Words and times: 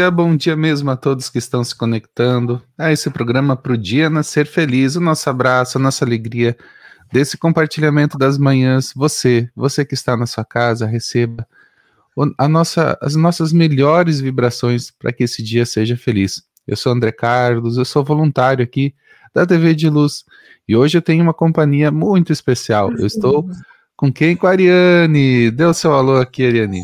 dia, 0.00 0.10
bom 0.10 0.34
dia 0.34 0.56
mesmo 0.56 0.90
a 0.90 0.96
todos 0.96 1.28
que 1.28 1.36
estão 1.36 1.62
se 1.62 1.76
conectando 1.76 2.62
a 2.78 2.90
esse 2.90 3.10
programa 3.10 3.54
para 3.54 3.74
o 3.74 3.76
dia 3.76 4.08
nascer 4.08 4.46
feliz. 4.46 4.96
O 4.96 5.00
nosso 5.00 5.28
abraço, 5.28 5.76
a 5.76 5.80
nossa 5.80 6.06
alegria 6.06 6.56
desse 7.12 7.36
compartilhamento 7.36 8.16
das 8.16 8.38
manhãs. 8.38 8.94
Você, 8.96 9.50
você 9.54 9.84
que 9.84 9.92
está 9.92 10.16
na 10.16 10.24
sua 10.24 10.42
casa, 10.42 10.86
receba 10.86 11.46
a 12.38 12.48
nossa, 12.48 12.96
as 13.02 13.14
nossas 13.14 13.52
melhores 13.52 14.20
vibrações 14.20 14.90
para 14.90 15.12
que 15.12 15.24
esse 15.24 15.42
dia 15.42 15.66
seja 15.66 15.98
feliz. 15.98 16.42
Eu 16.66 16.78
sou 16.78 16.92
André 16.92 17.12
Carlos, 17.12 17.76
eu 17.76 17.84
sou 17.84 18.02
voluntário 18.02 18.64
aqui 18.64 18.94
da 19.34 19.44
TV 19.44 19.74
de 19.74 19.90
Luz 19.90 20.24
e 20.66 20.74
hoje 20.74 20.96
eu 20.96 21.02
tenho 21.02 21.22
uma 21.22 21.34
companhia 21.34 21.90
muito 21.90 22.32
especial. 22.32 22.90
Eu 22.92 23.06
estou 23.06 23.46
com 23.94 24.10
quem? 24.10 24.34
Com 24.34 24.46
a 24.46 24.50
Ariane. 24.50 25.50
Dê 25.50 25.66
o 25.66 25.74
seu 25.74 25.92
alô 25.92 26.16
aqui, 26.16 26.46
Ariane. 26.46 26.80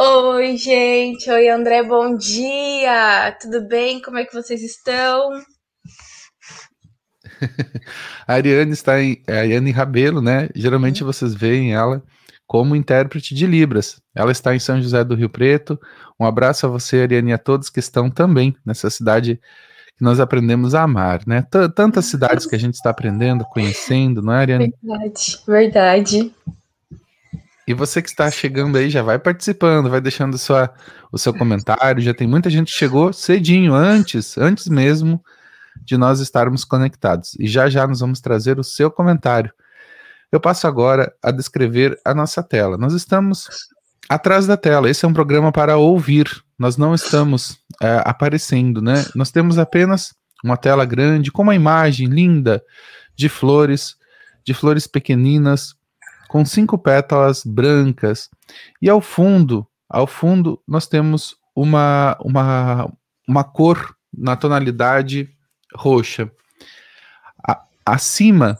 Oi, 0.00 0.56
gente. 0.56 1.28
Oi, 1.28 1.48
André. 1.48 1.82
Bom 1.82 2.16
dia. 2.16 3.36
Tudo 3.40 3.66
bem? 3.66 4.00
Como 4.00 4.16
é 4.16 4.24
que 4.24 4.32
vocês 4.32 4.62
estão? 4.62 5.32
a 8.24 8.34
Ariane 8.34 8.70
está 8.70 9.02
em 9.02 9.20
é 9.26 9.38
a 9.38 9.40
Ariane 9.40 9.72
Rabelo, 9.72 10.22
né? 10.22 10.48
Geralmente 10.54 11.02
uhum. 11.02 11.12
vocês 11.12 11.34
veem 11.34 11.74
ela 11.74 12.00
como 12.46 12.76
intérprete 12.76 13.34
de 13.34 13.44
Libras. 13.44 14.00
Ela 14.14 14.30
está 14.30 14.54
em 14.54 14.60
São 14.60 14.80
José 14.80 15.02
do 15.02 15.16
Rio 15.16 15.28
Preto. 15.28 15.76
Um 16.18 16.24
abraço 16.24 16.64
a 16.64 16.68
você, 16.68 17.00
Ariane, 17.00 17.32
e 17.32 17.34
a 17.34 17.38
todos 17.38 17.68
que 17.68 17.80
estão 17.80 18.08
também 18.08 18.54
nessa 18.64 18.88
cidade 18.90 19.40
que 19.96 20.04
nós 20.04 20.20
aprendemos 20.20 20.76
a 20.76 20.82
amar, 20.84 21.26
né? 21.26 21.42
T 21.42 21.68
Tantas 21.70 22.04
cidades 22.04 22.46
que 22.46 22.54
a 22.54 22.58
gente 22.58 22.74
está 22.74 22.90
aprendendo, 22.90 23.44
conhecendo, 23.46 24.22
não 24.22 24.32
é, 24.32 24.36
Ariane? 24.42 24.72
Verdade, 24.80 25.42
verdade. 25.44 26.34
E 27.68 27.74
você 27.74 28.00
que 28.00 28.08
está 28.08 28.30
chegando 28.30 28.78
aí, 28.78 28.88
já 28.88 29.02
vai 29.02 29.18
participando, 29.18 29.90
vai 29.90 30.00
deixando 30.00 30.38
sua, 30.38 30.72
o 31.12 31.18
seu 31.18 31.34
comentário. 31.34 32.02
Já 32.02 32.14
tem 32.14 32.26
muita 32.26 32.48
gente 32.48 32.72
que 32.72 32.78
chegou 32.78 33.12
cedinho, 33.12 33.74
antes, 33.74 34.38
antes 34.38 34.68
mesmo 34.68 35.22
de 35.84 35.98
nós 35.98 36.18
estarmos 36.18 36.64
conectados. 36.64 37.36
E 37.38 37.46
já 37.46 37.68
já 37.68 37.86
nós 37.86 38.00
vamos 38.00 38.22
trazer 38.22 38.58
o 38.58 38.64
seu 38.64 38.90
comentário. 38.90 39.52
Eu 40.32 40.40
passo 40.40 40.66
agora 40.66 41.12
a 41.22 41.30
descrever 41.30 42.00
a 42.06 42.14
nossa 42.14 42.42
tela. 42.42 42.78
Nós 42.78 42.94
estamos 42.94 43.46
atrás 44.08 44.46
da 44.46 44.56
tela. 44.56 44.88
Esse 44.88 45.04
é 45.04 45.08
um 45.08 45.12
programa 45.12 45.52
para 45.52 45.76
ouvir. 45.76 46.26
Nós 46.58 46.78
não 46.78 46.94
estamos 46.94 47.58
é, 47.82 48.00
aparecendo, 48.02 48.80
né? 48.80 49.04
Nós 49.14 49.30
temos 49.30 49.58
apenas 49.58 50.14
uma 50.42 50.56
tela 50.56 50.86
grande 50.86 51.30
com 51.30 51.42
uma 51.42 51.54
imagem 51.54 52.06
linda 52.06 52.62
de 53.14 53.28
flores, 53.28 53.94
de 54.42 54.54
flores 54.54 54.86
pequeninas 54.86 55.76
com 56.28 56.44
cinco 56.44 56.78
pétalas 56.78 57.42
brancas. 57.44 58.28
E 58.80 58.88
ao 58.88 59.00
fundo, 59.00 59.66
ao 59.88 60.06
fundo, 60.06 60.62
nós 60.68 60.86
temos 60.86 61.34
uma, 61.56 62.16
uma, 62.20 62.92
uma 63.26 63.42
cor 63.42 63.96
na 64.16 64.36
tonalidade 64.36 65.28
roxa. 65.74 66.30
A, 67.46 67.64
acima 67.84 68.58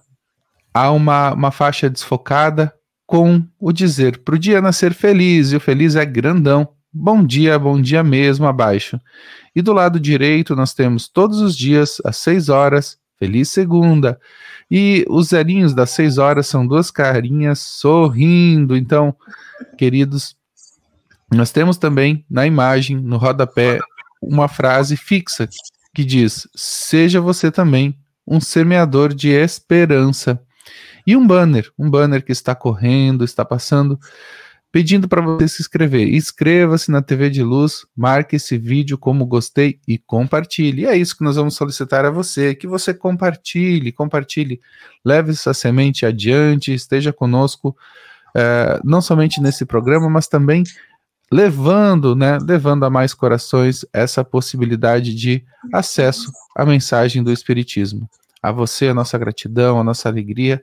há 0.73 0.91
uma, 0.91 1.33
uma 1.35 1.51
faixa 1.51 1.89
desfocada 1.89 2.75
com 3.07 3.47
o 3.59 3.73
dizer 3.73 4.19
para 4.19 4.35
o 4.35 4.39
dia 4.39 4.61
nascer 4.61 4.93
feliz, 4.93 5.53
e 5.53 5.57
o 5.57 5.61
feliz 5.61 5.95
é 5.97 6.05
grandão. 6.05 6.69
Bom 6.93 7.25
dia, 7.25 7.59
bom 7.59 7.81
dia 7.81 8.03
mesmo 8.03 8.47
abaixo. 8.47 8.99
E 9.55 9.63
do 9.63 9.73
lado 9.73 10.01
direito 10.01 10.57
nós 10.57 10.73
temos 10.75 11.07
todos 11.09 11.41
os 11.41 11.57
dias, 11.57 11.99
às 12.05 12.17
seis 12.17 12.49
horas, 12.49 12.99
feliz 13.19 13.51
segunda. 13.51 14.19
E 14.71 15.05
os 15.09 15.29
zerinhos 15.29 15.75
das 15.75 15.91
seis 15.91 16.19
horas 16.19 16.47
são 16.47 16.67
duas 16.67 16.91
carinhas 16.91 17.59
sorrindo. 17.59 18.77
Então, 18.77 19.15
queridos, 19.77 20.37
nós 21.33 21.51
temos 21.51 21.77
também 21.77 22.25
na 22.31 22.47
imagem, 22.47 22.97
no 22.97 23.17
rodapé, 23.17 23.79
uma 24.21 24.49
frase 24.49 24.97
fixa 24.97 25.49
que 25.95 26.05
diz: 26.05 26.49
Seja 26.55 27.21
você 27.21 27.51
também 27.51 27.99
um 28.27 28.41
semeador 28.41 29.15
de 29.15 29.31
esperança. 29.31 30.41
E 31.07 31.17
um 31.17 31.27
banner, 31.27 31.73
um 31.79 31.89
banner 31.89 32.23
que 32.23 32.33
está 32.33 32.55
correndo, 32.55 33.25
está 33.25 33.43
passando 33.43 33.99
pedindo 34.71 35.09
para 35.09 35.23
você 35.23 35.49
se 35.49 35.63
inscrever. 35.63 36.15
Inscreva-se 36.15 36.91
na 36.91 37.01
TV 37.01 37.31
de 37.31 37.43
Luz, 37.43 37.87
marque 37.97 38.37
esse 38.37 38.59
vídeo 38.59 38.99
como 38.99 39.27
gostei 39.27 39.81
e 39.89 39.99
compartilhe. 39.99 40.83
E 40.83 40.87
é 40.87 40.97
isso 40.97 41.17
que 41.17 41.25
nós 41.25 41.37
vamos 41.37 41.55
solicitar 41.55 42.05
a 42.05 42.11
você, 42.11 42.55
que 42.55 42.67
você 42.67 42.93
compartilhe, 42.93 43.93
compartilhe, 43.93 44.61
leve 45.05 45.31
essa 45.31 45.55
semente 45.55 46.05
adiante, 46.05 46.73
esteja 46.73 47.13
conosco, 47.13 47.77
é, 48.37 48.79
não 48.85 49.01
somente 49.01 49.41
nesse 49.41 49.65
programa, 49.65 50.09
mas 50.11 50.29
também 50.29 50.65
levando, 51.31 52.15
né, 52.15 52.39
levando 52.41 52.85
a 52.85 52.91
mais 52.91 53.13
corações 53.15 53.85
essa 53.93 54.25
possibilidade 54.25 55.15
de 55.15 55.45
acesso 55.73 56.31
à 56.57 56.65
mensagem 56.65 57.23
do 57.23 57.33
Espiritismo. 57.33 58.09
A 58.43 58.53
você 58.53 58.89
a 58.89 58.95
nossa 58.95 59.19
gratidão, 59.19 59.81
a 59.81 59.85
nossa 59.85 60.09
alegria 60.09 60.63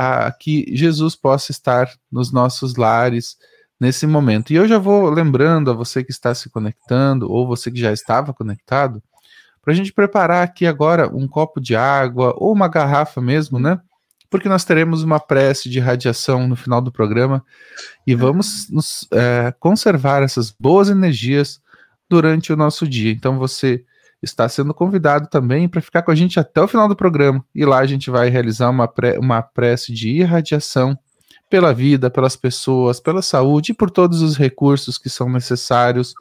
a 0.00 0.32
que 0.32 0.64
Jesus 0.74 1.14
possa 1.14 1.52
estar 1.52 1.86
nos 2.10 2.32
nossos 2.32 2.76
lares 2.76 3.36
nesse 3.78 4.06
momento. 4.06 4.50
E 4.50 4.56
eu 4.56 4.66
já 4.66 4.78
vou 4.78 5.10
lembrando 5.10 5.70
a 5.70 5.74
você 5.74 6.02
que 6.02 6.10
está 6.10 6.34
se 6.34 6.48
conectando, 6.48 7.30
ou 7.30 7.46
você 7.46 7.70
que 7.70 7.78
já 7.78 7.92
estava 7.92 8.32
conectado, 8.32 9.02
para 9.62 9.74
a 9.74 9.76
gente 9.76 9.92
preparar 9.92 10.42
aqui 10.42 10.66
agora 10.66 11.14
um 11.14 11.28
copo 11.28 11.60
de 11.60 11.76
água, 11.76 12.34
ou 12.38 12.50
uma 12.50 12.66
garrafa 12.66 13.20
mesmo, 13.20 13.58
né? 13.58 13.78
Porque 14.30 14.48
nós 14.48 14.64
teremos 14.64 15.02
uma 15.02 15.20
prece 15.20 15.68
de 15.68 15.78
radiação 15.78 16.48
no 16.48 16.56
final 16.56 16.80
do 16.80 16.90
programa 16.90 17.44
e 18.06 18.14
vamos 18.14 18.70
nos 18.70 19.06
é, 19.12 19.52
conservar 19.58 20.22
essas 20.22 20.50
boas 20.50 20.88
energias 20.88 21.60
durante 22.08 22.52
o 22.52 22.56
nosso 22.56 22.88
dia. 22.88 23.12
Então 23.12 23.38
você 23.38 23.84
está 24.22 24.48
sendo 24.48 24.74
convidado 24.74 25.28
também 25.28 25.68
para 25.68 25.80
ficar 25.80 26.02
com 26.02 26.10
a 26.10 26.14
gente 26.14 26.38
até 26.38 26.60
o 26.60 26.68
final 26.68 26.88
do 26.88 26.96
programa. 26.96 27.44
E 27.54 27.64
lá 27.64 27.78
a 27.78 27.86
gente 27.86 28.10
vai 28.10 28.28
realizar 28.28 28.68
uma, 28.68 28.86
pré, 28.86 29.18
uma 29.18 29.42
prece 29.42 29.92
de 29.92 30.10
irradiação 30.10 30.98
pela 31.48 31.72
vida, 31.72 32.10
pelas 32.10 32.36
pessoas, 32.36 33.00
pela 33.00 33.22
saúde 33.22 33.72
e 33.72 33.74
por 33.74 33.90
todos 33.90 34.22
os 34.22 34.36
recursos 34.36 34.98
que 34.98 35.08
são 35.08 35.28
necessários 35.28 36.14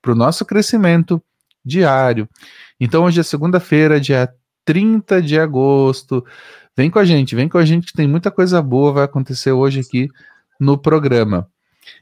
para 0.00 0.12
o 0.12 0.14
nosso 0.14 0.44
crescimento 0.44 1.22
diário. 1.64 2.28
Então 2.78 3.04
hoje 3.04 3.20
é 3.20 3.22
segunda-feira, 3.24 4.00
dia 4.00 4.32
30 4.64 5.20
de 5.22 5.38
agosto. 5.38 6.24
Vem 6.76 6.90
com 6.90 6.98
a 6.98 7.04
gente, 7.04 7.34
vem 7.34 7.48
com 7.48 7.58
a 7.58 7.64
gente 7.64 7.86
que 7.86 7.92
tem 7.92 8.06
muita 8.06 8.30
coisa 8.30 8.62
boa 8.62 8.92
vai 8.92 9.04
acontecer 9.04 9.50
hoje 9.50 9.80
aqui 9.80 10.08
no 10.60 10.78
programa. 10.78 11.48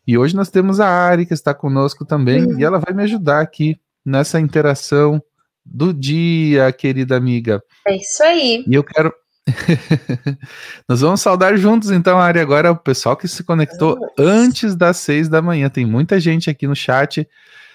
E 0.06 0.19
hoje 0.19 0.34
nós 0.34 0.50
temos 0.50 0.81
a 0.81 0.88
Ari 0.88 1.25
que 1.25 1.32
está 1.32 1.54
conosco 1.54 2.04
também 2.04 2.58
e 2.58 2.64
ela 2.64 2.78
vai 2.78 2.93
me 2.93 3.04
ajudar 3.04 3.40
aqui 3.40 3.78
nessa 4.04 4.38
interação 4.38 5.22
do 5.66 5.92
dia, 5.92 6.72
querida 6.72 7.16
amiga. 7.16 7.62
É 7.86 7.96
isso 7.96 8.22
aí. 8.22 8.64
E 8.66 8.74
eu 8.74 8.84
quero. 8.84 9.12
Nós 10.88 11.00
vamos 11.00 11.20
saudar 11.20 11.56
juntos, 11.56 11.90
então, 11.90 12.18
Ari, 12.18 12.40
agora 12.40 12.72
o 12.72 12.76
pessoal 12.76 13.16
que 13.16 13.28
se 13.28 13.44
conectou 13.44 13.98
antes 14.18 14.74
das 14.74 14.98
seis 14.98 15.28
da 15.28 15.42
manhã. 15.42 15.68
Tem 15.68 15.84
muita 15.84 16.18
gente 16.18 16.48
aqui 16.48 16.66
no 16.66 16.74
chat. 16.74 17.28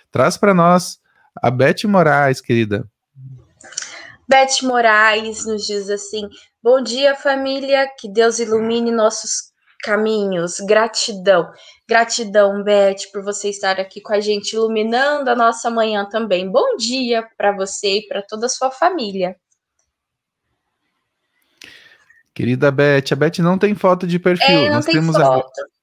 Traz 0.10 0.38
para 0.38 0.54
nós 0.54 1.00
a 1.42 1.52
Beth 1.52 1.84
Moraes, 1.86 2.42
querida. 2.42 2.88
Beth 4.28 4.64
Moraes 4.64 5.46
nos 5.46 5.66
diz 5.66 5.90
assim: 5.90 6.28
Bom 6.64 6.82
dia, 6.82 7.16
família. 7.16 7.88
Que 8.00 8.10
Deus 8.10 8.40
ilumine 8.40 8.92
nossos 8.92 9.51
caminhos. 9.82 10.60
Gratidão. 10.60 11.52
Gratidão, 11.88 12.64
Beth, 12.64 13.12
por 13.12 13.24
você 13.24 13.50
estar 13.50 13.80
aqui 13.80 14.00
com 14.00 14.14
a 14.14 14.20
gente, 14.20 14.54
iluminando 14.54 15.30
a 15.30 15.36
nossa 15.36 15.70
manhã 15.70 16.06
também. 16.06 16.50
Bom 16.50 16.76
dia 16.78 17.28
para 17.38 17.52
você 17.52 17.98
e 17.98 18.08
para 18.08 18.22
toda 18.22 18.46
a 18.46 18.50
sua 18.50 18.72
família. 18.72 19.36
Querida 22.34 22.72
Beth, 22.72 23.12
a 23.12 23.16
Beth 23.16 23.40
não 23.40 23.58
tem 23.58 23.76
foto 23.76 24.08
de 24.08 24.18
perfil. 24.18 24.48
É, 24.48 24.66
não 24.68 24.76
Nós 24.76 24.86
tem 24.86 24.96
temos 24.96 25.18
foto. 25.18 25.62
A... 25.62 25.82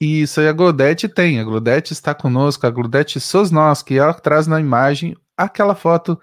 Isso, 0.00 0.40
e 0.40 0.48
a 0.48 0.52
Glodete 0.52 1.08
tem. 1.08 1.38
A 1.38 1.44
Glodete 1.44 1.92
está 1.92 2.14
conosco, 2.14 2.66
a 2.66 2.70
Glodete 2.70 3.18
que 3.84 3.98
ela 3.98 4.14
traz 4.14 4.46
na 4.46 4.58
imagem 4.58 5.14
aquela 5.36 5.74
foto 5.74 6.18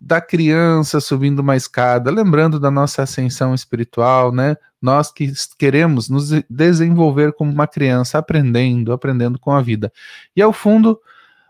da 0.00 0.20
criança 0.20 1.00
subindo 1.00 1.38
uma 1.38 1.56
escada, 1.56 2.10
lembrando 2.10 2.58
da 2.58 2.70
nossa 2.70 3.04
ascensão 3.04 3.54
espiritual, 3.54 4.32
né? 4.32 4.56
Nós 4.82 5.12
que 5.12 5.32
queremos 5.56 6.08
nos 6.08 6.30
desenvolver 6.50 7.32
como 7.32 7.52
uma 7.52 7.68
criança, 7.68 8.18
aprendendo, 8.18 8.92
aprendendo 8.92 9.38
com 9.38 9.52
a 9.52 9.62
vida. 9.62 9.92
E 10.34 10.42
ao 10.42 10.52
fundo, 10.52 11.00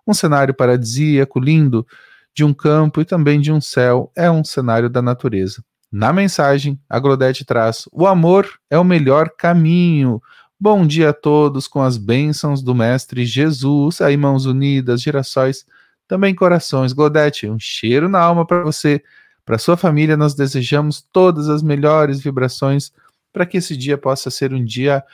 um 0.06 0.12
cenário 0.12 0.52
paradisíaco, 0.52 1.40
lindo, 1.40 1.86
de 2.34 2.44
um 2.44 2.52
campo 2.52 3.00
e 3.00 3.04
também 3.04 3.40
de 3.40 3.50
um 3.50 3.60
céu, 3.60 4.12
é 4.14 4.30
um 4.30 4.44
cenário 4.44 4.88
da 4.88 5.02
natureza. 5.02 5.64
Na 5.90 6.12
mensagem, 6.12 6.78
a 6.88 6.98
Glodete 6.98 7.44
traz: 7.44 7.88
o 7.92 8.06
amor 8.06 8.48
é 8.70 8.78
o 8.78 8.84
melhor 8.84 9.30
caminho. 9.36 10.22
Bom 10.58 10.86
dia 10.86 11.10
a 11.10 11.12
todos 11.12 11.66
com 11.66 11.82
as 11.82 11.96
bênçãos 11.96 12.62
do 12.62 12.74
Mestre 12.74 13.26
Jesus, 13.26 14.00
aí 14.00 14.16
mãos 14.16 14.46
unidas, 14.46 15.02
girassóis 15.02 15.66
também 16.06 16.34
corações. 16.34 16.92
Godete, 16.92 17.48
um 17.48 17.58
cheiro 17.58 18.08
na 18.08 18.20
alma 18.20 18.46
para 18.46 18.62
você, 18.62 19.02
para 19.44 19.58
sua 19.58 19.76
família. 19.76 20.16
Nós 20.16 20.34
desejamos 20.34 21.04
todas 21.12 21.48
as 21.48 21.62
melhores 21.62 22.20
vibrações 22.20 22.92
para 23.32 23.46
que 23.46 23.56
esse 23.56 23.76
dia 23.76 23.96
possa 23.96 24.30
ser 24.30 24.52
um 24.52 24.64
dia 24.64 25.04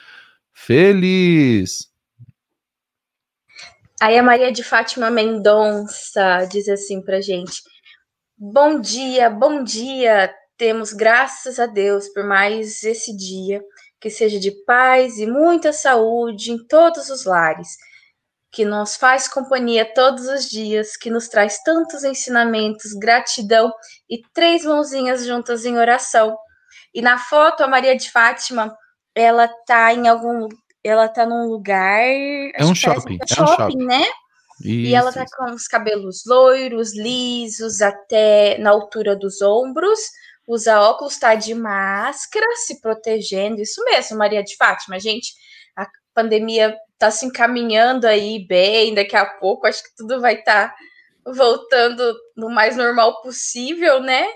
feliz. 0.53 1.89
Aí 4.01 4.17
a 4.17 4.23
Maria 4.23 4.51
de 4.51 4.63
Fátima 4.63 5.09
Mendonça 5.09 6.45
diz 6.49 6.67
assim 6.69 7.01
pra 7.01 7.21
gente: 7.21 7.61
Bom 8.37 8.79
dia, 8.79 9.29
bom 9.29 9.63
dia. 9.63 10.33
Temos 10.57 10.93
graças 10.93 11.59
a 11.59 11.65
Deus 11.65 12.09
por 12.09 12.23
mais 12.23 12.83
esse 12.83 13.15
dia, 13.15 13.61
que 13.99 14.09
seja 14.09 14.39
de 14.39 14.51
paz 14.65 15.17
e 15.17 15.25
muita 15.25 15.71
saúde 15.73 16.51
em 16.51 16.65
todos 16.67 17.09
os 17.09 17.25
lares, 17.25 17.77
que 18.51 18.65
nos 18.65 18.95
faz 18.95 19.27
companhia 19.27 19.85
todos 19.93 20.27
os 20.27 20.49
dias, 20.49 20.95
que 20.95 21.09
nos 21.09 21.27
traz 21.27 21.61
tantos 21.63 22.03
ensinamentos, 22.03 22.93
gratidão 22.93 23.71
e 24.09 24.21
três 24.33 24.63
mãozinhas 24.63 25.25
juntas 25.25 25.65
em 25.65 25.77
oração. 25.77 26.37
E 26.93 27.01
na 27.01 27.17
foto 27.17 27.63
a 27.63 27.67
Maria 27.67 27.95
de 27.95 28.11
Fátima, 28.11 28.75
ela 29.15 29.47
tá 29.65 29.93
em 29.93 30.07
algum 30.07 30.47
ela 30.83 31.07
tá 31.07 31.25
num 31.25 31.47
lugar. 31.47 32.01
É 32.01 32.63
um 32.63 32.73
shopping. 32.73 33.17
É 33.19 33.41
um 33.41 33.47
shopping, 33.47 33.85
né? 33.85 34.05
Isso, 34.61 34.89
e 34.89 34.93
ela 34.93 35.11
tá 35.11 35.25
com 35.37 35.51
os 35.51 35.67
cabelos 35.67 36.23
loiros, 36.25 36.95
lisos, 36.95 37.81
até 37.81 38.57
na 38.57 38.71
altura 38.71 39.15
dos 39.15 39.41
ombros. 39.41 39.99
Usa 40.47 40.81
óculos, 40.81 41.17
tá 41.17 41.35
de 41.35 41.53
máscara, 41.53 42.45
se 42.55 42.81
protegendo. 42.81 43.61
Isso 43.61 43.83
mesmo, 43.85 44.17
Maria 44.17 44.43
de 44.43 44.55
Fátima. 44.57 44.99
Gente, 44.99 45.33
a 45.75 45.87
pandemia 46.13 46.75
tá 46.97 47.11
se 47.11 47.25
encaminhando 47.25 48.05
aí 48.05 48.45
bem. 48.47 48.93
Daqui 48.93 49.15
a 49.15 49.25
pouco, 49.25 49.67
acho 49.67 49.83
que 49.83 49.95
tudo 49.95 50.19
vai 50.19 50.35
estar 50.35 50.69
tá 50.69 50.75
voltando 51.33 52.13
no 52.35 52.49
mais 52.49 52.75
normal 52.75 53.21
possível, 53.21 54.01
né? 54.01 54.27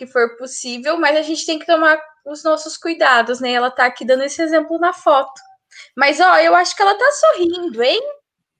Que 0.00 0.06
for 0.06 0.34
possível, 0.38 0.96
mas 0.96 1.14
a 1.14 1.20
gente 1.20 1.44
tem 1.44 1.58
que 1.58 1.66
tomar 1.66 2.00
os 2.24 2.42
nossos 2.42 2.78
cuidados, 2.78 3.38
né? 3.38 3.52
Ela 3.52 3.70
tá 3.70 3.84
aqui 3.84 4.02
dando 4.02 4.22
esse 4.22 4.40
exemplo 4.40 4.78
na 4.78 4.94
foto. 4.94 5.38
Mas, 5.94 6.18
ó, 6.20 6.38
eu 6.38 6.54
acho 6.54 6.74
que 6.74 6.80
ela 6.80 6.94
tá 6.94 7.12
sorrindo, 7.12 7.82
hein? 7.82 8.00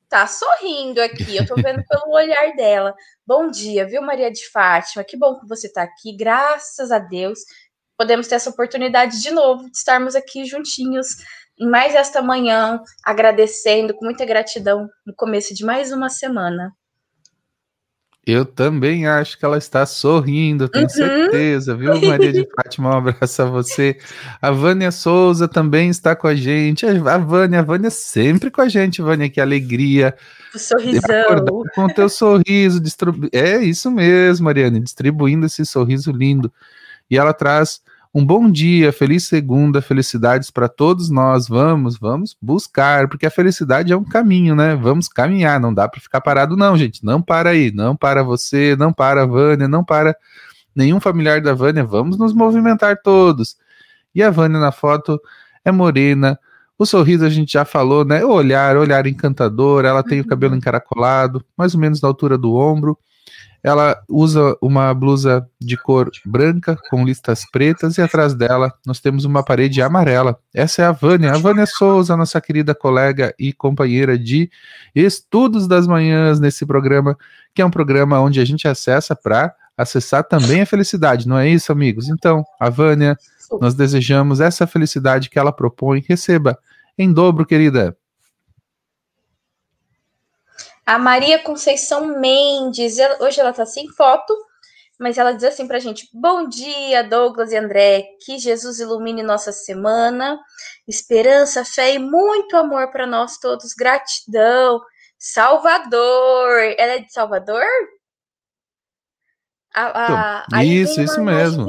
Tá 0.07 0.27
sorrindo 0.27 1.01
aqui, 1.01 1.39
eu 1.39 1.47
tô 1.47 1.55
vendo 1.55 1.83
pelo 1.89 2.13
olhar 2.13 2.55
dela. 2.57 2.95
Bom 3.27 3.51
dia, 3.51 3.87
viu, 3.87 4.03
Maria 4.03 4.31
de 4.31 4.51
Fátima? 4.51 5.03
Que 5.03 5.17
bom 5.17 5.41
que 5.41 5.49
você 5.49 5.73
tá 5.73 5.83
aqui, 5.83 6.15
graças 6.15 6.93
a 6.93 6.99
Deus. 6.99 7.39
Podemos 7.97 8.29
ter 8.29 8.35
essa 8.35 8.51
oportunidade 8.51 9.23
de 9.23 9.31
novo, 9.31 9.71
de 9.71 9.79
estarmos 9.79 10.15
aqui 10.15 10.45
juntinhos 10.45 11.07
em 11.59 11.67
mais 11.67 11.95
esta 11.95 12.21
manhã, 12.21 12.83
agradecendo 13.03 13.95
com 13.95 14.05
muita 14.05 14.27
gratidão 14.27 14.87
no 15.07 15.15
começo 15.17 15.55
de 15.55 15.65
mais 15.65 15.91
uma 15.91 16.11
semana. 16.11 16.71
Eu 18.27 18.45
também 18.45 19.07
acho 19.07 19.39
que 19.39 19.45
ela 19.45 19.57
está 19.57 19.87
sorrindo, 19.87 20.69
tenho 20.69 20.85
uhum. 20.85 20.91
certeza, 20.91 21.75
viu, 21.75 21.99
Maria 22.03 22.33
de 22.33 22.47
Fátima? 22.55 22.91
Um 22.91 22.99
abraço 22.99 23.43
a 23.43 23.47
você. 23.47 23.99
A 24.43 24.51
Vânia 24.51 24.91
Souza 24.91 25.49
também 25.49 25.89
está 25.89 26.15
com 26.15 26.27
a 26.27 26.35
gente. 26.35 26.85
A 26.87 27.19
Vânia, 27.19 27.61
a 27.61 27.63
Vânia 27.63 27.89
sempre 27.91 28.51
com 28.51 28.61
a 28.61 28.69
gente, 28.69 29.01
Vânia, 29.01 29.31
que 29.31 29.41
alegria. 29.41 30.15
O 30.55 30.59
sorrisão. 30.59 31.65
Com 31.75 31.85
o 31.85 31.95
teu 31.95 32.09
sorriso. 32.11 32.79
Distribu... 32.79 33.29
É 33.33 33.57
isso 33.57 33.91
mesmo, 33.91 34.45
Mariane, 34.45 34.81
distribuindo 34.81 35.47
esse 35.47 35.65
sorriso 35.65 36.13
lindo. 36.13 36.53
E 37.11 37.17
ela 37.17 37.33
traz 37.33 37.81
um 38.13 38.27
bom 38.27 38.51
dia, 38.51 38.93
feliz 38.93 39.25
segunda, 39.25 39.81
felicidades 39.81 40.51
para 40.51 40.69
todos 40.69 41.09
nós. 41.11 41.47
Vamos, 41.47 41.97
vamos 41.97 42.37
buscar, 42.43 43.09
porque 43.09 43.27
a 43.27 43.31
felicidade 43.31 43.93
é 43.93 43.97
um 43.97 44.05
caminho, 44.05 44.57
né? 44.57 44.75
Vamos 44.75 45.09
caminhar, 45.09 45.61
não 45.61 45.73
dá 45.73 45.89
para 45.89 46.01
ficar 46.01 46.21
parado, 46.21 46.57
não, 46.57 46.77
gente. 46.77 47.05
Não 47.05 47.23
para 47.23 47.51
aí, 47.51 47.71
não 47.73 47.95
para 47.97 48.23
você, 48.25 48.75
não 48.77 48.93
para 48.93 49.23
a 49.23 49.27
Vânia, 49.27 49.69
não 49.69 49.85
para 49.85 50.17
nenhum 50.75 50.99
familiar 50.99 51.41
da 51.41 51.55
Vânia. 51.55 51.85
Vamos 51.85 52.19
nos 52.19 52.33
movimentar 52.33 53.01
todos. 53.01 53.57
E 54.13 54.23
a 54.23 54.31
Vânia 54.31 54.59
na 54.59 54.73
foto 54.73 55.21
é 55.65 55.71
morena. 55.71 56.39
O 56.77 56.85
sorriso 56.87 57.25
a 57.25 57.31
gente 57.31 57.53
já 57.53 57.65
falou, 57.65 58.05
né? 58.05 58.25
O 58.25 58.33
olhar, 58.33 58.77
olhar 58.77 59.07
encantador. 59.07 59.85
Ela 59.85 60.03
tem 60.03 60.21
o 60.21 60.27
cabelo 60.27 60.55
uhum. 60.55 60.59
encaracolado, 60.59 61.45
mais 61.57 61.75
ou 61.75 61.81
menos 61.81 62.01
na 62.01 62.09
altura 62.09 62.37
do 62.37 62.55
ombro 62.57 62.99
ela 63.63 64.01
usa 64.09 64.57
uma 64.61 64.93
blusa 64.95 65.47
de 65.61 65.77
cor 65.77 66.11
branca 66.25 66.79
com 66.89 67.05
listas 67.05 67.45
pretas 67.51 67.99
e 67.99 68.03
atrás 68.03 68.35
dela 68.35 68.73
nós 68.87 69.01
temos 69.01 69.25
uma 69.25 69.43
parede 69.43 69.83
amarela. 69.83 70.39
Essa 70.55 70.83
é 70.83 70.85
a 70.87 70.93
Vânia, 70.93 71.33
a 71.33 71.39
Vânia 71.39 71.67
Souza, 71.67 72.17
nossa 72.17 72.41
querida 72.41 72.75
colega 72.75 73.35
e 73.39 73.53
companheira 73.53 74.19
de 74.19 74.51
estudos 74.95 75.69
das 75.69 75.87
manhãs 75.87 76.41
nesse 76.41 76.65
programa, 76.65 77.17
que 77.55 77.61
é 77.61 77.67
um 77.67 77.71
programa 77.71 78.21
onde 78.21 78.41
a 78.41 78.45
gente 78.45 78.67
acessa 78.67 79.15
para 79.15 79.55
acessar 79.77 80.25
também 80.25 80.61
a 80.61 80.67
felicidade, 80.67 81.27
não 81.27 81.39
é 81.39 81.49
isso, 81.49 81.73
amigos? 81.73 82.09
Então, 82.09 82.45
a 82.59 82.69
Vânia, 82.69 83.17
nós 83.61 83.75
desejamos 83.75 84.41
essa 84.41 84.67
felicidade 84.67 85.31
que 85.31 85.39
ela 85.39 85.53
propõe, 85.53 86.05
receba 86.07 86.59
em 86.99 87.11
dobro, 87.13 87.47
querida. 87.47 87.97
A 90.91 90.99
Maria 90.99 91.39
Conceição 91.39 92.05
Mendes, 92.19 92.97
hoje 93.21 93.41
ela 93.41 93.53
tá 93.53 93.65
sem 93.65 93.87
foto, 93.93 94.37
mas 94.99 95.19
ela 95.19 95.31
diz 95.31 95.45
assim 95.45 95.69
pra 95.69 95.79
gente: 95.79 96.09
Bom 96.13 96.49
dia, 96.49 97.05
Douglas 97.05 97.53
e 97.53 97.57
André, 97.57 98.09
que 98.25 98.41
Jesus 98.41 98.81
ilumine 98.81 99.23
nossa 99.23 99.53
semana, 99.53 100.37
esperança, 100.89 101.65
fé 101.65 101.95
e 101.95 101.99
muito 102.01 102.57
amor 102.57 102.91
para 102.91 103.07
nós 103.07 103.39
todos, 103.39 103.73
gratidão. 103.73 104.81
Salvador, 105.17 106.59
ela 106.77 106.95
é 106.95 106.99
de 106.99 107.13
Salvador? 107.13 107.63
A, 109.73 110.45
a, 110.53 110.65
isso, 110.65 111.01
isso 111.01 111.23
mesmo. 111.23 111.69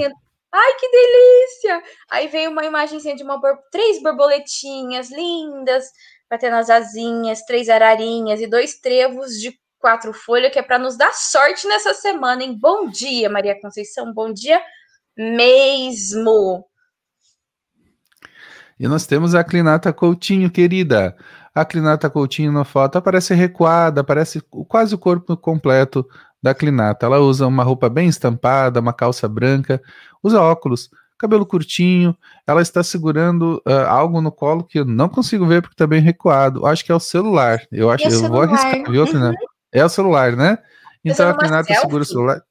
Ai, 0.52 0.74
que 0.80 0.90
delícia! 0.90 1.84
Aí 2.10 2.28
veio 2.28 2.50
uma 2.50 2.66
imagenzinha 2.66 3.16
de 3.16 3.22
uma 3.22 3.40
três 3.72 4.02
borboletinhas 4.02 5.12
lindas, 5.12 5.86
batendo 6.32 6.56
as 6.56 6.70
asinhas, 6.70 7.42
três 7.42 7.68
ararinhas 7.68 8.40
e 8.40 8.48
dois 8.48 8.80
trevos 8.80 9.32
de 9.34 9.54
quatro 9.78 10.14
folhas, 10.14 10.50
que 10.54 10.60
é 10.60 10.62
para 10.62 10.80
nos 10.80 10.96
dar 10.96 11.12
sorte 11.12 11.68
nessa 11.68 11.94
semana, 11.94 12.42
hein? 12.42 12.58
Bom 12.58 12.88
dia, 12.88 13.30
Maria 13.30 13.60
Conceição, 13.60 14.14
bom 14.14 14.32
dia 14.32 14.62
mesmo. 15.18 16.66
E 18.80 18.88
nós 18.88 19.06
temos 19.06 19.36
a 19.36 19.44
Clinata 19.44 19.92
Coutinho, 19.92 20.50
querida. 20.50 21.18
A 21.54 21.66
Clinata 21.66 22.10
Coutinho 22.10 22.54
na 22.54 22.64
foto 22.64 22.98
aparece 22.98 23.34
recuada, 23.34 24.00
aparece 24.00 24.40
quase 24.70 24.96
o 24.96 24.98
corpo 24.98 25.36
completo 25.36 26.08
da 26.42 26.56
Clinata. 26.56 27.08
Ela 27.08 27.20
usa 27.20 27.46
uma 27.46 27.64
roupa 27.64 27.90
bem 27.90 28.08
estampada, 28.08 28.80
uma 28.80 28.94
calça 28.94 29.28
branca, 29.28 29.82
usa 30.24 30.42
óculos, 30.42 30.90
cabelo 31.22 31.46
curtinho, 31.46 32.16
ela 32.48 32.62
está 32.62 32.84
segurando 32.84 33.62
uh, 33.68 33.88
algo 33.88 34.20
no 34.22 34.32
colo 34.32 34.64
que 34.64 34.80
eu 34.80 34.86
não 34.86 35.08
consigo 35.08 35.46
ver 35.46 35.62
porque 35.62 35.76
está 35.76 35.86
bem 35.86 36.02
recuado. 36.02 36.66
Acho 36.66 36.84
que 36.84 36.92
é 36.92 36.96
o 36.96 37.00
celular. 37.00 37.62
Eu 37.72 37.90
acho, 37.90 38.06
é 38.06 38.08
eu 38.08 38.12
celular. 38.12 38.30
vou 38.30 38.42
arriscar, 38.42 38.92
viu, 38.92 39.04
uhum. 39.04 39.34
É 39.72 39.86
o 39.86 39.90
celular, 39.90 40.36
né? 40.36 40.58
Então 41.06 41.30
a 41.30 41.38
Renata 41.40 41.74
segura 41.74 42.04
o 42.04 42.06
celular. 42.06 42.42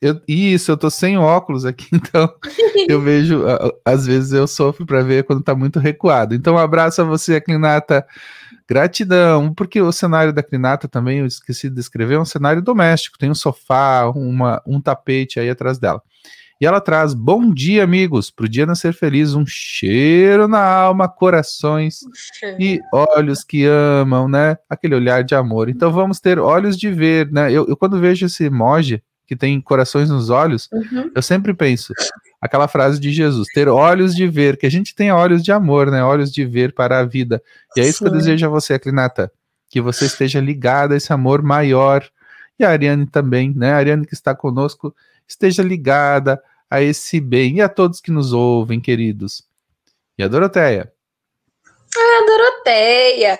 Eu, 0.00 0.20
isso, 0.28 0.70
eu 0.70 0.76
tô 0.76 0.90
sem 0.90 1.16
óculos 1.16 1.64
aqui, 1.64 1.88
então 1.92 2.30
eu 2.86 3.00
vejo, 3.00 3.42
às 3.84 4.06
vezes 4.06 4.32
eu 4.32 4.46
sofro 4.46 4.84
para 4.84 5.02
ver 5.02 5.24
quando 5.24 5.42
tá 5.42 5.54
muito 5.54 5.78
recuado. 5.78 6.34
Então, 6.34 6.54
um 6.54 6.58
abraço 6.58 7.00
a 7.00 7.04
você, 7.04 7.40
Clinata. 7.40 8.06
Gratidão, 8.68 9.54
porque 9.54 9.80
o 9.80 9.92
cenário 9.92 10.32
da 10.32 10.42
Clinata 10.42 10.88
também, 10.88 11.20
eu 11.20 11.26
esqueci 11.26 11.68
de 11.70 11.76
descrever, 11.76 12.16
é 12.16 12.18
um 12.18 12.24
cenário 12.24 12.60
doméstico, 12.60 13.16
tem 13.16 13.30
um 13.30 13.34
sofá, 13.34 14.10
uma, 14.10 14.60
um 14.66 14.80
tapete 14.80 15.38
aí 15.38 15.48
atrás 15.48 15.78
dela. 15.78 16.02
E 16.58 16.64
ela 16.64 16.80
traz 16.80 17.12
bom 17.12 17.52
dia, 17.52 17.84
amigos, 17.84 18.30
para 18.30 18.46
o 18.46 18.48
dia 18.48 18.64
nascer 18.64 18.94
feliz, 18.94 19.34
um 19.34 19.44
cheiro 19.44 20.48
na 20.48 20.62
alma, 20.62 21.06
corações 21.06 22.00
e 22.58 22.80
olhos 22.90 23.44
que 23.44 23.66
amam, 23.66 24.26
né? 24.26 24.56
Aquele 24.68 24.94
olhar 24.94 25.22
de 25.22 25.34
amor. 25.34 25.68
Então 25.68 25.92
vamos 25.92 26.18
ter 26.18 26.38
olhos 26.38 26.78
de 26.78 26.90
ver, 26.90 27.30
né? 27.30 27.52
Eu, 27.52 27.66
eu 27.68 27.76
quando 27.76 28.00
vejo 28.00 28.24
esse 28.24 28.44
emoji 28.44 29.02
que 29.26 29.36
tem 29.36 29.60
corações 29.60 30.08
nos 30.08 30.30
olhos, 30.30 30.68
uhum. 30.72 31.10
eu 31.14 31.20
sempre 31.20 31.52
penso 31.52 31.92
aquela 32.40 32.68
frase 32.68 32.98
de 32.98 33.12
Jesus, 33.12 33.48
ter 33.52 33.68
olhos 33.68 34.14
de 34.14 34.26
ver, 34.26 34.56
que 34.56 34.66
a 34.66 34.70
gente 34.70 34.94
tem 34.94 35.12
olhos 35.12 35.42
de 35.42 35.52
amor, 35.52 35.90
né? 35.90 36.02
Olhos 36.02 36.32
de 36.32 36.44
ver 36.46 36.72
para 36.72 37.00
a 37.00 37.04
vida. 37.04 37.42
E 37.76 37.80
é 37.80 37.84
isso 37.84 37.98
Sim. 37.98 38.04
que 38.04 38.10
eu 38.10 38.14
desejo 38.14 38.46
a 38.46 38.48
você, 38.48 38.78
Clinata, 38.78 39.30
que 39.68 39.80
você 39.80 40.06
esteja 40.06 40.40
ligada 40.40 40.94
a 40.94 40.96
esse 40.96 41.12
amor 41.12 41.42
maior. 41.42 42.02
E 42.58 42.64
a 42.64 42.70
Ariane 42.70 43.06
também, 43.06 43.52
né? 43.54 43.72
A 43.72 43.76
Ariane 43.76 44.06
que 44.06 44.14
está 44.14 44.34
conosco 44.34 44.94
esteja 45.26 45.62
ligada 45.62 46.42
a 46.70 46.82
esse 46.82 47.20
bem. 47.20 47.56
E 47.56 47.62
a 47.62 47.68
todos 47.68 48.00
que 48.00 48.10
nos 48.10 48.32
ouvem, 48.32 48.80
queridos. 48.80 49.42
E 50.18 50.22
a 50.22 50.28
Doroteia? 50.28 50.92
Ah, 51.96 52.26
Doroteia! 52.26 53.38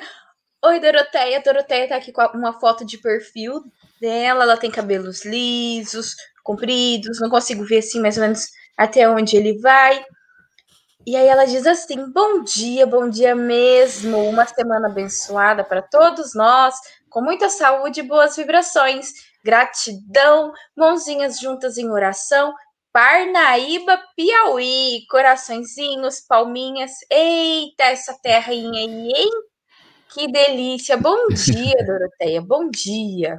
Oi, 0.65 0.81
Doroteia. 0.81 1.43
Doroteia 1.43 1.89
tá 1.89 1.97
aqui 1.97 2.13
com 2.13 2.23
uma 2.35 2.59
foto 2.59 2.85
de 2.85 2.99
perfil 2.99 3.63
dela. 4.01 4.45
Ela 4.45 4.57
tem 4.57 4.71
cabelos 4.71 5.25
lisos, 5.25 6.17
compridos. 6.43 7.21
Não 7.21 7.31
consigo 7.31 7.65
ver 7.65 7.79
assim 7.79 8.01
mais 8.01 8.17
ou 8.17 8.23
menos 8.23 8.49
até 8.77 9.09
onde 9.09 9.37
ele 9.37 9.59
vai. 9.59 10.05
E 11.07 11.15
aí 11.15 11.29
ela 11.29 11.45
diz 11.45 11.67
assim: 11.67 12.11
Bom 12.11 12.43
dia, 12.43 12.87
bom 12.87 13.09
dia 13.09 13.35
mesmo. 13.35 14.29
Uma 14.29 14.45
semana 14.45 14.89
abençoada 14.89 15.63
para 15.63 15.81
todos 15.81 16.35
nós, 16.35 16.75
com 17.09 17.21
muita 17.21 17.49
saúde 17.49 18.01
e 18.01 18.03
boas 18.03 18.35
vibrações 18.37 19.13
gratidão, 19.47 20.53
mãozinhas 20.77 21.39
juntas 21.39 21.79
em 21.79 21.89
oração. 21.89 22.53
Parnaíba, 22.93 23.97
Piauí, 24.17 25.07
coraçõezinhos, 25.09 26.21
palminhas. 26.21 26.91
Eita, 27.09 27.85
essa 27.85 28.19
terrinha 28.21 28.81
aí, 28.81 29.09
hein? 29.09 29.31
Que 30.13 30.27
delícia! 30.27 30.97
Bom 30.97 31.29
dia, 31.29 31.77
Doroteia. 31.87 32.43
Bom 32.43 32.69
dia. 32.69 33.39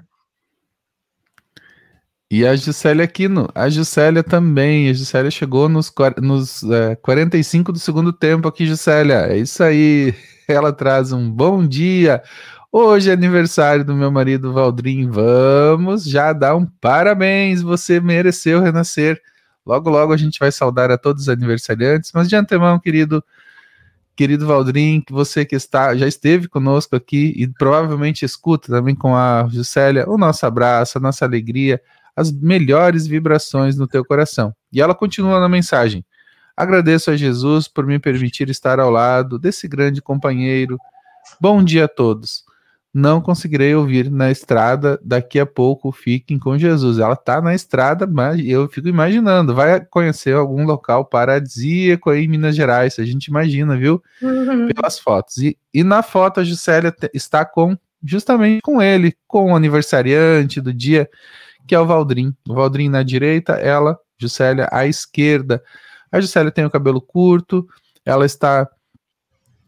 E 2.31 2.45
a 2.45 2.55
Gisélia 2.55 3.05
Aquino, 3.05 3.49
a 3.55 3.69
Gisélia 3.69 4.23
também, 4.23 4.89
a 4.89 4.93
Gisélia 4.93 5.31
chegou 5.31 5.67
nos, 5.67 5.91
nos 6.21 6.61
é, 6.63 6.95
45 6.97 7.71
do 7.71 7.79
segundo 7.79 8.11
tempo 8.11 8.49
aqui, 8.49 8.65
Gisélia, 8.65 9.27
é 9.27 9.37
isso 9.37 9.63
aí, 9.63 10.13
ela 10.45 10.73
traz 10.73 11.13
um 11.13 11.31
bom 11.31 11.65
dia, 11.65 12.21
hoje 12.71 13.09
é 13.09 13.13
aniversário 13.13 13.83
do 13.83 13.95
meu 13.95 14.12
marido 14.12 14.53
Valdrim, 14.53 15.09
vamos 15.09 16.03
já 16.03 16.33
dar 16.33 16.55
um 16.55 16.65
parabéns, 16.65 17.62
você 17.62 18.00
mereceu 18.00 18.62
renascer, 18.62 19.21
logo 19.65 19.89
logo 19.89 20.13
a 20.13 20.17
gente 20.17 20.39
vai 20.39 20.51
saudar 20.51 20.91
a 20.91 20.97
todos 20.97 21.24
os 21.24 21.29
aniversariantes, 21.29 22.12
mas 22.13 22.29
de 22.29 22.36
antemão, 22.36 22.79
querido, 22.79 23.24
querido 24.15 24.45
Valdrim, 24.47 25.01
que 25.01 25.13
você 25.13 25.45
que 25.45 25.55
está, 25.55 25.95
já 25.95 26.07
esteve 26.07 26.47
conosco 26.47 26.95
aqui 26.95 27.33
e 27.36 27.47
provavelmente 27.47 28.25
escuta 28.25 28.67
também 28.67 28.95
com 28.95 29.15
a 29.15 29.47
Gisélia, 29.50 30.09
o 30.09 30.17
nosso 30.17 30.45
abraço, 30.45 30.97
a 30.97 31.01
nossa 31.01 31.25
alegria, 31.25 31.81
as 32.15 32.31
melhores 32.31 33.05
vibrações 33.05 33.77
no 33.77 33.88
teu 33.88 34.03
coração. 34.03 34.53
E 34.74 34.81
ela 34.81 34.95
continua 34.95 35.39
na 35.39 35.47
mensagem: 35.47 36.03
Agradeço 36.57 37.12
a 37.12 37.15
Jesus 37.15 37.67
por 37.67 37.86
me 37.86 38.00
permitir 38.00 38.50
estar 38.50 38.79
ao 38.79 38.89
lado 38.89 39.38
desse 39.38 39.67
grande 39.67 40.01
companheiro. 40.01 40.79
Bom 41.39 41.63
dia 41.63 41.86
a 41.86 41.88
todos. 41.88 42.43
Não 42.94 43.22
conseguirei 43.22 43.75
ouvir 43.75 44.10
na 44.10 44.32
estrada, 44.32 45.00
daqui 45.03 45.39
a 45.39 45.46
pouco 45.46 45.91
fiquem 45.91 46.39
com 46.39 46.58
Jesus. 46.58 46.98
Ela 46.98 47.13
está 47.13 47.41
na 47.41 47.53
estrada, 47.53 48.08
mas 48.08 48.39
eu 48.44 48.67
fico 48.67 48.88
imaginando, 48.88 49.53
vai 49.53 49.84
conhecer 49.86 50.34
algum 50.34 50.65
local 50.65 51.06
paradisíaco 51.06 52.10
aí 52.10 52.25
em 52.25 52.27
Minas 52.27 52.56
Gerais, 52.56 52.98
a 52.98 53.06
gente 53.06 53.25
imagina, 53.25 53.77
viu? 53.77 54.01
Uhum. 54.22 54.67
Pelas 54.74 54.98
fotos. 54.98 55.38
E, 55.38 55.58
e 55.74 55.84
na 55.84 56.01
foto 56.01 56.39
a 56.39 56.44
Gisélia 56.44 56.96
está 57.13 57.46
com 57.46 57.77
justamente 58.03 58.62
com 58.62 58.82
ele, 58.82 59.15
com 59.27 59.51
o 59.51 59.56
aniversariante 59.56 60.62
do 60.62 60.74
dia 60.74 61.10
que 61.67 61.75
é 61.75 61.79
o 61.79 61.86
Valdrin. 61.86 62.34
O 62.48 62.53
Valdrin 62.53 62.89
na 62.89 63.03
direita, 63.03 63.53
ela, 63.53 64.00
Juscelia, 64.17 64.70
à 64.72 64.88
esquerda. 64.88 65.62
A 66.12 66.22
Juscelia 66.22 66.51
tem 66.51 66.65
o 66.65 66.72
cabelo 66.72 67.01
curto, 67.01 67.67
ela 68.06 68.25
está 68.25 68.67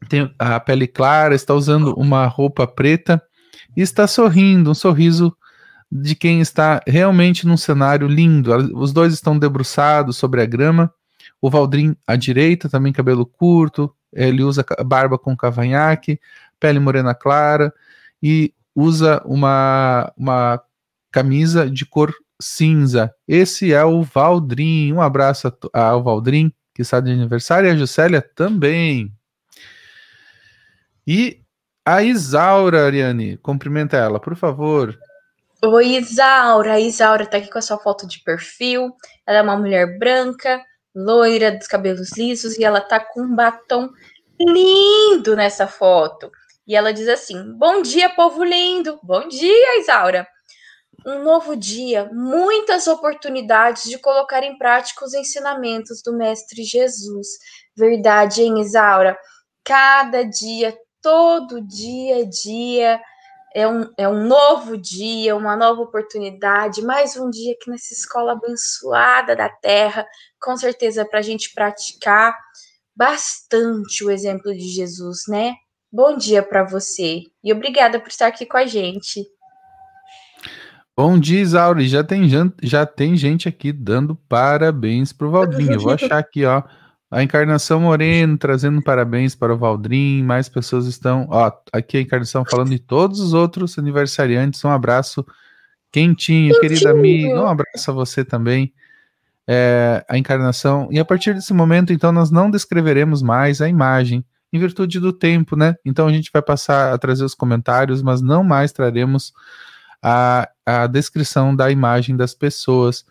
tem 0.10 0.34
a 0.38 0.60
pele 0.60 0.88
clara, 0.88 1.36
está 1.36 1.54
usando 1.54 1.94
uma 1.94 2.25
roupa 2.25 2.68
preta 2.68 3.22
e 3.78 3.82
está 3.82 4.08
sorrindo, 4.08 4.72
um 4.72 4.74
sorriso 4.74 5.36
de 5.92 6.16
quem 6.16 6.42
está 6.42 6.82
realmente 6.86 7.48
num 7.48 7.58
cenário 7.58 8.08
lindo. 8.08 8.54
Os 8.78 8.92
dois 8.92 9.13
estão 9.13 9.38
debruçados 9.38 10.18
sobre 10.18 10.42
a 10.42 10.46
grama. 10.46 10.94
O 11.42 11.50
Valdrin 11.50 11.96
à 12.06 12.16
direita, 12.16 12.70
também 12.70 12.92
cabelo 12.92 13.25
curto, 13.25 13.94
ele 14.13 14.44
usa 14.44 14.66
barba 14.86 15.18
com 15.18 15.36
cavanhaque, 15.36 16.20
pele 16.60 16.80
morena 16.80 17.16
clara 17.16 17.74
e 18.22 18.54
usa 18.75 19.22
uma, 19.25 20.12
uma 20.18 20.62
camisa 21.12 21.70
de 21.70 21.86
cor 21.86 22.13
cinza. 22.42 23.13
Esse 23.28 23.74
é 23.74 23.84
o 23.84 24.04
Valdrin. 24.04 24.94
Um 24.94 25.01
abraço 25.01 25.51
ao 25.74 26.04
Valdrin, 26.04 26.51
que 26.74 26.82
está 26.82 27.00
de 27.00 27.12
aniversário, 27.12 27.68
e 27.68 27.72
a 27.72 27.75
Juscelia 27.75 28.22
também. 28.22 29.13
E 31.12 31.42
a 31.84 32.04
Isaura, 32.04 32.86
Ariane, 32.86 33.36
cumprimenta 33.38 33.98
ela, 33.98 34.20
por 34.20 34.36
favor. 34.36 34.96
Oi, 35.66 35.96
Isaura. 35.96 36.74
A 36.74 36.80
Isaura 36.80 37.25
tá 37.25 37.38
aqui 37.38 37.50
com 37.50 37.58
a 37.58 37.63
sua 37.63 37.80
foto 37.80 38.08
de 38.08 38.24
perfil. 38.24 38.92
Ela 39.25 39.39
é 39.39 39.42
uma 39.42 39.58
mulher 39.58 39.98
branca, 39.98 40.63
loira, 40.96 41.51
dos 41.51 41.66
cabelos 41.66 42.16
lisos, 42.16 42.60
e 42.60 42.63
ela 42.63 42.80
tá 42.80 43.00
com 43.00 43.22
um 43.22 43.36
batom 43.36 43.89
lindo 44.39 45.36
nessa 45.36 45.66
foto. 45.66 46.30
E 46.68 46.75
ela 46.75 46.94
diz 46.94 47.08
assim: 47.08 47.54
Bom 47.58 47.82
dia, 47.82 48.12
povo 48.12 48.44
lindo. 48.44 49.00
Bom 49.01 49.28
dia, 49.28 49.80
Isaura 49.80 50.28
um 51.08 51.24
novo 51.24 51.56
dia, 51.56 52.10
muitas 52.12 52.86
oportunidades 52.86 53.84
de 53.84 53.98
colocar 53.98 54.44
em 54.44 54.58
prática 54.58 55.06
os 55.06 55.13
ensinamentos 55.13 56.01
do 56.04 56.16
Mestre 56.16 56.62
Jesus. 56.62 57.28
Verdade, 57.74 58.42
hein, 58.42 58.60
Isaura? 58.60 59.18
Cada 59.63 60.24
dia, 60.24 60.78
todo 61.10 61.60
dia, 61.60 62.24
dia, 62.28 63.01
é 63.56 63.68
um, 63.68 63.92
é 63.98 64.08
um 64.08 64.28
novo 64.28 64.78
dia, 64.78 65.36
uma 65.36 65.56
nova 65.56 65.82
oportunidade, 65.82 66.84
mais 66.84 67.18
um 67.18 67.32
dia 67.32 67.54
aqui 67.54 67.68
nessa 67.68 67.96
escola 67.96 68.34
abençoada 68.34 69.36
da 69.36 69.50
terra, 69.50 70.06
com 70.39 70.56
certeza 70.56 71.04
para 71.04 71.18
a 71.18 71.24
gente 71.24 71.51
praticar 71.51 72.38
bastante 72.96 74.06
o 74.06 74.12
exemplo 74.12 74.54
de 74.54 74.68
Jesus, 74.68 75.22
né? 75.28 75.56
Bom 75.92 76.16
dia 76.16 76.44
para 76.44 76.63
você 76.63 77.24
e 77.44 77.51
obrigada 77.51 78.00
por 78.00 78.10
estar 78.10 78.28
aqui 78.28 78.46
com 78.46 78.58
a 78.58 78.68
gente. 78.68 79.25
Bom 80.96 81.18
dia, 81.18 81.42
Isauri. 81.42 81.88
Já 81.88 82.04
tem, 82.04 82.30
já 82.62 82.86
tem 82.86 83.18
gente 83.18 83.50
aqui 83.50 83.72
dando 83.72 84.16
parabéns 84.16 85.12
para 85.12 85.25
o 85.25 85.32
Valdrinho. 85.32 85.74
Eu 85.74 85.80
vou 85.80 85.94
achar 85.94 86.20
aqui, 86.20 86.46
ó. 86.46 86.62
A 87.12 87.24
Encarnação 87.24 87.80
Moreno 87.80 88.38
trazendo 88.38 88.82
parabéns 88.84 89.36
para 89.36 89.54
o 89.54 89.58
Valdrim. 89.58 90.22
Mais 90.24 90.48
pessoas 90.48 90.86
estão. 90.86 91.25
Ó, 91.30 91.51
aqui 91.74 91.98
a 91.98 92.01
Encarnação 92.01 92.46
falando 92.46 92.70
de 92.70 92.80
todos 92.80 93.20
os 93.20 93.34
outros 93.34 93.78
aniversariantes. 93.80 94.63
Um 94.63 94.70
abraço 94.70 95.25
quentinho, 95.92 96.54
quentinho. 96.54 96.62
querida 96.62 96.92
amiga. 96.92 97.42
Um 97.42 97.48
abraço 97.48 97.89
a 97.89 97.94
você 97.94 98.24
também. 98.24 98.72
É, 99.48 100.06
a 100.08 100.18
Encarnação. 100.20 100.88
E 100.92 101.00
a 101.00 101.06
partir 101.06 101.34
desse 101.34 101.51
momento, 101.51 101.92
então, 101.92 102.12
nós 102.12 102.30
não 102.30 102.51
descreveremos 102.51 103.24
mais 103.24 103.60
a 103.60 103.68
imagem, 103.68 104.24
em 104.54 104.60
virtude 104.60 105.00
do 105.00 105.12
tempo, 105.12 105.56
né? 105.56 105.75
Então 105.84 106.08
a 106.08 106.12
gente 106.12 106.30
vai 106.32 106.44
passar 106.44 106.94
a 106.94 106.98
trazer 107.00 107.24
os 107.24 107.34
comentários, 107.34 108.04
mas 108.04 108.22
não 108.22 108.44
mais 108.44 108.72
traremos 108.72 109.34
a, 110.01 110.48
a 110.63 110.86
descrição 110.86 111.56
da 111.56 111.72
imagem 111.72 112.16
das 112.16 112.36
pessoas, 112.36 113.04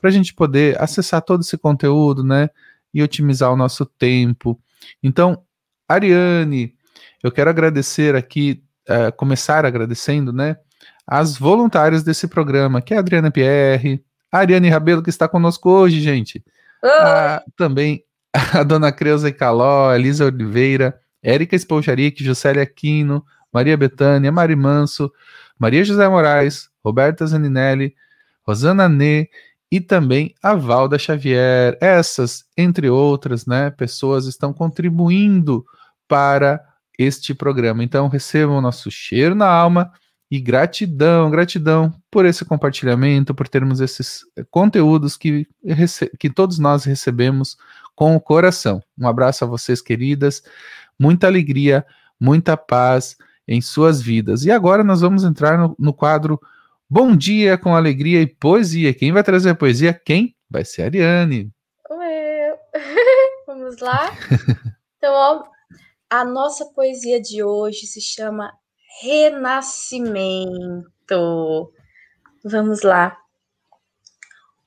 para 0.00 0.10
a 0.10 0.12
gente 0.12 0.34
poder 0.34 0.80
acessar 0.82 1.22
todo 1.22 1.42
esse 1.42 1.56
conteúdo, 1.56 2.24
né? 2.24 2.50
E 2.96 3.02
otimizar 3.02 3.52
o 3.52 3.56
nosso 3.56 3.84
tempo. 3.84 4.58
Então, 5.02 5.44
Ariane, 5.86 6.74
eu 7.22 7.30
quero 7.30 7.50
agradecer 7.50 8.16
aqui, 8.16 8.62
uh, 8.88 9.14
começar 9.14 9.66
agradecendo, 9.66 10.32
né? 10.32 10.56
As 11.06 11.36
voluntárias 11.36 12.02
desse 12.02 12.26
programa, 12.26 12.80
que 12.80 12.94
é 12.94 12.96
a 12.96 13.00
Adriana 13.00 13.30
Pierre, 13.30 14.02
a 14.32 14.38
Ariane 14.38 14.70
Rabelo, 14.70 15.02
que 15.02 15.10
está 15.10 15.28
conosco 15.28 15.68
hoje, 15.68 16.00
gente. 16.00 16.42
A, 16.82 17.44
também 17.54 18.02
a 18.32 18.62
dona 18.62 18.90
Creuza 18.90 19.30
Caló, 19.30 19.94
Elisa 19.94 20.24
Oliveira, 20.24 20.98
Érica 21.22 21.54
Espojaric, 21.54 22.24
Juscelia 22.24 22.62
Aquino, 22.62 23.22
Maria 23.52 23.76
Betânia, 23.76 24.32
Mari 24.32 24.56
Manso, 24.56 25.12
Maria 25.58 25.84
José 25.84 26.08
Moraes, 26.08 26.70
Roberta 26.82 27.26
Zaninelli, 27.26 27.94
Rosana 28.46 28.88
Nê 28.88 29.28
e 29.76 29.80
também 29.80 30.34
a 30.42 30.54
Valda 30.54 30.98
Xavier. 30.98 31.76
Essas, 31.82 32.46
entre 32.56 32.88
outras, 32.88 33.44
né, 33.44 33.70
pessoas 33.70 34.24
estão 34.24 34.50
contribuindo 34.50 35.66
para 36.08 36.64
este 36.98 37.34
programa. 37.34 37.84
Então, 37.84 38.08
recebam 38.08 38.62
nosso 38.62 38.90
cheiro 38.90 39.34
na 39.34 39.46
alma 39.46 39.92
e 40.30 40.40
gratidão, 40.40 41.30
gratidão 41.30 41.92
por 42.10 42.24
esse 42.24 42.42
compartilhamento, 42.42 43.34
por 43.34 43.48
termos 43.48 43.82
esses 43.82 44.24
conteúdos 44.50 45.14
que, 45.14 45.46
que 46.18 46.30
todos 46.30 46.58
nós 46.58 46.84
recebemos 46.84 47.58
com 47.94 48.16
o 48.16 48.20
coração. 48.20 48.82
Um 48.98 49.06
abraço 49.06 49.44
a 49.44 49.46
vocês, 49.46 49.82
queridas, 49.82 50.42
muita 50.98 51.26
alegria, 51.26 51.84
muita 52.18 52.56
paz 52.56 53.14
em 53.46 53.60
suas 53.60 54.00
vidas. 54.00 54.46
E 54.46 54.50
agora 54.50 54.82
nós 54.82 55.02
vamos 55.02 55.22
entrar 55.22 55.58
no, 55.58 55.76
no 55.78 55.92
quadro 55.92 56.40
Bom 56.88 57.16
Dia 57.16 57.58
com 57.58 57.74
Alegria 57.74 58.22
e 58.22 58.28
Poesia. 58.28 58.94
Quem 58.94 59.10
vai 59.10 59.24
trazer 59.24 59.50
a 59.50 59.56
poesia? 59.56 59.92
Quem? 59.92 60.36
Vai 60.48 60.64
ser 60.64 60.82
a 60.82 60.84
Ariane. 60.84 61.52
Eu. 61.90 62.56
vamos 63.44 63.80
lá? 63.80 64.16
Então, 64.96 65.12
ó, 65.12 65.42
a 66.08 66.24
nossa 66.24 66.64
poesia 66.66 67.20
de 67.20 67.42
hoje 67.42 67.88
se 67.88 68.00
chama 68.00 68.56
Renascimento. 69.02 71.72
Vamos 72.44 72.82
lá. 72.82 73.18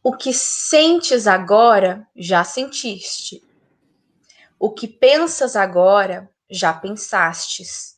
O 0.03 0.13
que 0.13 0.33
sentes 0.33 1.25
agora, 1.25 2.05
já 2.13 2.43
sentiste. 2.43 3.41
O 4.59 4.69
que 4.69 4.89
pensas 4.89 5.55
agora, 5.55 6.29
já 6.49 6.73
pensastes. 6.73 7.97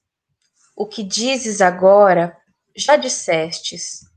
O 0.76 0.86
que 0.86 1.02
dizes 1.02 1.60
agora, 1.60 2.38
já 2.76 2.96
dissestes. 2.96 4.11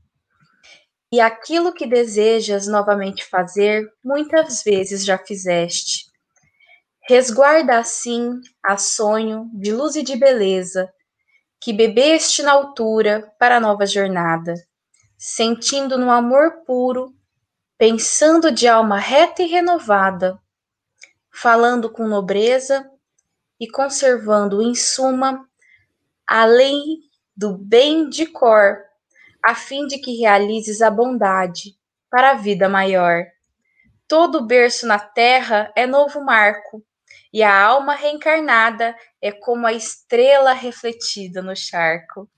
E 1.15 1.21
aquilo 1.21 1.71
que 1.71 1.87
desejas 1.87 2.67
novamente 2.67 3.23
fazer, 3.23 3.89
muitas 4.03 4.61
vezes 4.61 5.05
já 5.05 5.17
fizeste. 5.17 6.11
Resguarda 7.07 7.77
assim 7.77 8.41
a 8.61 8.75
sonho 8.75 9.49
de 9.53 9.71
luz 9.71 9.95
e 9.95 10.03
de 10.03 10.17
beleza, 10.17 10.93
que 11.61 11.71
bebeste 11.71 12.43
na 12.43 12.51
altura 12.51 13.33
para 13.39 13.55
a 13.55 13.59
nova 13.61 13.85
jornada, 13.85 14.55
sentindo 15.17 15.97
no 15.97 16.11
amor 16.11 16.65
puro, 16.65 17.15
pensando 17.77 18.51
de 18.51 18.67
alma 18.67 18.99
reta 18.99 19.41
e 19.41 19.47
renovada, 19.47 20.37
falando 21.31 21.89
com 21.89 22.09
nobreza 22.09 22.91
e 23.57 23.69
conservando 23.71 24.61
em 24.61 24.75
suma 24.75 25.47
a 26.27 26.43
lei 26.43 26.81
do 27.33 27.57
bem 27.57 28.09
de 28.09 28.25
cor, 28.25 28.83
a 29.45 29.53
fim 29.53 29.85
de 29.85 29.99
que 29.99 30.17
realizes 30.17 30.81
a 30.81 30.89
bondade 30.89 31.75
para 32.09 32.31
a 32.31 32.33
vida 32.33 32.67
maior. 32.67 33.25
Todo 34.07 34.45
berço 34.45 34.87
na 34.87 34.97
terra 34.97 35.71
é 35.75 35.85
novo 35.85 36.23
marco, 36.23 36.83
e 37.31 37.43
a 37.43 37.61
alma 37.61 37.93
reencarnada 37.93 38.95
é 39.21 39.31
como 39.31 39.67
a 39.67 39.73
estrela 39.73 40.53
refletida 40.53 41.41
no 41.41 41.55
charco. 41.55 42.29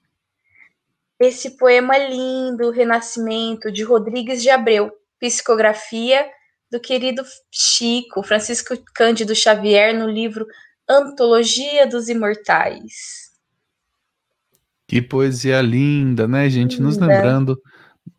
Esse 1.20 1.58
poema 1.58 1.98
lindo, 1.98 2.72
Renascimento, 2.72 3.72
de 3.72 3.84
Rodrigues 3.84 4.42
de 4.42 4.50
Abreu, 4.50 4.92
psicografia 5.20 6.30
do 6.70 6.80
querido 6.80 7.24
Chico, 7.52 8.22
Francisco 8.24 8.76
Cândido 8.94 9.34
Xavier, 9.34 9.94
no 9.94 10.10
livro 10.10 10.46
Antologia 10.90 11.88
dos 11.88 12.10
Imortais. 12.10 13.27
Que 14.88 15.02
poesia 15.02 15.62
linda, 15.62 16.28
né, 16.28 16.50
gente? 16.50 16.78
Linda. 16.78 16.86
Nos 16.86 16.98
lembrando 16.98 17.62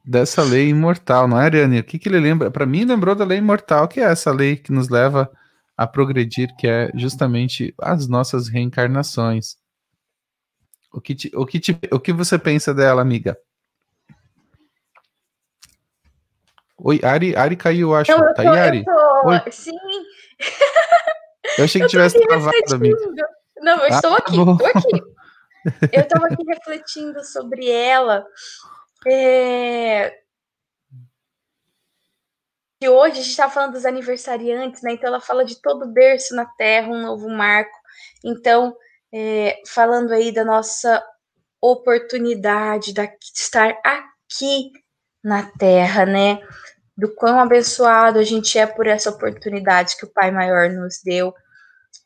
dessa 0.04 0.42
lei 0.42 0.68
imortal, 0.68 1.26
não 1.26 1.40
é, 1.40 1.44
Ariane? 1.44 1.80
O 1.80 1.84
que, 1.84 1.98
que 1.98 2.08
ele 2.08 2.20
lembra? 2.20 2.50
Para 2.50 2.66
mim, 2.66 2.84
lembrou 2.84 3.14
da 3.14 3.24
lei 3.24 3.38
imortal, 3.38 3.88
que 3.88 4.00
é 4.00 4.04
essa 4.04 4.30
lei 4.30 4.56
que 4.56 4.70
nos 4.70 4.88
leva 4.88 5.30
a 5.76 5.86
progredir, 5.86 6.54
que 6.56 6.66
é 6.66 6.90
justamente 6.94 7.74
as 7.80 8.06
nossas 8.06 8.48
reencarnações. 8.48 9.56
O 10.92 11.00
que, 11.00 11.14
te, 11.14 11.30
o 11.34 11.46
que, 11.46 11.60
te, 11.60 11.78
o 11.90 12.00
que 12.00 12.12
você 12.12 12.38
pensa 12.38 12.74
dela, 12.74 13.00
amiga? 13.00 13.38
Oi, 16.76 17.00
Ari, 17.02 17.34
Ari 17.34 17.56
caiu, 17.56 17.94
acho. 17.94 18.12
Não, 18.12 18.34
tá 18.34 18.42
aí, 18.42 18.58
Ari? 18.58 18.84
Oi. 19.24 19.40
Sim. 19.50 19.72
Eu 21.56 21.64
achei 21.64 21.80
que 21.80 21.88
tivesse 21.88 22.20
travado, 22.20 22.74
amiga. 22.74 22.96
Não, 23.60 23.76
eu 23.78 23.84
ah, 23.84 23.88
estou 23.88 24.14
aqui, 24.14 24.36
estou 24.36 24.66
aqui. 24.66 25.02
Eu 25.92 26.02
estava 26.02 26.26
aqui 26.26 26.44
refletindo 26.46 27.24
sobre 27.24 27.70
ela. 27.70 28.26
É... 29.06 30.18
E 32.80 32.88
hoje 32.88 33.12
a 33.12 33.22
gente 33.22 33.30
está 33.30 33.50
falando 33.50 33.72
dos 33.72 33.84
aniversariantes, 33.84 34.82
né? 34.82 34.92
Então 34.92 35.08
ela 35.08 35.20
fala 35.20 35.44
de 35.44 35.60
todo 35.60 35.92
berço 35.92 36.34
na 36.34 36.44
terra, 36.44 36.88
um 36.88 37.02
novo 37.02 37.28
marco. 37.28 37.76
Então, 38.24 38.76
é, 39.12 39.60
falando 39.66 40.12
aí 40.12 40.30
da 40.30 40.44
nossa 40.44 41.02
oportunidade 41.60 42.92
de 42.92 43.00
estar 43.34 43.76
aqui 43.84 44.70
na 45.24 45.50
terra, 45.58 46.06
né? 46.06 46.40
Do 46.96 47.12
quão 47.14 47.40
abençoado 47.40 48.18
a 48.18 48.22
gente 48.22 48.58
é 48.58 48.66
por 48.66 48.86
essa 48.86 49.10
oportunidade 49.10 49.96
que 49.96 50.04
o 50.04 50.12
Pai 50.12 50.30
Maior 50.30 50.70
nos 50.70 51.00
deu 51.02 51.34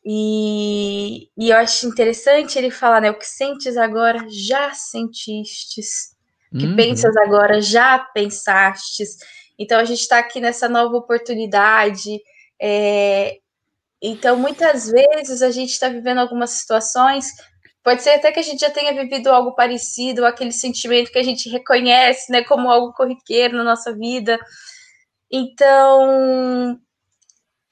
e, 0.05 1.29
e 1.37 1.49
eu 1.49 1.57
acho 1.57 1.87
interessante 1.87 2.57
ele 2.57 2.69
falar, 2.69 3.01
né? 3.01 3.09
O 3.11 3.17
que 3.17 3.25
sentes 3.25 3.77
agora, 3.77 4.25
já 4.29 4.71
sentistes. 4.73 6.13
O 6.51 6.57
que 6.57 6.65
uhum. 6.65 6.75
pensas 6.75 7.15
agora, 7.17 7.61
já 7.61 7.99
pensastes. 7.99 9.17
Então 9.57 9.79
a 9.79 9.85
gente 9.85 10.01
está 10.01 10.19
aqui 10.19 10.41
nessa 10.41 10.67
nova 10.67 10.97
oportunidade. 10.97 12.21
É, 12.61 13.37
então, 14.01 14.35
muitas 14.35 14.89
vezes 14.89 15.41
a 15.41 15.49
gente 15.49 15.69
está 15.69 15.87
vivendo 15.87 16.17
algumas 16.17 16.49
situações. 16.49 17.27
Pode 17.81 18.03
ser 18.03 18.11
até 18.11 18.31
que 18.31 18.39
a 18.39 18.43
gente 18.43 18.59
já 18.59 18.69
tenha 18.69 18.93
vivido 18.93 19.29
algo 19.29 19.55
parecido, 19.55 20.25
aquele 20.25 20.51
sentimento 20.51 21.11
que 21.11 21.19
a 21.19 21.23
gente 21.23 21.49
reconhece, 21.49 22.31
né, 22.31 22.43
como 22.43 22.69
algo 22.69 22.93
corriqueiro 22.93 23.57
na 23.57 23.63
nossa 23.63 23.93
vida. 23.93 24.37
Então, 25.31 26.79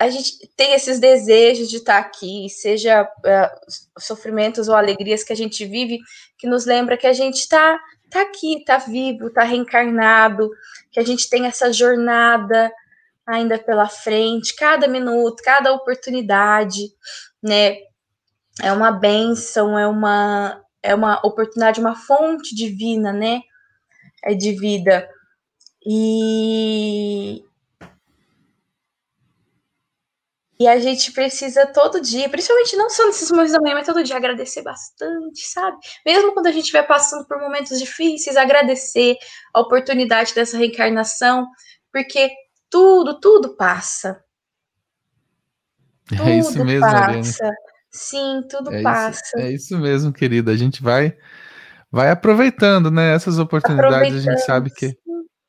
a 0.01 0.09
gente 0.09 0.47
tem 0.57 0.73
esses 0.73 0.99
desejos 0.99 1.69
de 1.69 1.77
estar 1.77 1.99
aqui, 1.99 2.49
seja 2.49 3.03
uh, 3.03 4.01
sofrimentos 4.01 4.67
ou 4.67 4.73
alegrias 4.73 5.23
que 5.23 5.31
a 5.31 5.35
gente 5.35 5.63
vive, 5.63 5.99
que 6.39 6.47
nos 6.47 6.65
lembra 6.65 6.97
que 6.97 7.05
a 7.05 7.13
gente 7.13 7.35
está 7.35 7.79
tá 8.09 8.23
aqui, 8.23 8.57
está 8.57 8.79
vivo, 8.79 9.27
está 9.27 9.43
reencarnado, 9.43 10.49
que 10.91 10.99
a 10.99 11.05
gente 11.05 11.29
tem 11.29 11.45
essa 11.45 11.71
jornada 11.71 12.71
ainda 13.27 13.59
pela 13.59 13.87
frente, 13.87 14.55
cada 14.55 14.87
minuto, 14.87 15.43
cada 15.43 15.71
oportunidade, 15.71 16.91
né? 17.41 17.77
É 18.59 18.73
uma 18.73 18.91
benção, 18.91 19.77
é 19.77 19.87
uma 19.87 20.63
é 20.81 20.95
uma 20.95 21.19
oportunidade, 21.23 21.79
uma 21.79 21.95
fonte 21.95 22.55
divina, 22.55 23.13
né? 23.13 23.41
É 24.23 24.33
de 24.33 24.51
vida. 24.53 25.07
E, 25.85 27.43
e 30.61 30.67
a 30.67 30.77
gente 30.77 31.11
precisa 31.11 31.65
todo 31.65 31.99
dia, 31.99 32.29
principalmente 32.29 32.75
não 32.75 32.87
só 32.87 33.07
nesses 33.07 33.31
momentos 33.31 33.51
da 33.51 33.59
manhã, 33.59 33.73
mas 33.73 33.87
todo 33.87 34.03
dia 34.03 34.15
agradecer 34.15 34.61
bastante, 34.61 35.41
sabe? 35.47 35.75
Mesmo 36.05 36.33
quando 36.33 36.45
a 36.45 36.51
gente 36.51 36.65
estiver 36.65 36.83
passando 36.83 37.25
por 37.27 37.39
momentos 37.39 37.79
difíceis, 37.79 38.37
agradecer 38.37 39.15
a 39.55 39.59
oportunidade 39.59 40.35
dessa 40.35 40.59
reencarnação, 40.59 41.47
porque 41.91 42.29
tudo, 42.69 43.19
tudo 43.19 43.55
passa. 43.55 44.23
Tudo 46.07 46.29
é 46.29 46.37
isso 46.37 46.63
mesmo, 46.63 46.81
passa. 46.81 47.51
Sim, 47.89 48.43
tudo 48.47 48.71
é 48.71 48.83
passa. 48.83 49.19
Isso, 49.19 49.37
é 49.37 49.51
isso 49.51 49.79
mesmo, 49.79 50.13
querida. 50.13 50.51
A 50.51 50.57
gente 50.57 50.83
vai 50.83 51.17
vai 51.91 52.11
aproveitando, 52.11 52.91
né? 52.91 53.15
Essas 53.15 53.39
oportunidades, 53.39 54.15
a 54.15 54.31
gente 54.31 54.45
sabe 54.45 54.69
que 54.69 54.95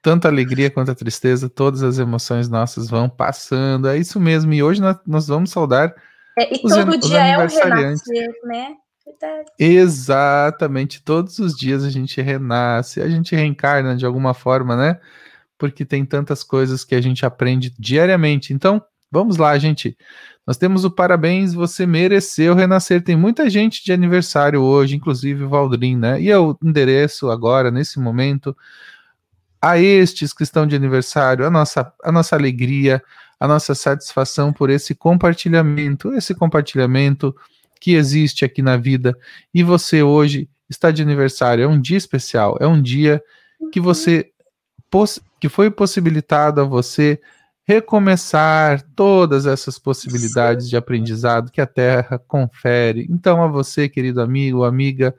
tanto 0.03 0.27
a 0.27 0.31
alegria 0.31 0.69
quanto 0.69 0.91
a 0.91 0.95
tristeza, 0.95 1.49
todas 1.49 1.83
as 1.83 1.99
emoções 1.99 2.49
nossas 2.49 2.91
vão 2.91 3.09
passando. 3.09 3.89
É 3.89 3.97
isso 3.97 4.19
mesmo. 4.19 4.53
E 4.53 4.63
hoje 4.63 4.81
nós, 4.83 4.97
nós 5.07 5.29
vamos 5.29 5.51
saudar. 5.51 5.95
É, 6.37 6.53
e 6.53 6.61
os, 6.65 6.75
todo 6.75 6.91
os 6.91 7.09
dia 7.09 7.25
é 7.25 7.39
um 7.39 7.47
renascer, 7.47 8.29
né? 8.45 8.75
Verdade. 9.07 9.49
Exatamente. 9.59 11.03
Todos 11.03 11.39
os 11.39 11.55
dias 11.57 11.85
a 11.85 11.91
gente 11.91 12.21
renasce, 12.21 13.01
a 13.01 13.09
gente 13.09 13.35
reencarna 13.37 13.95
de 13.95 14.05
alguma 14.05 14.35
forma, 14.35 14.77
né? 14.77 14.99
Porque 15.57 15.85
tem 15.85 16.05
tantas 16.05 16.43
coisas 16.43 16.85
que 16.85 16.97
a 16.97 17.01
gente 17.01 17.25
aprende 17.25 17.73
diariamente. 17.79 18.53
Então, 18.53 18.83
vamos 19.11 19.37
lá, 19.37 19.57
gente. 19.57 19.97
Nós 20.45 20.57
temos 20.57 20.85
o 20.85 20.91
parabéns, 20.91 21.55
você 21.55 21.87
mereceu 21.87 22.55
renascer. 22.57 23.05
Tem 23.05 23.15
muita 23.15 23.49
gente 23.49 23.85
de 23.85 23.93
aniversário 23.93 24.61
hoje, 24.61 24.97
inclusive 24.97 25.45
o 25.45 25.49
Valdrin, 25.49 25.97
né? 25.97 26.21
E 26.21 26.29
é 26.29 26.37
o 26.37 26.59
endereço 26.61 27.31
agora, 27.31 27.71
nesse 27.71 28.01
momento 28.01 28.57
a 29.63 29.79
estes 29.79 30.33
que 30.33 30.43
estão 30.43 30.67
de 30.67 30.75
aniversário 30.75 31.47
a 31.47 31.51
nossa, 31.51 31.93
a 32.03 32.11
nossa 32.11 32.35
alegria, 32.35 33.01
a 33.39 33.47
nossa 33.47 33.77
satisfação 33.77 34.53
por 34.53 34.69
esse 34.69 34.93
compartilhamento, 34.93 36.13
esse 36.15 36.35
compartilhamento 36.35 37.35
que 37.81 37.95
existe 37.95 38.45
aqui 38.45 38.61
na 38.61 38.77
vida. 38.77 39.17
E 39.55 39.63
você 39.63 40.03
hoje 40.03 40.49
está 40.69 40.91
de 40.91 41.01
aniversário, 41.01 41.65
é 41.65 41.69
um 41.69 41.81
dia 41.81 41.97
especial, 41.97 42.57
é 42.61 42.67
um 42.67 42.83
dia 42.83 43.23
que 43.71 43.81
você 43.81 44.29
que 45.41 45.49
foi 45.49 45.71
possibilitado 45.71 46.61
a 46.61 46.65
você 46.65 47.19
recomeçar 47.65 48.83
todas 48.95 49.47
essas 49.47 49.79
possibilidades 49.79 50.69
de 50.69 50.77
aprendizado 50.77 51.51
que 51.51 51.61
a 51.61 51.67
Terra 51.67 52.19
confere. 52.29 53.07
Então, 53.09 53.43
a 53.43 53.47
você, 53.47 53.89
querido 53.89 54.21
amigo, 54.21 54.65
amiga, 54.65 55.15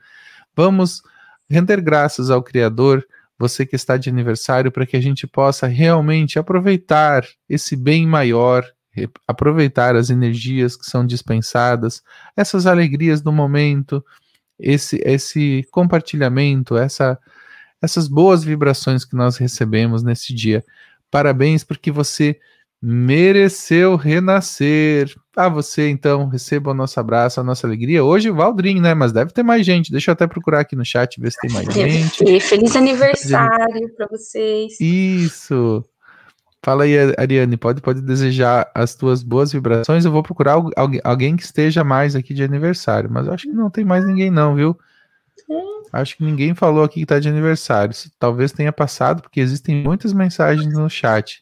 vamos 0.54 1.02
render 1.50 1.80
graças 1.80 2.30
ao 2.30 2.42
Criador 2.42 3.04
você 3.38 3.66
que 3.66 3.76
está 3.76 3.96
de 3.96 4.08
aniversário, 4.08 4.70
para 4.70 4.86
que 4.86 4.96
a 4.96 5.00
gente 5.00 5.26
possa 5.26 5.66
realmente 5.66 6.38
aproveitar 6.38 7.26
esse 7.48 7.76
bem 7.76 8.06
maior, 8.06 8.64
aproveitar 9.26 9.96
as 9.96 10.10
energias 10.10 10.76
que 10.76 10.84
são 10.84 11.06
dispensadas, 11.06 12.02
essas 12.36 12.66
alegrias 12.66 13.20
do 13.20 13.32
momento, 13.32 14.04
esse, 14.58 15.00
esse 15.04 15.66
compartilhamento, 15.70 16.76
essa, 16.76 17.18
essas 17.82 18.06
boas 18.06 18.44
vibrações 18.44 19.04
que 19.04 19.16
nós 19.16 19.36
recebemos 19.36 20.02
nesse 20.02 20.32
dia. 20.32 20.64
Parabéns, 21.10 21.64
porque 21.64 21.90
você 21.90 22.38
mereceu 22.86 23.96
renascer. 23.96 25.10
Ah, 25.34 25.48
você 25.48 25.88
então, 25.88 26.28
receba 26.28 26.72
o 26.72 26.74
nosso 26.74 27.00
abraço, 27.00 27.40
a 27.40 27.42
nossa 27.42 27.66
alegria. 27.66 28.04
Hoje 28.04 28.30
o 28.30 28.34
Valdrin, 28.34 28.78
né? 28.78 28.92
Mas 28.92 29.10
deve 29.10 29.32
ter 29.32 29.42
mais 29.42 29.64
gente. 29.64 29.90
Deixa 29.90 30.10
eu 30.10 30.12
até 30.12 30.26
procurar 30.26 30.60
aqui 30.60 30.76
no 30.76 30.84
chat, 30.84 31.18
ver 31.18 31.32
se 31.32 31.40
tem 31.40 31.50
mais 31.50 31.66
gente. 31.72 32.40
Feliz 32.40 32.76
aniversário 32.76 33.90
para 33.96 34.06
vocês. 34.06 34.78
Isso. 34.78 35.82
Fala 36.62 36.84
aí, 36.84 36.94
Ariane, 37.16 37.56
pode, 37.56 37.80
pode 37.80 38.02
desejar 38.02 38.70
as 38.74 38.94
tuas 38.94 39.22
boas 39.22 39.50
vibrações. 39.50 40.04
Eu 40.04 40.12
vou 40.12 40.22
procurar 40.22 40.52
alguém, 40.52 41.00
alguém 41.02 41.36
que 41.36 41.42
esteja 41.42 41.82
mais 41.82 42.14
aqui 42.14 42.34
de 42.34 42.44
aniversário, 42.44 43.10
mas 43.10 43.26
eu 43.26 43.32
acho 43.32 43.44
que 43.44 43.52
não 43.52 43.70
tem 43.70 43.84
mais 43.84 44.06
ninguém, 44.06 44.30
não, 44.30 44.54
viu? 44.54 44.76
Acho 45.90 46.16
que 46.16 46.24
ninguém 46.24 46.54
falou 46.54 46.84
aqui 46.84 47.00
que 47.00 47.06
tá 47.06 47.18
de 47.18 47.28
aniversário. 47.28 47.94
Talvez 48.18 48.52
tenha 48.52 48.72
passado, 48.72 49.22
porque 49.22 49.40
existem 49.40 49.82
muitas 49.82 50.12
mensagens 50.12 50.74
no 50.74 50.88
chat. 50.90 51.40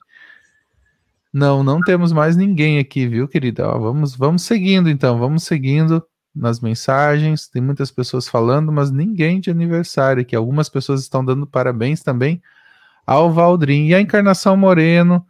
Não, 1.32 1.62
não 1.64 1.80
temos 1.80 2.12
mais 2.12 2.36
ninguém 2.36 2.78
aqui, 2.78 3.06
viu, 3.06 3.26
querida? 3.26 3.66
Ó, 3.66 3.78
vamos, 3.78 4.14
vamos 4.14 4.42
seguindo 4.42 4.90
então, 4.90 5.18
vamos 5.18 5.44
seguindo 5.44 6.04
nas 6.34 6.60
mensagens. 6.60 7.48
Tem 7.48 7.62
muitas 7.62 7.90
pessoas 7.90 8.28
falando, 8.28 8.70
mas 8.70 8.90
ninguém 8.90 9.40
de 9.40 9.50
aniversário 9.50 10.22
aqui. 10.22 10.36
Algumas 10.36 10.68
pessoas 10.68 11.00
estão 11.00 11.24
dando 11.24 11.46
parabéns 11.46 12.02
também 12.02 12.42
ao 13.06 13.32
Valdrin. 13.32 13.86
E 13.86 13.94
a 13.94 14.00
Encarnação 14.00 14.56
Moreno 14.56 15.24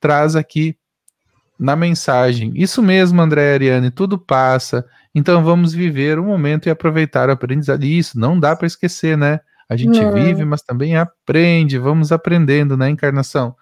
traz 0.00 0.34
aqui 0.36 0.76
na 1.58 1.76
mensagem. 1.76 2.52
Isso 2.54 2.82
mesmo, 2.82 3.20
André 3.20 3.54
Ariane, 3.54 3.90
tudo 3.90 4.18
passa. 4.18 4.84
Então 5.14 5.44
vamos 5.44 5.72
viver 5.74 6.18
o 6.18 6.24
momento 6.24 6.66
e 6.66 6.70
aproveitar 6.70 7.28
o 7.28 7.32
aprendizado. 7.32 7.84
Isso 7.84 8.18
não 8.18 8.40
dá 8.40 8.56
para 8.56 8.66
esquecer, 8.66 9.16
né? 9.16 9.40
A 9.68 9.76
gente 9.76 9.98
vive, 10.12 10.44
mas 10.44 10.62
também 10.62 10.96
aprende. 10.96 11.78
Vamos 11.78 12.10
aprendendo, 12.10 12.76
né, 12.76 12.90
encarnação? 12.90 13.54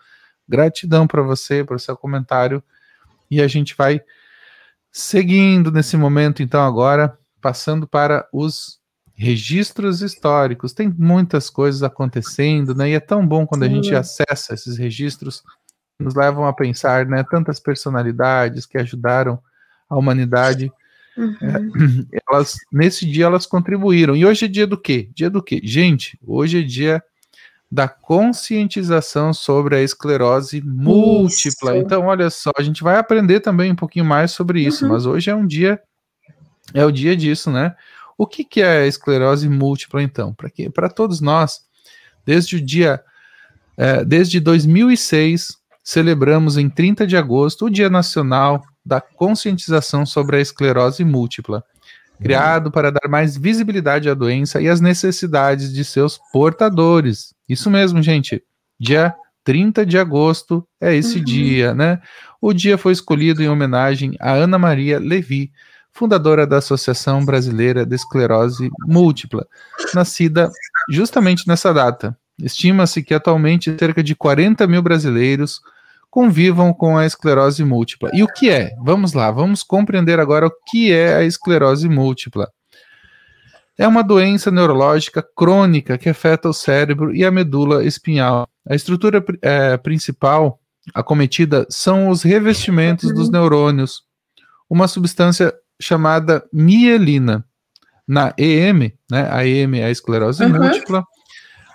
Gratidão 0.50 1.06
para 1.06 1.22
você, 1.22 1.64
por 1.64 1.78
seu 1.78 1.96
comentário. 1.96 2.62
E 3.30 3.40
a 3.40 3.46
gente 3.46 3.76
vai 3.76 4.02
seguindo 4.90 5.70
nesse 5.70 5.96
momento, 5.96 6.42
então, 6.42 6.60
agora, 6.62 7.16
passando 7.40 7.86
para 7.86 8.28
os 8.32 8.80
registros 9.14 10.02
históricos. 10.02 10.72
Tem 10.72 10.88
muitas 10.88 11.48
coisas 11.48 11.82
acontecendo, 11.82 12.74
né? 12.74 12.90
E 12.90 12.94
é 12.94 13.00
tão 13.00 13.24
bom 13.26 13.46
quando 13.46 13.64
Sim. 13.64 13.68
a 13.68 13.74
gente 13.74 13.94
acessa 13.94 14.54
esses 14.54 14.76
registros, 14.76 15.42
nos 15.98 16.14
levam 16.14 16.46
a 16.46 16.52
pensar, 16.52 17.06
né? 17.06 17.22
Tantas 17.30 17.60
personalidades 17.60 18.66
que 18.66 18.78
ajudaram 18.78 19.38
a 19.88 19.96
humanidade. 19.96 20.72
Uhum. 21.16 21.36
É, 21.42 22.18
elas 22.32 22.56
nesse 22.72 23.06
dia 23.06 23.26
elas 23.26 23.46
contribuíram. 23.46 24.16
E 24.16 24.26
hoje 24.26 24.46
é 24.46 24.48
dia 24.48 24.66
do 24.66 24.78
quê? 24.78 25.10
Dia 25.14 25.30
do 25.30 25.42
quê? 25.42 25.60
Gente, 25.62 26.18
hoje 26.26 26.60
é 26.60 26.62
dia 26.62 27.02
da 27.70 27.86
conscientização 27.86 29.32
sobre 29.32 29.76
a 29.76 29.82
esclerose 29.82 30.60
múltipla. 30.60 31.76
Isso. 31.76 31.84
Então, 31.84 32.06
olha 32.06 32.28
só, 32.28 32.50
a 32.56 32.62
gente 32.62 32.82
vai 32.82 32.96
aprender 32.96 33.40
também 33.40 33.70
um 33.70 33.76
pouquinho 33.76 34.04
mais 34.04 34.32
sobre 34.32 34.60
isso, 34.60 34.84
uhum. 34.84 34.92
mas 34.92 35.06
hoje 35.06 35.30
é 35.30 35.34
um 35.34 35.46
dia 35.46 35.80
é 36.74 36.84
o 36.84 36.90
dia 36.90 37.16
disso, 37.16 37.50
né? 37.50 37.74
O 38.16 38.26
que, 38.26 38.44
que 38.44 38.60
é 38.60 38.82
a 38.82 38.86
esclerose 38.86 39.48
múltipla, 39.48 40.02
então? 40.02 40.34
Para 40.74 40.88
todos 40.88 41.20
nós, 41.20 41.60
desde 42.24 42.56
o 42.56 42.60
dia. 42.60 43.02
É, 43.76 44.04
desde 44.04 44.38
2006, 44.40 45.56
celebramos 45.82 46.58
em 46.58 46.68
30 46.68 47.06
de 47.06 47.16
agosto 47.16 47.66
o 47.66 47.70
Dia 47.70 47.88
Nacional 47.88 48.62
da 48.84 49.00
Conscientização 49.00 50.04
sobre 50.04 50.36
a 50.36 50.40
Esclerose 50.40 51.02
Múltipla, 51.02 51.64
criado 52.20 52.70
para 52.70 52.90
dar 52.90 53.08
mais 53.08 53.36
visibilidade 53.36 54.08
à 54.08 54.14
doença 54.14 54.60
e 54.60 54.68
às 54.68 54.80
necessidades 54.80 55.72
de 55.72 55.84
seus 55.84 56.18
portadores. 56.32 57.34
Isso 57.48 57.70
mesmo, 57.70 58.02
gente. 58.02 58.42
Dia 58.78 59.14
30 59.44 59.84
de 59.84 59.98
agosto 59.98 60.66
é 60.80 60.94
esse 60.94 61.18
uhum. 61.18 61.24
dia, 61.24 61.74
né? 61.74 62.00
O 62.40 62.52
dia 62.52 62.78
foi 62.78 62.92
escolhido 62.92 63.42
em 63.42 63.48
homenagem 63.48 64.14
a 64.20 64.32
Ana 64.32 64.58
Maria 64.58 64.98
Levi, 64.98 65.50
fundadora 65.92 66.46
da 66.46 66.58
Associação 66.58 67.24
Brasileira 67.24 67.84
de 67.84 67.94
Esclerose 67.94 68.70
Múltipla, 68.86 69.46
nascida 69.94 70.50
justamente 70.90 71.46
nessa 71.48 71.72
data. 71.74 72.16
Estima-se 72.40 73.02
que 73.02 73.12
atualmente 73.12 73.76
cerca 73.78 74.02
de 74.02 74.14
40 74.14 74.66
mil 74.66 74.82
brasileiros 74.82 75.60
convivam 76.10 76.72
com 76.72 76.98
a 76.98 77.06
esclerose 77.06 77.64
múltipla. 77.64 78.10
E 78.12 78.22
o 78.22 78.26
que 78.26 78.50
é? 78.50 78.74
Vamos 78.82 79.12
lá, 79.12 79.30
vamos 79.30 79.62
compreender 79.62 80.18
agora 80.18 80.46
o 80.46 80.52
que 80.66 80.92
é 80.92 81.14
a 81.14 81.22
esclerose 81.22 81.88
múltipla. 81.88 82.50
É 83.78 83.88
uma 83.88 84.02
doença 84.02 84.50
neurológica 84.50 85.22
crônica 85.22 85.96
que 85.96 86.08
afeta 86.08 86.48
o 86.48 86.52
cérebro 86.52 87.14
e 87.14 87.24
a 87.24 87.30
medula 87.30 87.84
espinhal. 87.84 88.46
A 88.68 88.74
estrutura 88.74 89.24
é, 89.40 89.76
principal 89.78 90.60
acometida 90.92 91.66
são 91.70 92.08
os 92.08 92.22
revestimentos 92.22 93.14
dos 93.14 93.30
neurônios, 93.30 94.02
uma 94.68 94.88
substância 94.88 95.54
chamada 95.80 96.44
mielina. 96.52 97.44
Na 98.06 98.34
EM, 98.36 98.92
né, 99.10 99.28
a 99.30 99.46
EM 99.46 99.78
é 99.78 99.84
a 99.84 99.90
esclerose 99.90 100.42
uhum. 100.42 100.50
múltipla, 100.50 101.04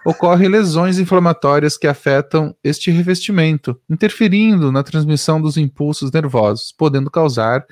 ocorrem 0.06 0.48
lesões 0.48 1.00
inflamatórias 1.00 1.78
que 1.78 1.88
afetam 1.88 2.56
este 2.64 2.92
revestimento, 2.92 3.80
interferindo 3.90 4.72
na 4.72 4.84
transmissão 4.84 5.42
dos 5.42 5.58
impulsos 5.58 6.12
nervosos, 6.12 6.72
podendo 6.72 7.10
causar 7.10 7.66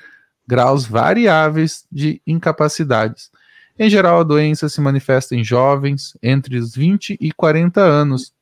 graus 0.46 0.84
variáveis 0.84 1.84
de 1.90 2.20
incapacidades. 2.26 3.30
Em 3.78 3.88
geral, 3.88 4.20
a 4.20 4.24
doença 4.24 4.68
se 4.68 4.80
manifesta 4.80 5.36
em 5.36 5.44
jovens 5.44 6.16
entre 6.20 6.58
os 6.58 6.74
20 6.74 7.16
e 7.20 7.30
40 7.30 7.80
anos, 7.80 8.32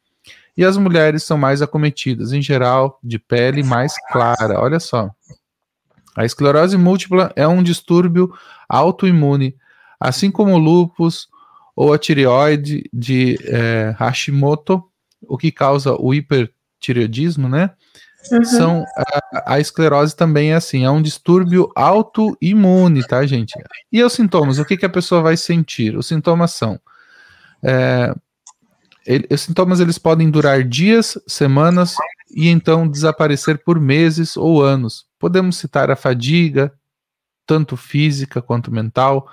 e 0.56 0.64
as 0.64 0.76
mulheres 0.76 1.22
são 1.22 1.36
mais 1.36 1.60
acometidas, 1.60 2.32
em 2.32 2.40
geral, 2.40 2.98
de 3.02 3.18
pele 3.18 3.62
mais 3.62 3.94
clara. 4.10 4.58
Olha 4.58 4.80
só. 4.80 5.10
A 6.16 6.24
esclerose 6.24 6.76
múltipla 6.76 7.32
é 7.36 7.46
um 7.48 7.62
distúrbio 7.62 8.32
autoimune, 8.68 9.56
assim 9.98 10.30
como 10.30 10.52
o 10.52 10.58
lúpus 10.58 11.28
ou 11.74 11.92
a 11.92 11.98
tireoide 11.98 12.88
de 12.92 13.38
é, 13.44 13.94
Hashimoto, 13.98 14.82
o 15.22 15.38
que 15.38 15.50
causa 15.50 15.94
o 15.98 16.12
hipertireoidismo, 16.12 17.48
né? 17.48 17.70
Uhum. 18.30 18.44
São 18.44 18.84
a, 18.96 19.54
a, 19.54 19.60
esclerose 19.60 20.14
também 20.14 20.52
é 20.52 20.54
assim, 20.54 20.84
é 20.84 20.90
um 20.90 21.02
distúrbio 21.02 21.72
autoimune, 21.74 23.04
tá, 23.06 23.26
gente? 23.26 23.52
E 23.90 24.02
os 24.02 24.12
sintomas, 24.12 24.58
o 24.58 24.64
que, 24.64 24.76
que 24.76 24.86
a 24.86 24.90
pessoa 24.90 25.22
vai 25.22 25.36
sentir? 25.36 25.96
Os 25.96 26.06
sintomas 26.06 26.52
são 26.52 26.78
é, 27.64 28.14
ele, 29.06 29.26
os 29.30 29.40
sintomas 29.40 29.80
eles 29.80 29.98
podem 29.98 30.30
durar 30.30 30.64
dias, 30.64 31.18
semanas 31.26 31.94
e 32.30 32.48
então 32.48 32.88
desaparecer 32.88 33.62
por 33.64 33.80
meses 33.80 34.36
ou 34.36 34.62
anos. 34.62 35.06
Podemos 35.18 35.56
citar 35.56 35.90
a 35.90 35.96
fadiga, 35.96 36.72
tanto 37.46 37.76
física 37.76 38.40
quanto 38.40 38.72
mental, 38.72 39.28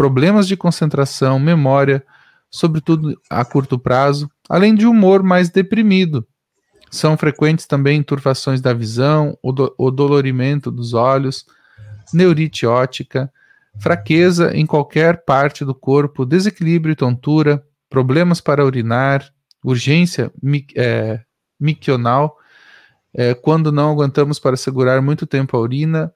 problemas 0.00 0.48
de 0.48 0.56
concentração, 0.56 1.38
memória, 1.38 2.02
sobretudo 2.50 3.20
a 3.28 3.44
curto 3.44 3.78
prazo, 3.78 4.30
além 4.48 4.74
de 4.74 4.86
humor 4.86 5.22
mais 5.22 5.50
deprimido. 5.50 6.26
São 6.90 7.18
frequentes 7.18 7.66
também 7.66 8.02
turfações 8.02 8.62
da 8.62 8.72
visão, 8.72 9.36
o, 9.42 9.52
do, 9.52 9.74
o 9.76 9.90
dolorimento 9.90 10.70
dos 10.70 10.94
olhos, 10.94 11.44
neurite 12.14 12.64
ótica, 12.64 13.30
fraqueza 13.78 14.56
em 14.56 14.64
qualquer 14.64 15.22
parte 15.22 15.66
do 15.66 15.74
corpo, 15.74 16.24
desequilíbrio 16.24 16.92
e 16.92 16.96
tontura, 16.96 17.62
problemas 17.90 18.40
para 18.40 18.64
urinar, 18.64 19.30
urgência 19.62 20.32
é, 20.76 21.20
miccional, 21.60 22.38
é, 23.12 23.34
quando 23.34 23.70
não 23.70 23.90
aguentamos 23.90 24.38
para 24.38 24.56
segurar 24.56 25.02
muito 25.02 25.26
tempo 25.26 25.58
a 25.58 25.60
urina 25.60 26.10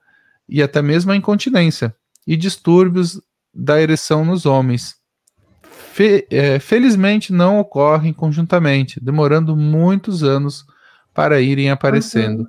e 0.49 0.63
até 0.63 0.81
mesmo 0.81 1.13
a 1.13 1.17
incontinência, 1.17 1.95
e 2.27 2.35
distúrbios 2.35 3.21
da 3.55 3.81
ereção 3.81 4.25
nos 4.25 4.47
homens. 4.47 4.97
Fe, 5.93 6.27
é, 6.31 6.59
felizmente 6.59 7.33
não 7.33 7.59
ocorrem 7.61 8.13
conjuntamente, 8.13 8.99
demorando 9.01 9.57
muitos 9.57 10.23
anos 10.23 10.65
para 11.15 11.41
irem 11.41 11.71
aparecendo. 11.71 12.41
Uhum. 12.41 12.49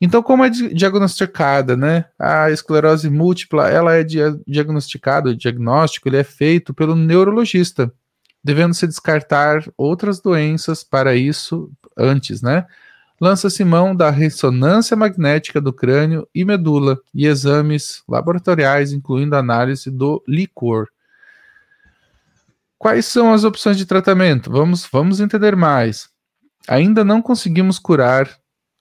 Então, 0.00 0.22
como 0.22 0.42
é 0.42 0.48
diagnosticada, 0.48 1.76
né? 1.76 2.06
A 2.18 2.50
esclerose 2.50 3.10
múltipla, 3.10 3.68
ela 3.68 3.94
é 3.94 4.02
diagnosticada, 4.02 5.30
o 5.30 5.36
diagnóstico 5.36 6.08
ele 6.08 6.16
é 6.16 6.24
feito 6.24 6.72
pelo 6.72 6.96
neurologista, 6.96 7.92
devendo 8.42 8.72
se 8.72 8.86
descartar 8.86 9.62
outras 9.76 10.18
doenças 10.18 10.82
para 10.82 11.14
isso 11.14 11.70
antes, 11.94 12.40
né? 12.40 12.64
Lança-se 13.20 13.62
mão 13.64 13.94
da 13.94 14.08
ressonância 14.08 14.96
magnética 14.96 15.60
do 15.60 15.74
crânio 15.74 16.26
e 16.34 16.42
medula 16.42 16.98
e 17.14 17.26
exames 17.26 18.02
laboratoriais, 18.08 18.92
incluindo 18.92 19.36
análise 19.36 19.90
do 19.90 20.22
licor. 20.26 20.88
Quais 22.78 23.04
são 23.04 23.30
as 23.30 23.44
opções 23.44 23.76
de 23.76 23.84
tratamento? 23.84 24.50
Vamos, 24.50 24.88
vamos 24.90 25.20
entender 25.20 25.54
mais. 25.54 26.08
Ainda 26.66 27.04
não 27.04 27.20
conseguimos 27.20 27.78
curar 27.78 28.26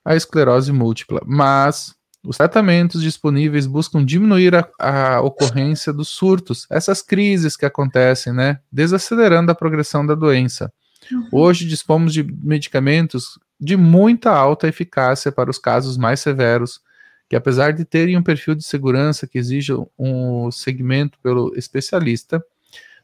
a 0.05 0.15
esclerose 0.15 0.71
múltipla, 0.71 1.21
mas 1.25 1.93
os 2.23 2.37
tratamentos 2.37 3.01
disponíveis 3.01 3.67
buscam 3.67 4.05
diminuir 4.05 4.55
a, 4.55 4.69
a, 4.79 5.21
ocorrência 5.21 5.91
dos 5.91 6.07
surtos, 6.07 6.65
essas 6.69 7.01
crises 7.01 7.57
que 7.57 7.65
acontecem, 7.65 8.31
né? 8.31 8.59
Desacelerando 8.71 9.51
a 9.51 9.55
progressão 9.55 10.05
da 10.05 10.15
doença. 10.15 10.71
Uhum. 11.11 11.27
Hoje 11.31 11.65
dispomos 11.65 12.13
de 12.13 12.23
medicamentos 12.23 13.37
de 13.59 13.75
muita 13.75 14.31
alta 14.31 14.67
eficácia 14.67 15.31
para 15.31 15.49
os 15.49 15.57
casos 15.57 15.97
mais 15.97 16.19
severos, 16.19 16.81
que 17.27 17.35
apesar 17.35 17.73
de 17.73 17.85
terem 17.85 18.17
um 18.17 18.23
perfil 18.23 18.55
de 18.55 18.63
segurança 18.63 19.27
que 19.27 19.37
exige 19.37 19.73
um 19.97 20.49
segmento 20.49 21.19
pelo 21.21 21.53
especialista, 21.55 22.43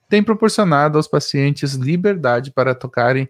têm 0.10 0.24
proporcionado 0.24 0.98
aos 0.98 1.08
pacientes 1.08 1.74
liberdade 1.74 2.52
para 2.52 2.74
tocarem 2.74 3.30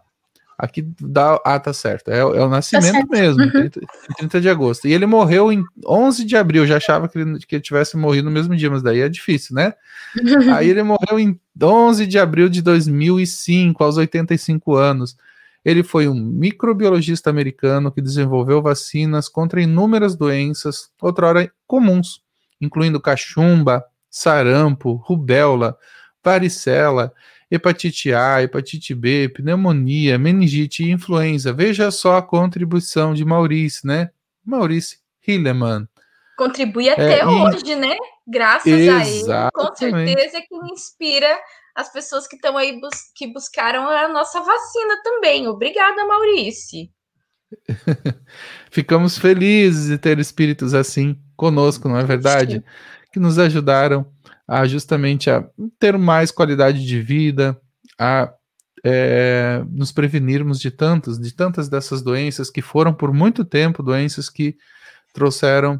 aqui 0.57 0.87
dá. 1.01 1.39
Ah, 1.43 1.59
tá 1.59 1.73
certo. 1.73 2.11
É, 2.11 2.19
é 2.19 2.23
o 2.23 2.47
nascimento 2.47 3.07
tá 3.07 3.17
mesmo, 3.17 3.43
uhum. 3.43 3.49
30, 3.49 3.81
30, 4.17 4.41
de 4.41 4.49
agosto. 4.49 4.87
E 4.87 4.93
ele 4.93 5.05
morreu 5.05 5.51
em 5.51 5.63
11 5.85 6.23
de 6.23 6.37
abril. 6.37 6.65
Já 6.67 6.77
achava 6.77 7.09
que 7.09 7.17
ele, 7.17 7.39
que 7.39 7.55
ele 7.55 7.63
tivesse 7.63 7.97
morrido 7.97 8.25
no 8.25 8.31
mesmo 8.31 8.55
dia, 8.55 8.69
mas 8.69 8.83
daí 8.83 9.01
é 9.01 9.09
difícil, 9.09 9.55
né? 9.55 9.73
Aí 10.55 10.69
ele 10.69 10.83
morreu 10.83 11.19
em 11.19 11.39
11 11.61 12.05
de 12.05 12.19
abril 12.19 12.47
de 12.47 12.61
2005, 12.61 13.83
aos 13.83 13.97
85 13.97 14.75
anos. 14.75 15.17
Ele 15.63 15.83
foi 15.83 16.07
um 16.07 16.15
microbiologista 16.15 17.29
americano 17.29 17.91
que 17.91 18.01
desenvolveu 18.01 18.61
vacinas 18.61 19.29
contra 19.29 19.61
inúmeras 19.61 20.15
doenças, 20.15 20.89
outrora 20.99 21.51
comuns, 21.67 22.21
incluindo 22.59 22.99
cachumba, 22.99 23.85
sarampo, 24.11 24.95
rubéola, 24.95 25.77
varicela, 26.23 27.13
hepatite 27.49 28.13
A, 28.13 28.43
hepatite 28.43 28.93
B, 28.93 29.29
pneumonia, 29.29 30.19
meningite 30.19 30.83
e 30.83 30.91
influenza. 30.91 31.53
Veja 31.53 31.89
só 31.89 32.17
a 32.17 32.21
contribuição 32.21 33.13
de 33.13 33.23
Maurício, 33.23 33.87
né? 33.87 34.11
Maurício 34.45 34.99
Hilleman. 35.25 35.87
Contribui 36.37 36.89
até 36.89 37.19
é, 37.19 37.25
hoje, 37.25 37.75
né? 37.75 37.95
Graças 38.27 38.67
Exatamente. 38.67 39.31
a 39.31 39.37
ele, 39.37 39.51
com 39.53 39.75
certeza 39.75 40.37
é 40.37 40.41
que 40.41 40.55
inspira 40.71 41.39
as 41.75 41.91
pessoas 41.91 42.27
que 42.27 42.35
estão 42.35 42.57
aí 42.57 42.79
bus 42.79 43.11
que 43.15 43.27
buscaram 43.27 43.87
a 43.87 44.07
nossa 44.07 44.39
vacina 44.41 45.01
também. 45.03 45.47
Obrigada, 45.47 46.05
Maurício. 46.05 46.89
Ficamos 48.71 49.17
felizes 49.17 49.87
de 49.87 49.97
ter 49.97 50.19
espíritos 50.19 50.73
assim 50.73 51.17
conosco, 51.35 51.87
não 51.87 51.97
é 51.97 52.03
verdade? 52.03 52.55
Sim. 52.55 52.63
Que 53.11 53.19
nos 53.19 53.37
ajudaram 53.37 54.05
a 54.47 54.65
justamente 54.65 55.29
a 55.29 55.47
ter 55.79 55.97
mais 55.97 56.31
qualidade 56.31 56.85
de 56.85 57.01
vida, 57.01 57.59
a 57.99 58.33
é, 58.83 59.63
nos 59.69 59.91
prevenirmos 59.91 60.59
de 60.59 60.71
tantas, 60.71 61.19
de 61.19 61.33
tantas 61.33 61.69
dessas 61.69 62.01
doenças 62.01 62.49
que 62.49 62.61
foram 62.61 62.93
por 62.93 63.13
muito 63.13 63.45
tempo 63.45 63.83
doenças 63.83 64.29
que 64.29 64.55
trouxeram 65.13 65.79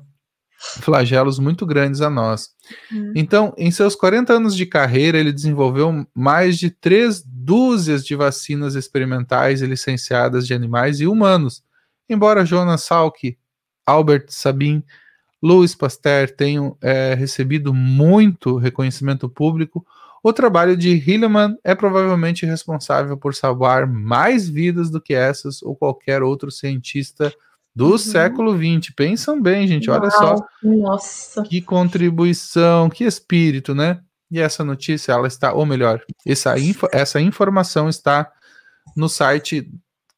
flagelos 0.79 1.39
muito 1.39 1.65
grandes 1.65 2.01
a 2.01 2.09
nós. 2.09 2.49
Uhum. 2.91 3.13
Então, 3.15 3.53
em 3.57 3.71
seus 3.71 3.95
40 3.95 4.33
anos 4.33 4.55
de 4.55 4.65
carreira, 4.67 5.17
ele 5.17 5.31
desenvolveu 5.31 6.05
mais 6.13 6.57
de 6.57 6.69
três 6.69 7.23
dúzias 7.25 8.05
de 8.05 8.15
vacinas 8.15 8.75
experimentais 8.75 9.61
e 9.61 9.65
licenciadas 9.65 10.45
de 10.45 10.53
animais 10.53 10.99
e 10.99 11.07
humanos. 11.07 11.63
Embora 12.07 12.45
Jonas 12.45 12.83
Salk, 12.83 13.35
Albert 13.85 14.27
Sabin, 14.29 14.83
Louis 15.41 15.73
Pasteur 15.73 16.29
tenham 16.29 16.77
é, 16.81 17.13
recebido 17.13 17.73
muito 17.73 18.57
reconhecimento 18.57 19.27
público, 19.27 19.85
o 20.23 20.31
trabalho 20.31 20.77
de 20.77 20.89
Hilleman 20.89 21.57
é 21.63 21.73
provavelmente 21.73 22.45
responsável 22.45 23.17
por 23.17 23.33
salvar 23.33 23.87
mais 23.87 24.47
vidas 24.47 24.91
do 24.91 25.01
que 25.01 25.15
essas 25.15 25.63
ou 25.63 25.75
qualquer 25.75 26.21
outro 26.21 26.51
cientista 26.51 27.33
do 27.75 27.91
uhum. 27.91 27.97
século 27.97 28.55
XX. 28.55 28.93
Pensam 28.95 29.41
bem, 29.41 29.67
gente, 29.67 29.89
olha 29.89 30.09
Uau, 30.09 30.11
só. 30.11 30.35
Nossa. 30.61 31.41
Que 31.41 31.59
contribuição, 31.59 32.87
que 32.87 33.03
espírito, 33.03 33.73
né? 33.73 33.99
E 34.29 34.39
essa 34.39 34.63
notícia, 34.63 35.11
ela 35.11 35.27
está, 35.27 35.53
ou 35.53 35.65
melhor, 35.65 36.01
essa, 36.25 36.57
info, 36.59 36.87
essa 36.91 37.19
informação 37.19 37.89
está 37.89 38.31
no 38.95 39.09
site 39.09 39.67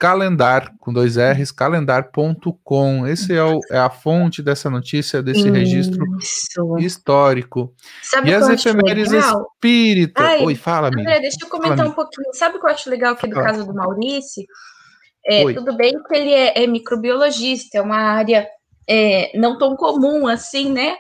calendar, 0.04 0.74
com 0.82 0.92
dois 0.92 1.16
R's, 1.16 1.50
calendar.com. 1.50 3.08
Esse 3.08 3.34
é, 3.34 3.42
o, 3.42 3.62
é, 3.72 3.78
a 3.78 3.90
fonte 3.90 4.44
dessa 4.44 4.70
notícia, 4.70 5.24
desse 5.24 5.40
Isso. 5.40 5.52
registro 5.54 6.06
histórico. 6.78 7.74
Sabe 8.02 8.30
e 8.30 8.34
as 8.34 8.50
efemérides 8.50 9.14
espíritas. 9.14 10.42
Oi, 10.42 10.56
fala, 10.56 10.88
André, 10.88 11.04
amiga. 11.04 11.22
deixa 11.22 11.38
eu 11.42 11.48
comentar 11.48 11.88
um 11.88 11.94
pouquinho. 11.94 12.34
Sabe 12.34 12.58
o 12.58 12.60
que 12.60 12.66
eu 12.66 12.72
acho 12.72 12.90
legal 12.90 13.14
aqui 13.14 13.28
do 13.28 13.34
fala. 13.34 13.48
caso 13.48 13.66
do 13.66 13.74
Maurício? 13.74 14.44
É, 15.26 15.54
tudo 15.54 15.74
bem 15.78 15.94
que 16.04 16.14
ele 16.14 16.34
é, 16.34 16.64
é 16.64 16.68
microbiologista, 16.68 17.78
é 17.78 17.82
uma 17.82 17.96
área 17.96 18.46
é, 18.86 19.32
não 19.38 19.58
tão 19.58 19.74
comum 19.78 20.28
assim, 20.28 20.70
né? 20.70 20.98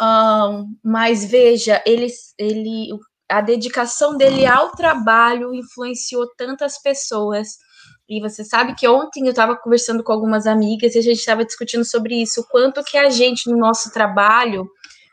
Um, 0.00 0.74
mas 0.82 1.24
veja, 1.24 1.80
ele, 1.86 2.08
ele, 2.36 2.88
a 3.28 3.40
dedicação 3.40 4.16
dele 4.16 4.44
ao 4.44 4.72
trabalho 4.72 5.54
influenciou 5.54 6.26
tantas 6.36 6.82
pessoas 6.82 7.67
e 8.08 8.20
você 8.20 8.42
sabe 8.42 8.74
que 8.74 8.88
ontem 8.88 9.24
eu 9.24 9.30
estava 9.30 9.54
conversando 9.54 10.02
com 10.02 10.12
algumas 10.12 10.46
amigas 10.46 10.94
e 10.94 10.98
a 10.98 11.02
gente 11.02 11.18
estava 11.18 11.44
discutindo 11.44 11.84
sobre 11.84 12.22
isso, 12.22 12.40
o 12.40 12.44
quanto 12.44 12.82
que 12.82 12.96
a 12.96 13.10
gente, 13.10 13.50
no 13.50 13.58
nosso 13.58 13.92
trabalho, 13.92 14.66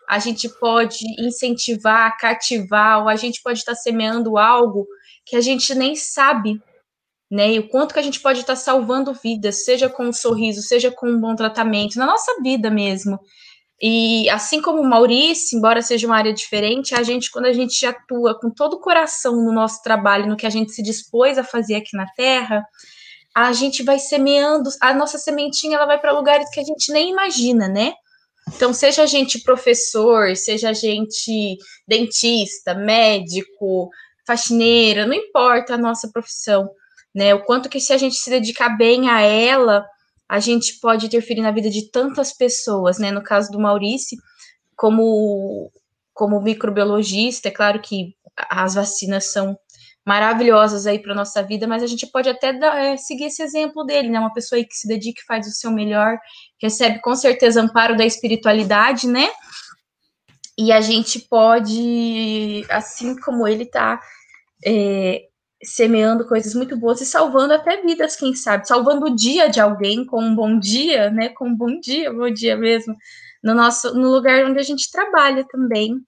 a 0.08 0.18
gente 0.18 0.48
pode 0.48 1.04
incentivar, 1.20 2.18
cativar, 2.18 3.02
ou 3.02 3.10
a 3.10 3.16
gente 3.16 3.42
pode 3.42 3.60
estar 3.60 3.76
semeando 3.76 4.38
algo 4.38 4.88
que 5.26 5.36
a 5.36 5.42
gente 5.42 5.76
nem 5.76 5.96
sabe, 5.96 6.62
né? 7.30 7.54
E 7.54 7.60
o 7.60 7.68
quanto 7.68 7.94
que 7.94 8.00
a 8.00 8.04
gente 8.04 8.20
pode 8.20 8.40
estar 8.40 8.56
salvando 8.56 9.14
vidas, 9.14 9.66
seja 9.66 9.90
com 9.90 10.06
um 10.06 10.14
sorriso, 10.14 10.62
seja 10.62 10.92
com 10.92 11.10
um 11.10 11.20
bom 11.20 11.36
tratamento, 11.36 11.98
na 11.98 12.06
nossa 12.06 12.40
vida 12.42 12.70
mesmo. 12.70 13.20
E 13.82 14.30
assim 14.30 14.62
como 14.62 14.82
o 14.82 14.90
Maurício, 14.90 15.58
embora 15.58 15.82
seja 15.82 16.08
uma 16.08 16.16
área 16.16 16.34
diferente, 16.34 16.96
a 16.96 17.04
gente, 17.04 17.30
quando 17.30 17.46
a 17.46 17.54
gente 17.54 17.86
atua 17.86 18.40
com 18.40 18.50
todo 18.50 18.76
o 18.76 18.80
coração 18.80 19.36
no 19.36 19.52
nosso 19.52 19.82
trabalho, 19.82 20.28
no 20.28 20.38
que 20.38 20.46
a 20.46 20.50
gente 20.50 20.72
se 20.72 20.82
dispôs 20.82 21.38
a 21.38 21.44
fazer 21.44 21.76
aqui 21.76 21.96
na 21.96 22.06
Terra, 22.16 22.66
a 23.36 23.52
gente 23.52 23.84
vai 23.84 24.00
semeando, 24.00 24.70
a 24.82 24.94
nossa 24.94 25.18
sementinha 25.18 25.76
ela 25.76 25.86
vai 25.86 26.00
para 26.00 26.14
lugares 26.14 26.50
que 26.52 26.60
a 26.60 26.64
gente 26.64 26.92
nem 26.92 27.12
imagina, 27.12 27.68
né? 27.68 27.94
Então, 28.56 28.74
seja 28.74 29.04
a 29.04 29.06
gente 29.06 29.42
professor, 29.42 30.36
seja 30.38 30.70
a 30.70 30.74
gente 30.74 31.58
dentista, 31.86 32.74
médico, 32.74 33.90
faxineira, 34.26 35.06
não 35.06 35.14
importa 35.14 35.74
a 35.74 35.78
nossa 35.78 36.10
profissão, 36.14 36.70
né? 37.14 37.34
O 37.34 37.44
quanto 37.44 37.68
que 37.68 37.80
se 37.80 37.92
a 37.92 37.98
gente 37.98 38.16
se 38.16 38.30
dedicar 38.30 38.70
bem 38.78 39.10
a 39.10 39.20
ela, 39.20 39.86
a 40.28 40.40
gente 40.40 40.80
pode 40.80 41.06
interferir 41.06 41.42
na 41.42 41.52
vida 41.52 41.70
de 41.70 41.90
tantas 41.92 42.34
pessoas, 42.34 42.98
né? 42.98 43.12
No 43.12 43.24
caso 43.24 43.52
do 43.52 43.60
Maurício, 43.60 44.18
como, 44.76 45.72
como 46.14 46.42
microbiologista, 46.42 47.48
é 47.48 47.52
claro 47.52 47.80
que 47.82 48.16
as 48.50 48.74
vacinas 48.74 49.32
são 49.32 49.58
maravilhosas 50.06 50.86
aí 50.86 51.00
para 51.00 51.16
nossa 51.16 51.42
vida, 51.42 51.68
mas 51.68 51.82
a 51.82 51.88
gente 51.88 52.06
pode 52.08 52.30
até 52.30 52.54
dar, 52.54 52.78
é, 52.78 52.96
seguir 52.96 53.26
esse 53.26 53.42
exemplo 53.42 53.84
dele, 53.84 54.10
né? 54.10 54.20
Uma 54.20 54.34
pessoa 54.34 54.58
aí 54.58 54.66
que 54.66 54.76
se 54.76 54.88
dedica 54.88 55.22
e 55.22 55.26
faz 55.26 55.48
o 55.48 55.52
seu 55.52 55.72
melhor, 55.72 56.18
recebe 56.62 57.00
com 57.02 57.16
certeza 57.16 57.62
amparo 57.62 57.98
da 57.98 58.06
espiritualidade, 58.06 59.08
né? 59.08 59.30
E 60.58 60.72
a 60.72 60.80
gente 60.80 61.20
pode, 61.20 62.66
assim 62.70 63.20
como 63.20 63.48
ele 63.48 63.66
tá 63.66 64.00
é, 64.66 65.24
semeando 65.66 66.26
coisas 66.26 66.54
muito 66.54 66.78
boas 66.78 67.02
e 67.02 67.06
salvando 67.06 67.54
até 67.54 67.82
vidas, 67.82 68.16
quem 68.16 68.34
sabe, 68.36 68.68
salvando 68.68 69.06
o 69.06 69.16
dia 69.16 69.50
de 69.50 69.60
alguém 69.60 70.06
com 70.06 70.24
um 70.24 70.36
bom 70.36 70.60
dia, 70.60 71.10
né? 71.10 71.30
Com 71.30 71.50
um 71.50 71.56
bom 71.56 71.80
dia, 71.80 72.14
bom 72.14 72.30
dia 72.30 72.56
mesmo, 72.56 72.96
no 73.44 73.54
nosso 73.54 73.94
no 73.94 74.10
lugar 74.10 74.46
onde 74.46 74.60
a 74.60 74.64
gente 74.64 74.92
trabalha 74.92 75.46
também. 75.48 76.02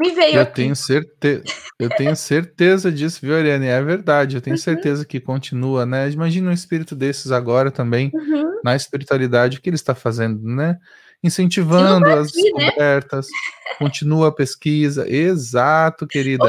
Me 0.00 0.10
veio. 0.10 0.34
Eu 0.34 0.42
aqui. 0.42 0.54
tenho 0.54 0.74
certeza, 0.74 1.44
eu 1.78 1.88
tenho 1.90 2.16
certeza 2.16 2.90
disso, 2.90 3.20
viu, 3.22 3.36
Ariane? 3.36 3.66
É 3.66 3.80
verdade, 3.80 4.36
eu 4.36 4.40
tenho 4.40 4.56
uhum. 4.56 4.62
certeza 4.62 5.04
que 5.04 5.20
continua, 5.20 5.86
né? 5.86 6.10
Imagina 6.10 6.50
um 6.50 6.52
espírito 6.52 6.96
desses 6.96 7.30
agora 7.30 7.70
também, 7.70 8.10
uhum. 8.12 8.60
na 8.64 8.74
espiritualidade, 8.74 9.58
o 9.58 9.60
que 9.62 9.68
ele 9.68 9.76
está 9.76 9.94
fazendo, 9.94 10.42
né? 10.42 10.76
Incentivando 11.22 12.06
as 12.08 12.30
aqui, 12.30 12.52
né? 12.52 12.64
descobertas, 12.64 13.26
né? 13.26 13.76
continua 13.78 14.28
a 14.28 14.32
pesquisa. 14.32 15.08
Exato, 15.08 16.04
querida. 16.04 16.48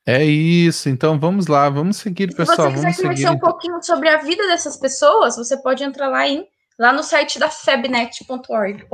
É 0.08 0.24
isso, 0.24 0.88
então 0.88 1.18
vamos 1.18 1.46
lá, 1.46 1.68
vamos 1.68 1.98
seguir, 1.98 2.34
pessoal. 2.34 2.70
Se 2.70 2.76
você 2.76 2.86
quiser 2.86 3.02
conhecer 3.02 3.30
um 3.30 3.38
pouquinho 3.38 3.82
sobre 3.82 4.08
a 4.08 4.16
vida 4.18 4.46
dessas 4.46 4.76
pessoas, 4.76 5.36
você 5.36 5.60
pode 5.60 5.84
entrar 5.84 6.08
lá 6.08 6.28
em 6.28 6.46
lá 6.78 6.92
no 6.92 7.02
site 7.02 7.38
da 7.38 7.48
febnet.org.br. 7.48 8.86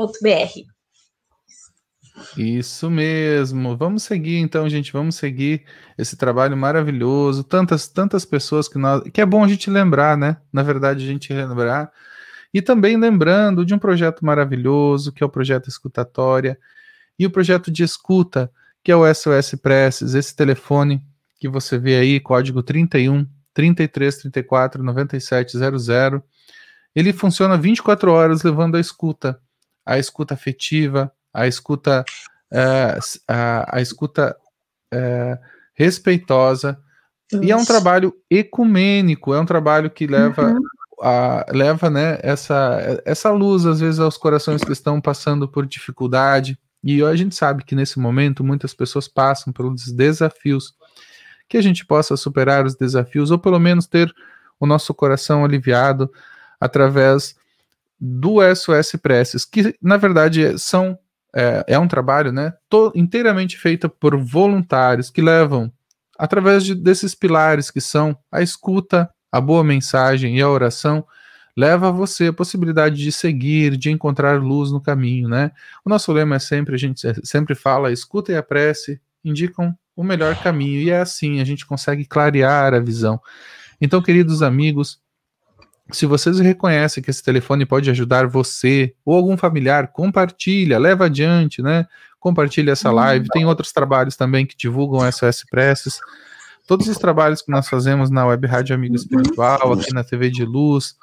Isso 2.36 2.90
mesmo. 2.90 3.76
Vamos 3.76 4.02
seguir 4.02 4.38
então, 4.38 4.68
gente, 4.68 4.92
vamos 4.92 5.16
seguir 5.16 5.64
esse 5.96 6.16
trabalho 6.16 6.56
maravilhoso. 6.56 7.44
Tantas 7.44 7.88
tantas 7.88 8.24
pessoas 8.24 8.68
que 8.68 8.78
nós 8.78 9.02
que 9.12 9.20
é 9.20 9.26
bom 9.26 9.44
a 9.44 9.48
gente 9.48 9.70
lembrar, 9.70 10.16
né? 10.16 10.36
Na 10.52 10.62
verdade, 10.62 11.04
a 11.04 11.06
gente 11.06 11.32
lembrar. 11.32 11.90
E 12.54 12.60
também 12.60 12.96
lembrando 12.96 13.64
de 13.64 13.74
um 13.74 13.78
projeto 13.78 14.24
maravilhoso, 14.24 15.12
que 15.12 15.22
é 15.22 15.26
o 15.26 15.30
projeto 15.30 15.68
Escutatória, 15.68 16.58
e 17.18 17.24
o 17.24 17.30
projeto 17.30 17.70
de 17.70 17.82
escuta, 17.82 18.50
que 18.84 18.92
é 18.92 18.96
o 18.96 19.06
SOS 19.12 19.54
Presses, 19.62 20.14
esse 20.14 20.36
telefone 20.36 21.02
que 21.38 21.48
você 21.48 21.78
vê 21.78 21.96
aí, 21.96 22.20
código 22.20 22.62
31 22.62 23.26
33 23.54 24.16
34 24.16 24.82
97 24.82 25.58
00. 25.58 26.22
Ele 26.94 27.12
funciona 27.12 27.56
24 27.56 28.12
horas 28.12 28.42
levando 28.42 28.76
a 28.76 28.80
escuta, 28.80 29.40
a 29.84 29.98
escuta 29.98 30.34
afetiva, 30.34 31.12
a 31.32 31.46
escuta, 31.46 32.04
é, 32.52 32.98
a, 33.28 33.76
a, 33.76 33.80
escuta 33.80 34.36
é, 34.92 35.38
respeitosa. 35.74 36.78
E 37.40 37.50
é 37.50 37.56
um 37.56 37.64
trabalho 37.64 38.14
ecumênico, 38.30 39.32
é 39.32 39.40
um 39.40 39.46
trabalho 39.46 39.90
que 39.90 40.06
leva, 40.06 40.52
uhum. 40.52 40.60
a, 41.00 41.46
leva 41.50 41.88
né, 41.88 42.18
essa, 42.22 43.00
essa 43.04 43.30
luz, 43.30 43.64
às 43.64 43.80
vezes, 43.80 43.98
aos 43.98 44.18
corações 44.18 44.62
que 44.62 44.72
estão 44.72 45.00
passando 45.00 45.48
por 45.48 45.66
dificuldade. 45.66 46.58
E 46.84 47.02
a 47.02 47.14
gente 47.16 47.34
sabe 47.34 47.64
que 47.64 47.74
nesse 47.74 47.98
momento 47.98 48.44
muitas 48.44 48.74
pessoas 48.74 49.08
passam 49.08 49.52
pelos 49.52 49.90
desafios. 49.92 50.74
Que 51.48 51.56
a 51.56 51.62
gente 51.62 51.86
possa 51.86 52.16
superar 52.16 52.66
os 52.66 52.74
desafios, 52.74 53.30
ou 53.30 53.38
pelo 53.38 53.58
menos 53.58 53.86
ter 53.86 54.12
o 54.60 54.66
nosso 54.66 54.92
coração 54.92 55.44
aliviado 55.44 56.10
através 56.60 57.34
do 57.98 58.38
SOS 58.54 58.92
Preces, 59.00 59.44
que 59.44 59.76
na 59.80 59.96
verdade 59.96 60.58
são 60.58 60.98
é, 61.34 61.64
é 61.68 61.78
um 61.78 61.88
trabalho 61.88 62.32
né, 62.32 62.52
inteiramente 62.94 63.56
feito 63.58 63.88
por 63.88 64.16
voluntários 64.16 65.10
que 65.10 65.22
levam, 65.22 65.72
através 66.18 66.64
de, 66.64 66.74
desses 66.74 67.14
pilares 67.14 67.70
que 67.70 67.80
são 67.80 68.16
a 68.30 68.42
escuta, 68.42 69.10
a 69.30 69.40
boa 69.40 69.64
mensagem 69.64 70.38
e 70.38 70.42
a 70.42 70.48
oração, 70.48 71.04
leva 71.56 71.88
a 71.88 71.92
você 71.92 72.28
a 72.28 72.32
possibilidade 72.32 72.96
de 72.96 73.12
seguir, 73.12 73.76
de 73.76 73.90
encontrar 73.90 74.40
luz 74.40 74.70
no 74.70 74.80
caminho, 74.80 75.28
né? 75.28 75.50
O 75.84 75.90
nosso 75.90 76.12
lema 76.12 76.36
é 76.36 76.38
sempre, 76.38 76.74
a 76.74 76.78
gente 76.78 77.00
sempre 77.24 77.54
fala, 77.54 77.88
a 77.88 77.92
escuta 77.92 78.32
e 78.32 78.36
a 78.36 78.42
prece 78.42 79.00
indicam 79.24 79.76
o 79.94 80.02
melhor 80.02 80.34
caminho, 80.42 80.80
e 80.80 80.90
é 80.90 81.00
assim, 81.00 81.40
a 81.40 81.44
gente 81.44 81.66
consegue 81.66 82.04
clarear 82.04 82.72
a 82.72 82.80
visão. 82.80 83.20
Então, 83.80 84.00
queridos 84.00 84.42
amigos, 84.42 85.01
se 85.90 86.06
vocês 86.06 86.38
reconhecem 86.38 87.02
que 87.02 87.10
esse 87.10 87.22
telefone 87.22 87.66
pode 87.66 87.90
ajudar 87.90 88.26
você 88.26 88.94
ou 89.04 89.16
algum 89.16 89.36
familiar, 89.36 89.88
compartilha, 89.88 90.78
leva 90.78 91.06
adiante, 91.06 91.60
né? 91.60 91.86
Compartilha 92.20 92.72
essa 92.72 92.90
live. 92.90 93.28
Tem 93.28 93.44
outros 93.44 93.72
trabalhos 93.72 94.16
também 94.16 94.46
que 94.46 94.56
divulgam 94.56 95.10
SOS 95.10 95.44
Preces. 95.50 95.98
Todos 96.66 96.86
os 96.86 96.96
trabalhos 96.96 97.42
que 97.42 97.50
nós 97.50 97.68
fazemos 97.68 98.10
na 98.10 98.24
Web 98.24 98.46
Rádio 98.46 98.74
Amigo 98.74 98.94
Espiritual, 98.94 99.72
aqui 99.72 99.92
na 99.92 100.04
TV 100.04 100.30
de 100.30 100.44
Luz, 100.44 100.94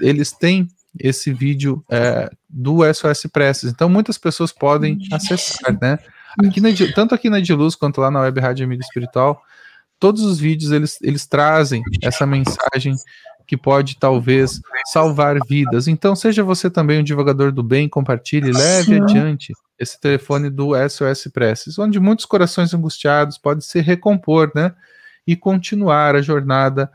eles 0.00 0.30
têm 0.30 0.68
esse 1.00 1.32
vídeo 1.32 1.82
é, 1.90 2.30
do 2.48 2.80
SOS 2.92 3.26
Preces. 3.32 3.72
Então, 3.72 3.88
muitas 3.88 4.18
pessoas 4.18 4.52
podem 4.52 4.98
acessar, 5.10 5.78
né? 5.80 5.98
Aqui 6.44 6.60
na, 6.60 6.68
tanto 6.94 7.14
aqui 7.14 7.30
na 7.30 7.40
de 7.40 7.52
Luz 7.54 7.74
quanto 7.74 8.00
lá 8.00 8.10
na 8.10 8.20
Web 8.20 8.40
Rádio 8.40 8.64
Amigo 8.64 8.82
Espiritual, 8.82 9.42
todos 9.98 10.22
os 10.22 10.38
vídeos 10.38 10.72
eles, 10.72 10.98
eles 11.00 11.26
trazem 11.26 11.82
essa 12.02 12.26
mensagem 12.26 12.94
que 13.52 13.56
pode 13.58 13.98
talvez 13.98 14.62
salvar 14.86 15.36
vidas. 15.46 15.86
Então, 15.86 16.16
seja 16.16 16.42
você 16.42 16.70
também 16.70 17.00
um 17.00 17.04
divulgador 17.04 17.52
do 17.52 17.62
bem, 17.62 17.86
compartilhe, 17.86 18.50
leve 18.50 18.94
Sim. 18.94 19.02
adiante 19.02 19.52
esse 19.78 20.00
telefone 20.00 20.48
do 20.48 20.70
SOS 20.88 21.28
Preces, 21.30 21.78
onde 21.78 22.00
muitos 22.00 22.24
corações 22.24 22.72
angustiados 22.72 23.36
podem 23.36 23.60
se 23.60 23.78
recompor, 23.82 24.50
né? 24.54 24.74
E 25.26 25.36
continuar 25.36 26.16
a 26.16 26.22
jornada 26.22 26.90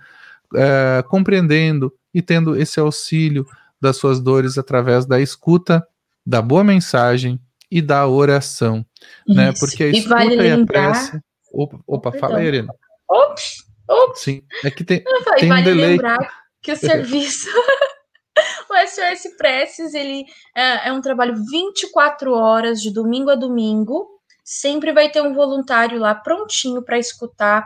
é, 0.56 1.04
compreendendo 1.08 1.94
e 2.12 2.24
tendo 2.24 2.60
esse 2.60 2.80
auxílio 2.80 3.46
das 3.80 3.98
suas 3.98 4.20
dores 4.20 4.58
através 4.58 5.06
da 5.06 5.22
escuta, 5.22 5.88
da 6.26 6.42
boa 6.42 6.64
mensagem 6.64 7.40
e 7.70 7.84
da 7.84 8.08
oração, 8.08 8.84
né? 9.28 9.52
Isso. 9.52 9.60
Porque 9.60 9.84
a 9.84 9.88
escuta 9.90 10.08
e, 10.08 10.10
vale 10.10 10.36
e 10.36 10.40
a 10.40 10.56
lembrar... 10.56 10.92
prece. 10.92 11.22
Opa, 11.54 11.80
opa 11.86 12.12
fala 12.14 12.40
aí, 12.40 12.48
Irene. 12.48 12.70
Ops! 13.08 13.64
Ops. 13.88 14.22
Sim, 14.22 14.42
é 14.66 14.72
que 14.72 14.84
tem, 14.84 15.04
tem 15.38 15.50
vale 15.50 15.62
um 15.62 15.64
delay. 15.64 15.90
lembrar 15.92 16.47
que 16.68 16.72
o 16.74 16.76
serviço, 16.76 17.48
o 18.70 18.88
SOS 18.88 19.38
Preces, 19.38 19.94
ele 19.94 20.26
é, 20.54 20.90
é 20.90 20.92
um 20.92 21.00
trabalho 21.00 21.34
24 21.50 22.34
horas, 22.34 22.82
de 22.82 22.92
domingo 22.92 23.30
a 23.30 23.36
domingo. 23.36 24.20
Sempre 24.44 24.92
vai 24.92 25.10
ter 25.10 25.22
um 25.22 25.34
voluntário 25.34 25.98
lá 25.98 26.14
prontinho 26.14 26.84
para 26.84 27.00
escutar 27.00 27.66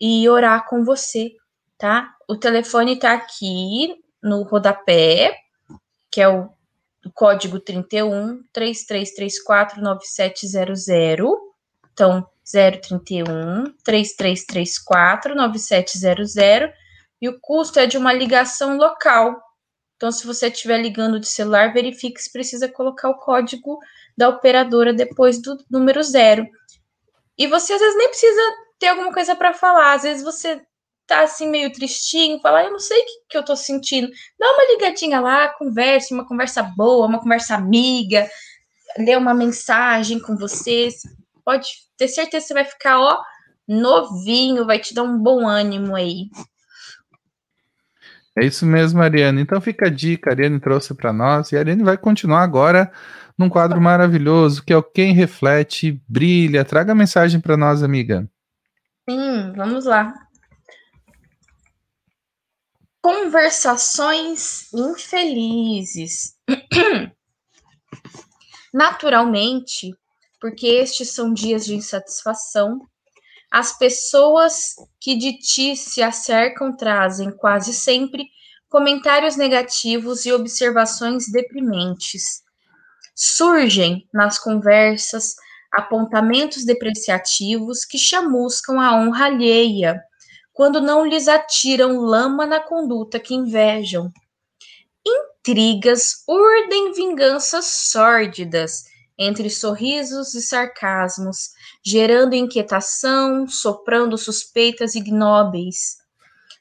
e 0.00 0.26
orar 0.30 0.66
com 0.66 0.82
você, 0.82 1.32
tá? 1.76 2.14
O 2.26 2.36
telefone 2.36 2.98
tá 2.98 3.12
aqui 3.12 3.94
no 4.22 4.42
rodapé, 4.44 5.36
que 6.10 6.22
é 6.22 6.28
o, 6.28 6.48
o 7.04 7.12
código 7.12 7.60
31 7.60 8.42
3334 8.50 9.82
9700. 9.82 11.18
Então, 11.92 12.26
031 12.50 13.74
3334 13.84 15.34
9700 15.34 16.77
e 17.20 17.28
o 17.28 17.38
custo 17.40 17.78
é 17.78 17.86
de 17.86 17.98
uma 17.98 18.12
ligação 18.12 18.76
local. 18.76 19.40
Então, 19.96 20.12
se 20.12 20.26
você 20.26 20.46
estiver 20.46 20.80
ligando 20.80 21.18
de 21.18 21.26
celular, 21.26 21.72
verifique 21.72 22.22
se 22.22 22.32
precisa 22.32 22.68
colocar 22.68 23.08
o 23.08 23.18
código 23.18 23.78
da 24.16 24.28
operadora 24.28 24.92
depois 24.92 25.42
do 25.42 25.58
número 25.70 26.02
zero. 26.02 26.46
E 27.36 27.46
você 27.46 27.72
às 27.72 27.80
vezes 27.80 27.96
nem 27.96 28.08
precisa 28.08 28.42
ter 28.78 28.88
alguma 28.88 29.12
coisa 29.12 29.34
para 29.34 29.52
falar, 29.52 29.94
às 29.94 30.02
vezes 30.02 30.22
você 30.22 30.62
tá 31.06 31.22
assim 31.22 31.48
meio 31.48 31.72
tristinho, 31.72 32.38
falar, 32.40 32.64
eu 32.64 32.72
não 32.72 32.78
sei 32.78 33.00
o 33.00 33.04
que, 33.04 33.12
que 33.30 33.38
eu 33.38 33.44
tô 33.44 33.56
sentindo. 33.56 34.08
Dá 34.38 34.46
uma 34.46 34.72
ligadinha 34.72 35.20
lá, 35.20 35.48
converse, 35.48 36.12
uma 36.12 36.26
conversa 36.26 36.62
boa, 36.62 37.06
uma 37.06 37.20
conversa 37.20 37.54
amiga, 37.54 38.28
lê 38.98 39.16
uma 39.16 39.34
mensagem 39.34 40.20
com 40.20 40.36
vocês. 40.36 41.02
Pode 41.44 41.66
ter 41.96 42.08
certeza 42.08 42.42
que 42.42 42.48
você 42.48 42.54
vai 42.54 42.64
ficar, 42.64 43.00
ó, 43.00 43.20
novinho, 43.66 44.66
vai 44.66 44.78
te 44.78 44.94
dar 44.94 45.02
um 45.02 45.18
bom 45.18 45.46
ânimo 45.46 45.96
aí. 45.96 46.28
É 48.40 48.44
isso 48.44 48.64
mesmo, 48.64 49.02
Ariane. 49.02 49.42
Então 49.42 49.60
fica 49.60 49.86
a 49.86 49.90
dica, 49.90 50.30
a 50.30 50.32
Ariane 50.32 50.60
trouxe 50.60 50.94
para 50.94 51.12
nós, 51.12 51.50
e 51.50 51.56
a 51.56 51.58
Ariane 51.58 51.82
vai 51.82 51.98
continuar 51.98 52.42
agora 52.42 52.92
num 53.36 53.48
quadro 53.48 53.80
maravilhoso, 53.80 54.64
que 54.64 54.72
é 54.72 54.76
o 54.76 54.82
Quem 54.82 55.12
Reflete 55.12 56.00
Brilha. 56.08 56.64
Traga 56.64 56.92
a 56.92 56.94
mensagem 56.94 57.40
para 57.40 57.56
nós, 57.56 57.82
amiga. 57.82 58.30
Sim, 59.10 59.52
vamos 59.56 59.86
lá. 59.86 60.14
Conversações 63.02 64.72
infelizes. 64.72 66.36
Naturalmente, 68.72 69.92
porque 70.40 70.66
estes 70.68 71.10
são 71.10 71.32
dias 71.32 71.64
de 71.64 71.74
insatisfação, 71.74 72.86
as 73.50 73.76
pessoas 73.76 74.74
que 75.08 75.16
de 75.16 75.38
ti 75.38 75.74
se 75.74 76.02
acercam 76.02 76.76
trazem 76.76 77.30
quase 77.30 77.72
sempre 77.72 78.26
comentários 78.68 79.36
negativos 79.36 80.26
e 80.26 80.32
observações 80.34 81.32
deprimentes. 81.32 82.42
Surgem 83.14 84.06
nas 84.12 84.38
conversas 84.38 85.34
apontamentos 85.72 86.62
depreciativos 86.62 87.86
que 87.86 87.96
chamuscam 87.96 88.78
a 88.78 88.96
honra 88.96 89.24
alheia, 89.24 89.98
quando 90.52 90.78
não 90.78 91.06
lhes 91.06 91.26
atiram 91.26 92.00
lama 92.00 92.44
na 92.44 92.60
conduta 92.60 93.18
que 93.18 93.34
invejam. 93.34 94.12
Intrigas 95.06 96.22
urdem 96.28 96.92
vinganças 96.92 97.64
sórdidas 97.64 98.84
entre 99.18 99.48
sorrisos 99.48 100.34
e 100.34 100.42
sarcasmos, 100.42 101.52
gerando 101.84 102.34
inquietação, 102.34 103.46
soprando 103.46 104.18
suspeitas 104.18 104.94
ignóbeis. 104.94 105.96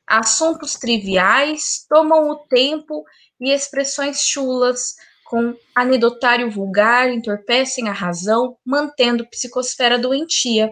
Assuntos 0.06 0.76
triviais 0.76 1.86
tomam 1.90 2.30
o 2.30 2.36
tempo 2.48 3.04
e 3.40 3.52
expressões 3.52 4.22
chulas, 4.22 4.96
com 5.26 5.54
anedotário 5.76 6.50
vulgar, 6.50 7.10
entorpecem 7.10 7.90
a 7.90 7.92
razão, 7.92 8.58
mantendo 8.66 9.28
psicosfera 9.28 10.00
doentia. 10.00 10.72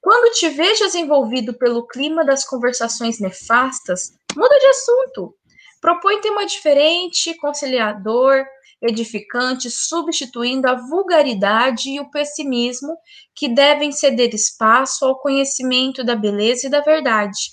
Quando 0.00 0.34
te 0.34 0.48
vejas 0.50 0.94
envolvido 0.94 1.54
pelo 1.54 1.86
clima 1.86 2.24
das 2.24 2.44
conversações 2.44 3.18
nefastas, 3.18 4.12
muda 4.36 4.58
de 4.58 4.66
assunto. 4.66 5.34
Propõe 5.80 6.20
tema 6.20 6.44
diferente, 6.44 7.34
conciliador, 7.38 8.44
edificante, 8.82 9.70
substituindo 9.70 10.68
a 10.68 10.74
vulgaridade 10.74 11.88
e 11.90 12.00
o 12.00 12.10
pessimismo 12.10 12.96
que 13.34 13.48
devem 13.48 13.92
ceder 13.92 14.34
espaço 14.34 15.04
ao 15.04 15.18
conhecimento 15.20 16.02
da 16.02 16.16
beleza 16.16 16.66
e 16.66 16.70
da 16.70 16.80
verdade. 16.80 17.52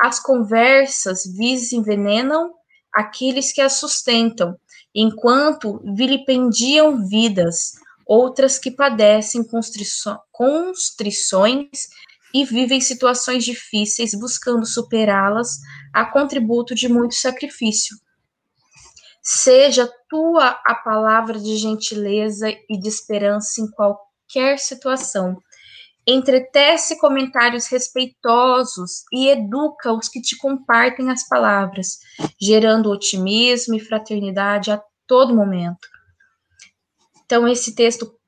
As 0.00 0.20
conversas 0.20 1.22
vis 1.36 1.72
envenenam 1.72 2.52
aqueles 2.92 3.52
que 3.52 3.60
as 3.60 3.74
sustentam, 3.74 4.56
enquanto 4.94 5.80
vilipendiam 5.94 7.06
vidas, 7.06 7.72
outras 8.06 8.58
que 8.58 8.70
padecem 8.70 9.44
constrições 10.32 11.68
e 12.34 12.44
vivem 12.44 12.80
situações 12.80 13.44
difíceis, 13.44 14.12
buscando 14.18 14.66
superá-las 14.66 15.58
a 15.92 16.04
contributo 16.04 16.74
de 16.74 16.88
muito 16.88 17.14
sacrifício. 17.14 17.96
Seja 19.22 19.90
tua 20.08 20.60
a 20.66 20.74
palavra 20.74 21.38
de 21.38 21.56
gentileza 21.56 22.48
e 22.50 22.78
de 22.78 22.88
esperança 22.88 23.60
em 23.60 23.70
qualquer 23.70 24.58
situação. 24.58 25.36
Entretece 26.06 26.98
comentários 26.98 27.66
respeitosos 27.66 29.04
e 29.12 29.28
educa 29.28 29.92
os 29.92 30.08
que 30.08 30.22
te 30.22 30.38
compartem 30.38 31.10
as 31.10 31.28
palavras, 31.28 31.98
gerando 32.40 32.90
otimismo 32.90 33.74
e 33.74 33.80
fraternidade 33.80 34.70
a 34.70 34.82
todo 35.06 35.34
momento. 35.34 35.86
Então, 37.24 37.46
esse 37.46 37.74
texto, 37.74 38.18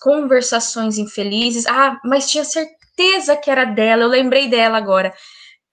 conversações 0.00 0.98
infelizes. 0.98 1.64
Ah, 1.66 2.00
mas 2.04 2.28
tinha 2.28 2.44
certeza 2.44 3.36
que 3.36 3.48
era 3.48 3.64
dela, 3.64 4.02
eu 4.02 4.08
lembrei 4.08 4.48
dela 4.48 4.76
agora. 4.76 5.14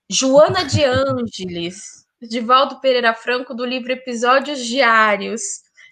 Joana 0.07 0.63
de 0.63 0.83
Ângeles, 0.83 2.00
de 2.21 2.39
Valdo 2.39 2.79
Pereira 2.79 3.13
Franco, 3.13 3.53
do 3.53 3.65
livro 3.65 3.91
Episódios 3.91 4.59
Diários. 4.65 5.41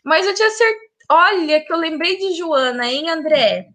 Mas 0.04 0.26
eu 0.26 0.34
tinha 0.34 0.50
certeza. 0.50 0.90
Olha, 1.12 1.60
que 1.66 1.74
eu 1.74 1.78
lembrei 1.78 2.18
de 2.18 2.38
Joana, 2.38 2.86
hein, 2.88 3.10
André? 3.10 3.68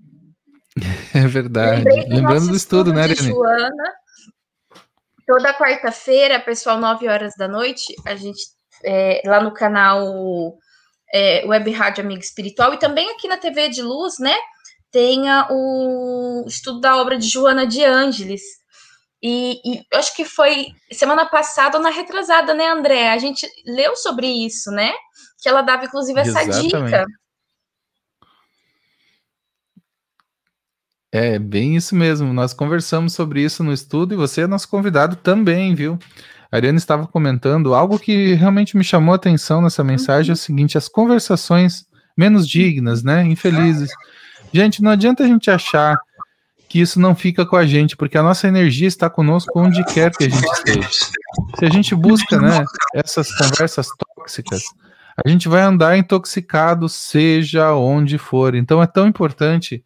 É 1.15 1.29
verdade. 1.29 1.85
Lembrando 2.09 2.49
do 2.49 2.57
estudo, 2.57 2.93
né, 2.93 3.03
Arene? 3.03 3.29
Joana. 3.29 3.93
Toda 5.25 5.55
quarta-feira, 5.55 6.41
pessoal, 6.41 6.77
9 6.77 7.07
horas 7.07 7.35
da 7.39 7.47
noite, 7.47 7.95
a 8.05 8.17
gente, 8.17 8.43
é, 8.85 9.23
lá 9.25 9.41
no 9.41 9.55
canal 9.55 10.59
é, 11.15 11.45
Web 11.47 11.71
Rádio 11.71 12.03
Amiga 12.03 12.21
Espiritual, 12.21 12.75
e 12.75 12.79
também 12.81 13.09
aqui 13.13 13.29
na 13.29 13.37
TV 13.37 13.69
de 13.69 13.81
Luz, 13.81 14.19
né, 14.19 14.35
tenha 14.91 15.47
o 15.51 16.45
estudo 16.49 16.81
da 16.81 16.97
obra 16.97 17.17
de 17.17 17.29
Joana 17.29 17.65
de 17.65 17.85
Ângeles. 17.85 18.43
E, 19.27 19.59
e 19.65 19.87
eu 19.91 19.99
acho 19.99 20.15
que 20.15 20.27
foi 20.27 20.75
semana 20.93 21.25
passada 21.25 21.79
ou 21.79 21.83
na 21.83 21.89
retrasada, 21.89 22.53
né, 22.53 22.69
André? 22.69 23.11
A 23.11 23.17
gente 23.17 23.49
leu 23.65 23.97
sobre 23.97 24.27
isso, 24.27 24.71
né? 24.71 24.93
Que 25.41 25.49
ela 25.49 25.63
dava, 25.63 25.87
inclusive, 25.87 26.21
essa 26.21 26.43
Exatamente. 26.43 26.77
dica 26.77 27.07
É 31.11 31.39
bem 31.39 31.75
isso 31.75 31.97
mesmo. 31.97 32.35
Nós 32.35 32.53
conversamos 32.53 33.15
sobre 33.15 33.43
isso 33.43 33.65
no 33.65 33.73
estudo 33.73 34.13
e 34.13 34.17
você 34.19 34.43
é 34.43 34.47
nosso 34.47 34.69
convidado 34.69 35.17
também, 35.17 35.75
viu? 35.75 35.99
A 36.53 36.57
Ariana 36.57 36.77
estava 36.77 37.07
comentando 37.07 37.75
algo 37.75 37.99
que 37.99 38.35
realmente 38.35 38.77
me 38.77 38.85
chamou 38.85 39.15
a 39.15 39.17
atenção 39.17 39.63
nessa 39.63 39.83
mensagem: 39.83 40.33
é 40.33 40.35
o 40.35 40.37
seguinte, 40.37 40.77
as 40.77 40.87
conversações 40.87 41.87
menos 42.15 42.47
dignas, 42.47 43.03
né? 43.03 43.25
Infelizes. 43.25 43.91
Gente, 44.53 44.83
não 44.83 44.91
adianta 44.91 45.25
a 45.25 45.27
gente 45.27 45.51
achar 45.51 45.99
que 46.75 46.81
isso 46.81 46.99
não 46.99 47.15
fica 47.15 47.47
com 47.47 47.55
a 47.55 47.65
gente, 47.65 47.97
porque 47.97 48.19
a 48.19 48.23
nossa 48.23 48.49
energia 48.49 48.89
está 48.89 49.09
conosco 49.09 49.53
onde 49.55 49.85
quer 49.85 50.11
que 50.11 50.25
a 50.25 50.29
gente 50.29 50.45
esteja. 50.45 50.89
Se 51.57 51.65
a 51.65 51.71
gente 51.71 51.95
busca, 51.95 52.37
né, 52.37 52.65
essas 52.93 53.33
conversas 53.37 53.87
tóxicas, 53.97 54.65
a 55.25 55.29
gente 55.29 55.49
vai 55.49 55.63
andar 55.63 55.97
intoxicado, 55.97 56.89
seja 56.89 57.73
onde 57.75 58.19
for. 58.19 58.57
Então 58.57 58.83
é 58.83 58.89
tão 58.89 59.07
importante 59.07 59.85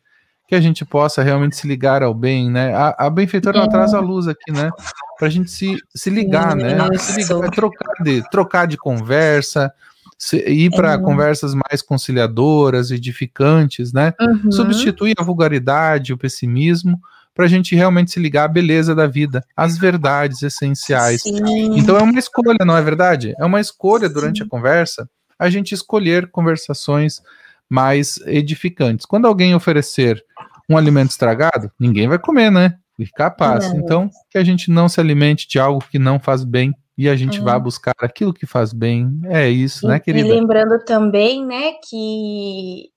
que 0.49 0.55
a 0.55 0.63
gente 0.63 0.83
possa 0.83 1.23
realmente 1.23 1.57
se 1.57 1.69
ligar 1.69 2.03
ao 2.03 2.15
bem, 2.15 2.51
né? 2.51 2.75
A, 2.75 3.07
a 3.07 3.11
benfeitora 3.11 3.59
é. 3.59 3.69
traz 3.69 3.93
a 3.93 4.01
luz 4.01 4.27
aqui, 4.27 4.51
né? 4.51 4.71
Para 5.19 5.29
a 5.29 5.31
gente 5.31 5.51
se, 5.51 5.77
se 5.95 6.09
ligar, 6.09 6.57
né? 6.57 6.75
Se 6.97 7.21
ligar, 7.21 7.51
trocar, 7.51 8.03
de, 8.03 8.31
trocar 8.31 8.67
de 8.67 8.79
conversa, 8.79 9.71
se, 10.19 10.39
ir 10.49 10.71
para 10.71 10.97
uhum. 10.97 11.03
conversas 11.05 11.55
mais 11.55 11.81
conciliadoras, 11.81 12.91
edificantes, 12.91 13.93
né? 13.93 14.13
Uhum. 14.21 14.51
Substituir 14.51 15.15
a 15.19 15.23
vulgaridade, 15.23 16.13
o 16.13 16.19
pessimismo, 16.19 17.01
para 17.35 17.45
a 17.45 17.49
gente 17.49 17.77
realmente 17.77 18.11
se 18.11 18.19
ligar 18.19 18.45
à 18.45 18.49
beleza 18.49 18.95
da 18.95 19.07
vida, 19.07 19.45
às 19.57 19.79
verdades 19.79 20.43
essenciais. 20.43 21.23
Sim. 21.23 21.79
Então 21.79 21.97
é 21.97 22.03
uma 22.03 22.19
escolha, 22.19 22.59
não 22.67 22.77
é 22.77 22.83
verdade? 22.83 23.33
É 23.39 23.45
uma 23.45 23.61
escolha 23.61 24.09
durante 24.09 24.39
Sim. 24.39 24.45
a 24.45 24.49
conversa 24.49 25.09
a 25.39 25.49
gente 25.49 25.73
escolher 25.73 26.31
conversações 26.31 27.23
mais 27.71 28.19
edificantes. 28.27 29.07
Quando 29.07 29.27
alguém 29.27 29.55
oferecer 29.55 30.23
um 30.69 30.77
alimento 30.77 31.11
estragado, 31.11 31.71
ninguém 31.79 32.09
vai 32.09 32.19
comer, 32.19 32.51
né? 32.51 32.77
E 32.99 33.07
capaz. 33.07 33.67
É. 33.67 33.77
Então, 33.77 34.11
que 34.29 34.37
a 34.37 34.43
gente 34.43 34.71
não 34.71 34.89
se 34.89 34.99
alimente 35.01 35.47
de 35.47 35.59
algo 35.59 35.85
que 35.89 35.99
não 35.99 36.19
faz 36.19 36.43
bem 36.43 36.75
e 36.99 37.09
a 37.09 37.15
gente 37.15 37.41
vá 37.41 37.57
buscar 37.57 37.95
aquilo 38.01 38.35
que 38.35 38.45
faz 38.45 38.73
bem. 38.73 39.21
É 39.27 39.49
isso, 39.49 39.87
e, 39.87 39.89
né, 39.89 40.01
querida? 40.01 40.27
E 40.27 40.33
lembrando 40.33 40.85
também, 40.85 41.47
né, 41.47 41.75
que 41.89 42.91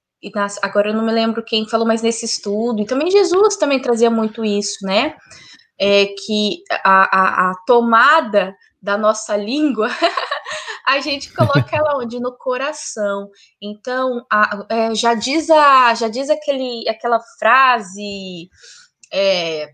agora 0.64 0.90
eu 0.90 0.96
não 0.96 1.06
me 1.06 1.12
lembro 1.12 1.46
quem 1.46 1.70
falou, 1.70 1.86
mas 1.86 2.02
nesse 2.02 2.26
estudo, 2.26 2.82
e 2.82 2.86
também 2.86 3.12
Jesus 3.12 3.58
também 3.58 3.80
trazia 3.80 4.10
muito 4.10 4.44
isso, 4.44 4.84
né? 4.84 5.16
É 5.80 6.08
que 6.08 6.64
a, 6.84 7.20
a, 7.20 7.52
a 7.52 7.56
tomada 7.68 8.56
da 8.82 8.98
nossa 8.98 9.38
língua 9.38 9.88
a 10.88 11.00
gente 11.00 11.32
coloca 11.32 11.76
ela 11.76 11.98
onde? 11.98 12.20
No 12.20 12.36
coração. 12.36 13.30
Então, 13.62 14.26
a, 14.32 14.66
é, 14.70 14.96
já 14.96 15.14
diz 15.14 15.48
a, 15.52 15.94
já 15.94 16.08
diz 16.08 16.30
aquele, 16.30 16.90
aquela 16.90 17.20
frase, 17.40 18.50
é, 19.14 19.70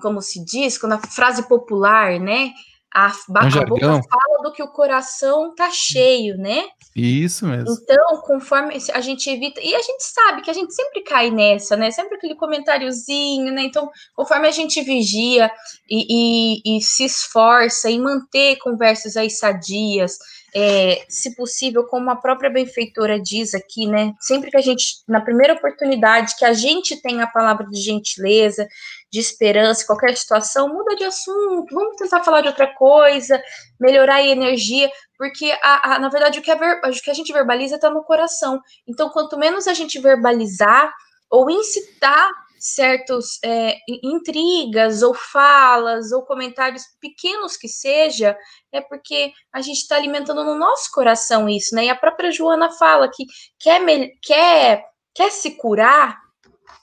como 0.00 0.20
se 0.20 0.44
diz, 0.44 0.78
quando 0.78 0.92
a 0.92 0.98
frase 0.98 1.48
popular, 1.48 2.18
né? 2.18 2.52
A, 2.94 3.10
um 3.30 3.38
a 3.38 3.64
boca 3.64 3.86
fala 3.86 4.42
do 4.42 4.52
que 4.52 4.62
o 4.62 4.68
coração 4.68 5.54
tá 5.54 5.70
cheio, 5.70 6.36
né? 6.36 6.64
Isso 6.94 7.46
mesmo. 7.46 7.74
Então, 7.82 8.20
conforme 8.20 8.76
a 8.92 9.00
gente 9.00 9.30
evita, 9.30 9.62
e 9.62 9.74
a 9.74 9.80
gente 9.80 10.02
sabe 10.02 10.42
que 10.42 10.50
a 10.50 10.52
gente 10.52 10.74
sempre 10.74 11.00
cai 11.00 11.30
nessa, 11.30 11.74
né? 11.74 11.90
Sempre 11.90 12.16
aquele 12.16 12.34
comentáriozinho, 12.34 13.50
né? 13.50 13.62
Então, 13.62 13.90
conforme 14.14 14.46
a 14.46 14.50
gente 14.50 14.82
vigia 14.82 15.50
e, 15.88 16.60
e, 16.66 16.76
e 16.76 16.82
se 16.82 17.06
esforça 17.06 17.90
em 17.90 17.98
manter 17.98 18.58
conversas 18.58 19.16
aí 19.16 19.30
sadias, 19.30 20.18
é, 20.54 21.02
se 21.08 21.34
possível, 21.34 21.84
como 21.84 22.10
a 22.10 22.16
própria 22.16 22.50
benfeitora 22.50 23.18
diz 23.18 23.54
aqui, 23.54 23.86
né? 23.86 24.12
Sempre 24.20 24.50
que 24.50 24.56
a 24.58 24.60
gente, 24.60 24.84
na 25.08 25.22
primeira 25.22 25.54
oportunidade 25.54 26.36
que 26.36 26.44
a 26.44 26.52
gente 26.52 27.00
tem 27.00 27.22
a 27.22 27.26
palavra 27.26 27.66
de 27.66 27.80
gentileza, 27.80 28.68
de 29.12 29.20
esperança, 29.20 29.86
qualquer 29.86 30.16
situação, 30.16 30.68
muda 30.68 30.96
de 30.96 31.04
assunto, 31.04 31.74
vamos 31.74 31.96
tentar 31.96 32.24
falar 32.24 32.40
de 32.40 32.48
outra 32.48 32.74
coisa, 32.74 33.42
melhorar 33.78 34.16
a 34.16 34.26
energia, 34.26 34.90
porque 35.18 35.52
a, 35.62 35.94
a 35.94 35.98
na 35.98 36.08
verdade 36.08 36.38
o 36.38 36.42
que, 36.42 36.50
a 36.50 36.54
ver, 36.54 36.80
o 36.82 36.90
que 36.90 37.10
a 37.10 37.14
gente 37.14 37.32
verbaliza 37.32 37.74
está 37.74 37.90
no 37.90 38.02
coração. 38.04 38.58
Então, 38.88 39.10
quanto 39.10 39.38
menos 39.38 39.68
a 39.68 39.74
gente 39.74 39.98
verbalizar 39.98 40.90
ou 41.30 41.50
incitar 41.50 42.30
certos 42.58 43.38
é, 43.44 43.76
intrigas 44.02 45.02
ou 45.02 45.12
falas 45.12 46.12
ou 46.12 46.22
comentários 46.22 46.84
pequenos 47.00 47.56
que 47.56 47.68
seja, 47.68 48.36
é 48.70 48.80
porque 48.80 49.32
a 49.52 49.60
gente 49.60 49.78
está 49.78 49.96
alimentando 49.96 50.44
no 50.44 50.54
nosso 50.54 50.90
coração 50.92 51.48
isso, 51.48 51.74
né? 51.74 51.86
E 51.86 51.90
a 51.90 51.96
própria 51.96 52.30
Joana 52.30 52.70
fala 52.70 53.10
que 53.12 53.26
quer, 53.58 53.80
quer, 54.22 54.84
quer 55.12 55.30
se 55.32 55.56
curar, 55.56 56.16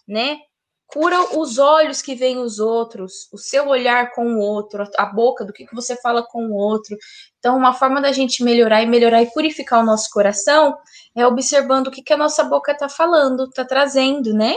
né? 0.08 0.38
Cura 0.92 1.38
os 1.38 1.60
olhos 1.60 2.02
que 2.02 2.16
veem 2.16 2.40
os 2.40 2.60
outros, 2.60 3.30
o 3.32 3.38
seu 3.38 3.68
olhar 3.68 4.12
com 4.12 4.26
o 4.26 4.40
outro, 4.40 4.84
a 4.98 5.06
boca 5.06 5.46
do 5.46 5.54
que, 5.54 5.66
que 5.66 5.76
você 5.76 5.96
fala 6.02 6.24
com 6.24 6.48
o 6.48 6.56
outro. 6.56 6.98
Então, 7.38 7.56
uma 7.56 7.74
forma 7.74 8.02
da 8.02 8.12
gente 8.12 8.44
melhorar 8.44 8.82
e 8.82 8.88
melhorar 8.88 9.22
e 9.22 9.32
purificar 9.32 9.82
o 9.82 9.86
nosso 9.86 10.10
coração 10.12 10.76
é 11.16 11.26
observando 11.28 11.88
o 11.88 11.92
que, 11.92 12.02
que 12.02 12.14
a 12.14 12.18
nossa 12.18 12.44
boca 12.44 12.72
está 12.72 12.90
falando, 12.90 13.44
está 13.44 13.64
trazendo, 13.64 14.34
né? 14.34 14.56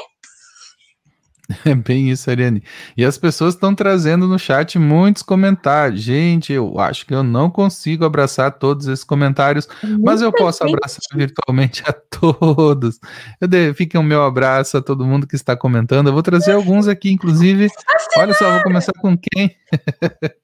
É 1.65 1.75
bem 1.75 2.11
isso, 2.11 2.31
Ariane. 2.31 2.63
E 2.97 3.05
as 3.05 3.19
pessoas 3.19 3.55
estão 3.55 3.75
trazendo 3.75 4.27
no 4.27 4.39
chat 4.39 4.79
muitos 4.79 5.23
comentários. 5.23 6.01
Gente, 6.01 6.53
eu 6.53 6.79
acho 6.79 7.07
que 7.07 7.15
eu 7.15 7.23
não 7.23 7.51
consigo 7.51 8.05
abraçar 8.05 8.53
todos 8.53 8.87
esses 8.87 9.05
comentários, 9.05 9.69
mas 10.01 10.23
eu 10.23 10.33
posso 10.33 10.65
gente. 10.65 10.75
abraçar 10.75 11.01
virtualmente 11.15 11.83
a 11.87 11.93
todos. 11.93 12.99
Eu 13.41 13.49
de, 13.49 13.73
fique 13.75 13.97
o 13.97 14.03
meu 14.03 14.23
abraço 14.23 14.77
a 14.77 14.83
todo 14.83 15.07
mundo 15.07 15.27
que 15.27 15.37
está 15.37 15.57
comentando. 15.57 16.09
Eu 16.09 16.13
vou 16.13 16.23
trazer 16.23 16.53
alguns 16.53 16.89
aqui, 16.89 17.11
inclusive. 17.11 17.69
Olha 18.17 18.35
só, 18.35 18.51
vou 18.51 18.63
começar 18.63 18.93
com 19.01 19.17
quem? 19.17 19.55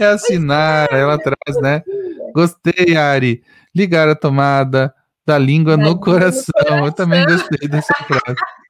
é 0.00 0.06
a 0.06 0.18
Sinara, 0.18 0.96
ela 0.96 1.18
traz, 1.18 1.60
né? 1.60 1.82
Gostei, 2.34 2.96
Ari. 2.96 3.42
Ligar 3.74 4.08
a 4.08 4.14
tomada 4.14 4.94
da 5.26 5.38
língua 5.38 5.76
no 5.76 5.98
coração. 5.98 6.84
Eu 6.84 6.92
também 6.92 7.24
gostei 7.24 7.68
dessa 7.68 7.94
frase. 7.94 8.36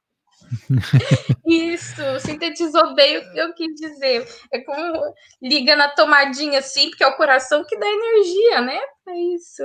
Isso, 1.45 2.01
sintetizou 2.19 2.93
bem 2.95 3.17
o 3.17 3.31
que 3.31 3.39
eu 3.39 3.53
quis 3.53 3.75
dizer. 3.75 4.27
É 4.51 4.59
como 4.59 5.13
liga 5.41 5.75
na 5.75 5.89
tomadinha 5.89 6.59
assim, 6.59 6.89
porque 6.89 7.03
é 7.03 7.07
o 7.07 7.17
coração 7.17 7.63
que 7.67 7.77
dá 7.77 7.87
energia, 7.87 8.61
né? 8.61 8.79
É 9.07 9.17
isso. 9.35 9.63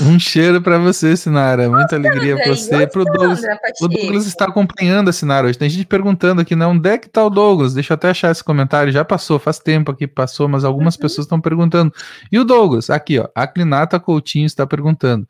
Um 0.00 0.18
cheiro 0.18 0.62
para 0.62 0.78
você, 0.78 1.16
Sinara. 1.16 1.68
Muita 1.68 1.96
alegria 1.96 2.36
para 2.36 2.54
você. 2.54 2.86
Pro 2.86 3.04
Douglas. 3.04 3.42
O 3.80 3.88
Douglas 3.88 4.26
está 4.26 4.46
acompanhando 4.46 5.10
a 5.10 5.12
Sinara 5.12 5.46
hoje. 5.46 5.58
Tem 5.58 5.68
gente 5.68 5.86
perguntando 5.86 6.40
aqui, 6.40 6.56
né? 6.56 6.64
Onde 6.64 6.88
é 6.88 6.96
que 6.96 7.08
tá 7.08 7.24
o 7.24 7.28
Douglas? 7.28 7.74
Deixa 7.74 7.92
eu 7.92 7.96
até 7.96 8.08
achar 8.08 8.30
esse 8.30 8.42
comentário. 8.42 8.92
Já 8.92 9.04
passou, 9.04 9.38
faz 9.38 9.58
tempo 9.58 9.90
aqui 9.90 10.06
passou, 10.06 10.48
mas 10.48 10.64
algumas 10.64 10.94
uhum. 10.94 11.00
pessoas 11.02 11.26
estão 11.26 11.40
perguntando. 11.40 11.92
E 12.30 12.38
o 12.38 12.44
Douglas? 12.44 12.88
Aqui, 12.88 13.18
ó. 13.18 13.28
A 13.34 13.46
Clinata 13.46 14.00
Coutinho 14.00 14.46
está 14.46 14.66
perguntando. 14.66 15.28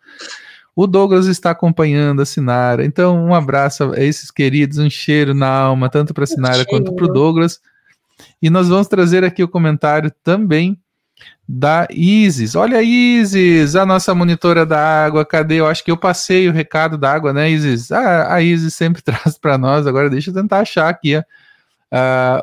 O 0.74 0.86
Douglas 0.86 1.26
está 1.26 1.50
acompanhando 1.50 2.22
a 2.22 2.26
Sinara. 2.26 2.84
Então, 2.84 3.26
um 3.26 3.34
abraço 3.34 3.92
a 3.92 4.00
esses 4.00 4.30
queridos, 4.30 4.78
um 4.78 4.88
cheiro 4.88 5.34
na 5.34 5.48
alma, 5.48 5.88
tanto 5.88 6.14
para 6.14 6.24
a 6.24 6.26
Sinara 6.26 6.64
quanto 6.64 6.94
para 6.94 7.04
o 7.04 7.12
Douglas. 7.12 7.60
E 8.40 8.48
nós 8.48 8.68
vamos 8.68 8.88
trazer 8.88 9.24
aqui 9.24 9.42
o 9.42 9.48
comentário 9.48 10.10
também 10.22 10.78
da 11.46 11.86
Isis. 11.90 12.54
Olha 12.54 12.82
Isis, 12.82 13.76
a 13.76 13.84
nossa 13.84 14.14
monitora 14.14 14.64
da 14.64 15.04
água. 15.04 15.24
Cadê? 15.24 15.56
Eu 15.56 15.66
acho 15.66 15.84
que 15.84 15.90
eu 15.90 15.96
passei 15.96 16.48
o 16.48 16.52
recado 16.52 16.96
da 16.96 17.12
água, 17.12 17.32
né, 17.32 17.50
Isis? 17.50 17.92
Ah, 17.92 18.34
a 18.34 18.40
Isis 18.40 18.74
sempre 18.74 19.02
traz 19.04 19.36
para 19.38 19.58
nós. 19.58 19.86
Agora 19.86 20.08
deixa 20.08 20.30
eu 20.30 20.34
tentar 20.34 20.60
achar 20.60 20.88
aqui 20.88 21.16
uh, 21.16 21.24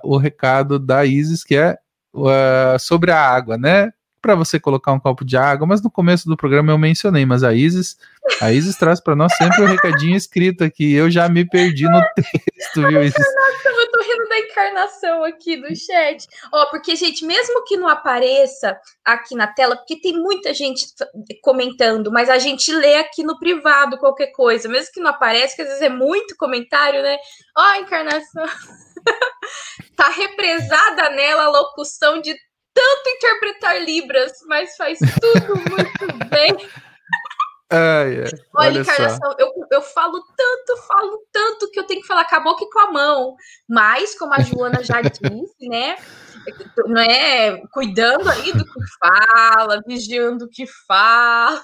o 0.04 0.18
recado 0.18 0.78
da 0.78 1.06
Isis, 1.06 1.44
que 1.44 1.56
é 1.56 1.78
uh, 2.14 2.78
sobre 2.80 3.12
a 3.12 3.20
água, 3.20 3.58
né? 3.58 3.92
Para 4.22 4.36
você 4.36 4.60
colocar 4.60 4.92
um 4.92 5.00
copo 5.00 5.24
de 5.24 5.38
água, 5.38 5.66
mas 5.66 5.82
no 5.82 5.90
começo 5.90 6.28
do 6.28 6.38
programa 6.38 6.72
eu 6.72 6.78
mencionei, 6.78 7.26
mas 7.26 7.44
a 7.44 7.54
Isis, 7.54 7.98
a 8.42 8.52
Isis 8.52 8.76
traz 8.76 9.00
para 9.00 9.16
nós 9.16 9.34
sempre 9.36 9.62
o 9.62 9.66
um 9.66 9.68
recadinho 9.68 10.16
escrito 10.16 10.64
aqui. 10.64 10.94
Eu 10.94 11.10
já 11.10 11.28
me 11.30 11.48
perdi 11.48 11.86
no 11.86 12.02
texto, 12.16 12.88
viu, 12.88 13.04
Isis? 13.04 13.16
eu 13.66 13.92
tô 13.92 14.02
rindo 14.02 14.30
da 14.30 14.40
encarnação 14.40 15.24
aqui 15.24 15.58
do 15.58 15.76
chat. 15.76 16.28
Ó, 16.52 16.66
porque, 16.68 16.96
gente, 16.96 17.26
mesmo 17.26 17.64
que 17.64 17.78
não 17.78 17.88
apareça 17.88 18.78
aqui 19.04 19.36
na 19.36 19.48
tela, 19.48 19.76
porque 19.76 20.00
tem 20.00 20.14
muita 20.14 20.54
gente 20.54 20.86
comentando, 21.42 22.12
mas 22.12 22.30
a 22.30 22.38
gente 22.38 22.72
lê 22.74 22.96
aqui 22.96 23.24
no 23.24 23.40
privado 23.40 23.98
qualquer 23.98 24.28
coisa, 24.28 24.68
mesmo 24.68 24.92
que 24.94 25.00
não 25.00 25.10
apareça, 25.10 25.56
que 25.56 25.62
às 25.62 25.68
vezes 25.68 25.82
é 25.82 25.90
muito 25.90 26.36
comentário, 26.38 27.02
né? 27.02 27.18
Ó, 27.58 27.76
encarnação. 27.76 28.46
tá 29.96 30.10
represada 30.10 31.10
nela 31.12 31.46
a 31.46 31.50
locução 31.50 32.22
de 32.22 32.36
tanto 32.80 33.10
interpretar 33.10 33.82
Libras, 33.84 34.32
mas 34.48 34.76
faz 34.78 35.00
tudo 35.00 35.56
muito 35.70 36.30
bem. 36.30 36.56
Ai, 37.72 37.80
ai, 37.80 38.20
olha, 38.22 38.32
olha 38.56 38.80
encarnação, 38.80 39.36
eu, 39.38 39.54
eu 39.70 39.82
falo 39.82 40.24
tanto, 40.36 40.82
falo 40.88 41.28
tanto 41.32 41.70
que 41.70 41.80
eu 41.80 41.84
tenho 41.84 42.02
que 42.02 42.08
falar 42.08 42.26
com 42.26 42.36
a 42.36 42.40
boca 42.40 42.64
e 42.64 42.70
com 42.70 42.80
a 42.80 42.92
mão. 42.92 43.36
Mas, 43.68 44.18
como 44.18 44.34
a 44.34 44.40
Joana 44.40 44.84
já 44.84 45.02
disse, 45.02 45.70
né? 45.70 45.98
Não 46.88 47.00
é 47.00 47.62
cuidando 47.72 48.28
aí 48.28 48.54
do 48.54 48.64
que 48.64 48.80
fala, 49.00 49.84
vigiando 49.86 50.46
o 50.46 50.50
que 50.50 50.66
fala. 50.88 51.62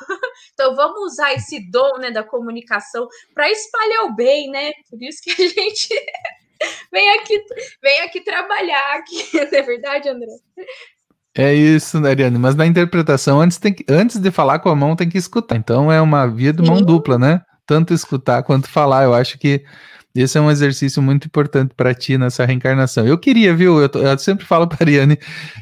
Então 0.53 0.75
vamos 0.75 1.13
usar 1.13 1.33
esse 1.33 1.71
dom 1.71 1.97
né, 1.97 2.11
da 2.11 2.23
comunicação 2.23 3.07
para 3.33 3.49
espalhar 3.49 4.03
o 4.03 4.15
bem, 4.15 4.51
né? 4.51 4.73
Por 4.89 5.01
isso 5.01 5.23
que 5.23 5.31
a 5.31 5.47
gente 5.47 5.89
vem 6.91 7.09
aqui, 7.17 7.43
vem 7.81 8.01
aqui 8.01 8.21
trabalhar 8.21 8.95
aqui, 8.95 9.27
não 9.33 9.41
é 9.41 9.61
verdade, 9.61 10.09
André? 10.09 10.27
É 11.37 11.53
isso, 11.53 11.97
Ariane, 12.05 12.39
mas 12.39 12.55
na 12.55 12.65
interpretação, 12.65 13.41
antes, 13.41 13.57
tem 13.57 13.73
que, 13.73 13.85
antes 13.89 14.17
de 14.19 14.31
falar 14.31 14.59
com 14.59 14.69
a 14.69 14.75
mão, 14.75 14.95
tem 14.95 15.09
que 15.09 15.17
escutar. 15.17 15.57
Então 15.57 15.91
é 15.91 15.99
uma 15.99 16.25
via 16.25 16.53
de 16.53 16.61
mão 16.61 16.77
Sim. 16.77 16.85
dupla, 16.85 17.19
né? 17.19 17.41
Tanto 17.65 17.93
escutar 17.93 18.41
quanto 18.43 18.69
falar. 18.69 19.03
Eu 19.03 19.13
acho 19.13 19.37
que 19.37 19.65
esse 20.15 20.37
é 20.37 20.41
um 20.41 20.49
exercício 20.49 21.01
muito 21.01 21.25
importante 21.27 21.73
para 21.75 21.93
ti 21.93 22.17
nessa 22.17 22.45
reencarnação. 22.45 23.05
Eu 23.05 23.17
queria, 23.17 23.53
viu? 23.53 23.81
Eu, 23.81 23.89
eu 24.01 24.17
sempre 24.17 24.45
falo 24.45 24.65
para 24.69 24.77
a 24.79 24.83
Ariane 24.83 25.19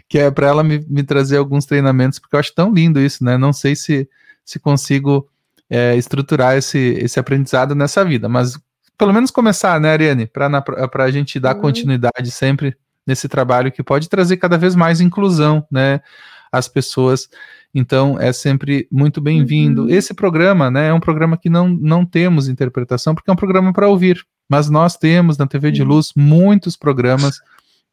que 0.07 0.19
é 0.19 0.29
para 0.29 0.47
ela 0.47 0.63
me, 0.63 0.85
me, 0.87 1.01
trazer 1.01 1.37
alguns 1.37 1.65
treinamentos, 1.65 2.19
porque 2.19 2.35
eu 2.35 2.39
acho 2.39 2.53
tão 2.53 2.71
lindo 2.71 2.99
isso, 2.99 3.23
né? 3.23 3.35
Não 3.35 3.51
sei 3.51 3.75
se, 3.75 4.07
se 4.45 4.59
consigo 4.59 5.27
é, 5.67 5.95
estruturar 5.95 6.55
esse, 6.55 6.77
esse 6.99 7.19
aprendizado 7.19 7.73
nessa 7.73 8.05
vida, 8.05 8.29
mas 8.29 8.59
pelo 8.95 9.11
menos 9.11 9.31
começar, 9.31 9.79
né, 9.79 9.89
Ariane? 9.91 10.27
Para 10.27 10.63
a 10.99 11.11
gente 11.11 11.39
dar 11.39 11.55
continuidade 11.55 12.29
sempre 12.29 12.77
nesse 13.05 13.27
trabalho 13.27 13.71
que 13.71 13.83
pode 13.83 14.09
trazer 14.09 14.37
cada 14.37 14.57
vez 14.57 14.75
mais 14.75 15.01
inclusão, 15.01 15.65
né, 15.71 16.01
às 16.51 16.67
pessoas. 16.67 17.29
Então 17.73 18.19
é 18.19 18.31
sempre 18.31 18.87
muito 18.91 19.19
bem-vindo. 19.19 19.83
Uhum. 19.83 19.89
Esse 19.89 20.13
programa, 20.13 20.69
né, 20.69 20.89
é 20.89 20.93
um 20.93 20.99
programa 20.99 21.37
que 21.37 21.49
não, 21.49 21.67
não 21.67 22.05
temos 22.05 22.47
interpretação 22.47 23.15
porque 23.15 23.29
é 23.29 23.33
um 23.33 23.37
programa 23.37 23.73
para 23.73 23.87
ouvir, 23.87 24.23
mas 24.49 24.69
nós 24.69 24.95
temos 24.95 25.37
na 25.37 25.47
TV 25.47 25.71
de. 25.71 25.83
Luz 25.83 26.11
muitos 26.15 26.77
programas 26.77 27.39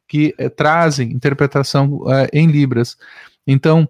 que 0.07 0.35
eh, 0.37 0.49
trazem 0.49 1.11
interpretação 1.11 2.03
eh, 2.11 2.29
em 2.33 2.47
libras. 2.47 2.97
Então 3.47 3.89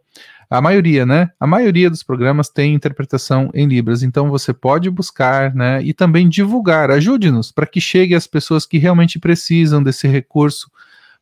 a 0.51 0.59
maioria, 0.59 1.05
né? 1.05 1.29
A 1.39 1.47
maioria 1.47 1.89
dos 1.89 2.03
programas 2.03 2.49
tem 2.49 2.73
interpretação 2.73 3.49
em 3.53 3.65
Libras, 3.65 4.03
então 4.03 4.29
você 4.29 4.51
pode 4.53 4.89
buscar, 4.89 5.55
né? 5.55 5.81
E 5.81 5.93
também 5.93 6.27
divulgar. 6.27 6.91
Ajude-nos 6.91 7.53
para 7.53 7.65
que 7.65 7.79
chegue 7.79 8.13
às 8.13 8.27
pessoas 8.27 8.65
que 8.65 8.77
realmente 8.77 9.17
precisam 9.17 9.81
desse 9.81 10.09
recurso 10.09 10.69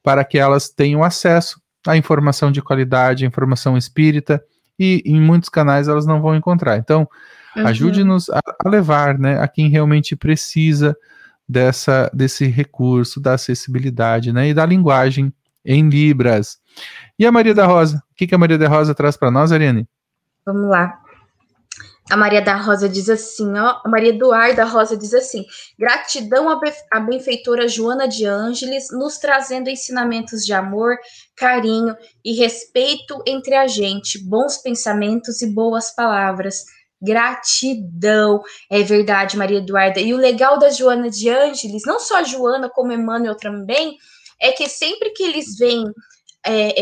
para 0.04 0.24
que 0.24 0.38
elas 0.38 0.70
tenham 0.70 1.04
acesso 1.04 1.62
à 1.86 1.96
informação 1.98 2.52
de 2.52 2.62
qualidade, 2.62 3.24
à 3.24 3.28
informação 3.28 3.78
espírita, 3.78 4.44
e 4.78 5.02
em 5.06 5.20
muitos 5.20 5.50
canais 5.50 5.88
elas 5.88 6.06
não 6.06 6.22
vão 6.22 6.36
encontrar. 6.36 6.78
Então, 6.78 7.08
uhum. 7.56 7.68
ajude-nos 7.68 8.30
a, 8.30 8.40
a, 8.66 8.70
levar 8.70 9.18
né, 9.18 9.40
a 9.40 9.48
quem 9.48 9.70
realmente 9.70 10.16
precisa 10.16 10.96
dessa, 11.48 12.10
desse 12.14 12.46
recurso, 12.46 13.20
da 13.20 13.34
acessibilidade 13.34 14.32
né, 14.32 14.50
e 14.50 14.54
da 14.54 14.66
linguagem 14.66 15.34
em 15.66 15.90
Libras. 15.90 16.58
E 17.18 17.26
a 17.26 17.32
Maria 17.32 17.54
da 17.54 17.66
Rosa? 17.66 18.02
O 18.12 18.16
que, 18.16 18.28
que 18.28 18.36
a 18.36 18.38
Maria 18.38 18.58
da 18.58 18.68
Rosa 18.68 18.96
traz 18.96 19.18
para 19.18 19.32
nós, 19.32 19.52
Ariane? 19.52 19.88
Vamos 20.46 20.70
lá. 20.70 21.00
A 22.10 22.18
Maria 22.18 22.42
da 22.42 22.56
Rosa 22.56 22.90
diz 22.90 23.08
assim, 23.08 23.56
ó, 23.56 23.80
a 23.86 23.88
Maria 23.88 24.10
Eduarda 24.10 24.66
Rosa 24.66 24.98
diz 24.98 25.14
assim: 25.14 25.46
gratidão 25.78 26.50
à 26.50 27.00
benfeitora 27.00 27.68
Joana 27.68 28.08
de 28.08 28.26
Ângeles, 28.26 28.88
nos 28.92 29.20
trazendo 29.20 29.70
ensinamentos 29.70 30.44
de 30.44 30.52
amor, 30.52 30.98
carinho 31.36 31.96
e 32.26 32.34
respeito 32.34 33.22
entre 33.28 33.54
a 33.54 33.68
gente, 33.68 34.18
bons 34.18 34.58
pensamentos 34.58 35.42
e 35.44 35.54
boas 35.54 35.94
palavras. 35.94 36.66
Gratidão, 37.00 38.42
é 38.70 38.82
verdade, 38.82 39.38
Maria 39.38 39.60
Eduarda. 39.60 40.00
E 40.00 40.14
o 40.14 40.18
legal 40.18 40.58
da 40.58 40.70
Joana 40.72 41.10
de 41.10 41.30
Ângeles, 41.30 41.84
não 41.86 42.00
só 42.00 42.18
a 42.18 42.24
Joana, 42.24 42.70
como 42.70 42.92
Emmanuel 42.92 43.36
também, 43.36 43.96
é 44.42 44.52
que 44.52 44.68
sempre 44.68 45.12
que 45.12 45.24
eles 45.24 45.58
vêm 45.58 45.86
é, 46.46 46.74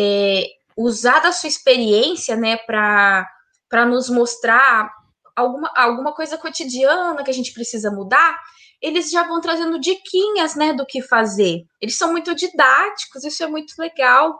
é, 0.42 0.48
usar 0.76 1.20
da 1.20 1.32
sua 1.32 1.50
experiência, 1.50 2.36
né, 2.36 2.58
para 2.66 3.86
nos 3.86 4.10
mostrar 4.10 4.97
alguma, 5.38 5.72
alguma 5.76 6.14
coisa 6.14 6.38
cotidiana 6.38 7.24
que 7.24 7.30
a 7.30 7.34
gente 7.34 7.54
precisa 7.54 7.92
mudar, 7.92 8.38
eles 8.82 9.12
já 9.12 9.24
vão 9.24 9.40
trazendo 9.40 9.80
diquinhas, 9.80 10.56
né, 10.56 10.74
do 10.74 10.86
que 10.86 11.02
fazer. 11.02 11.64
Eles 11.80 11.98
são 11.98 12.12
muito 12.12 12.34
didáticos, 12.34 13.24
isso 13.24 13.44
é 13.44 13.48
muito 13.48 13.74
legal. 13.80 14.40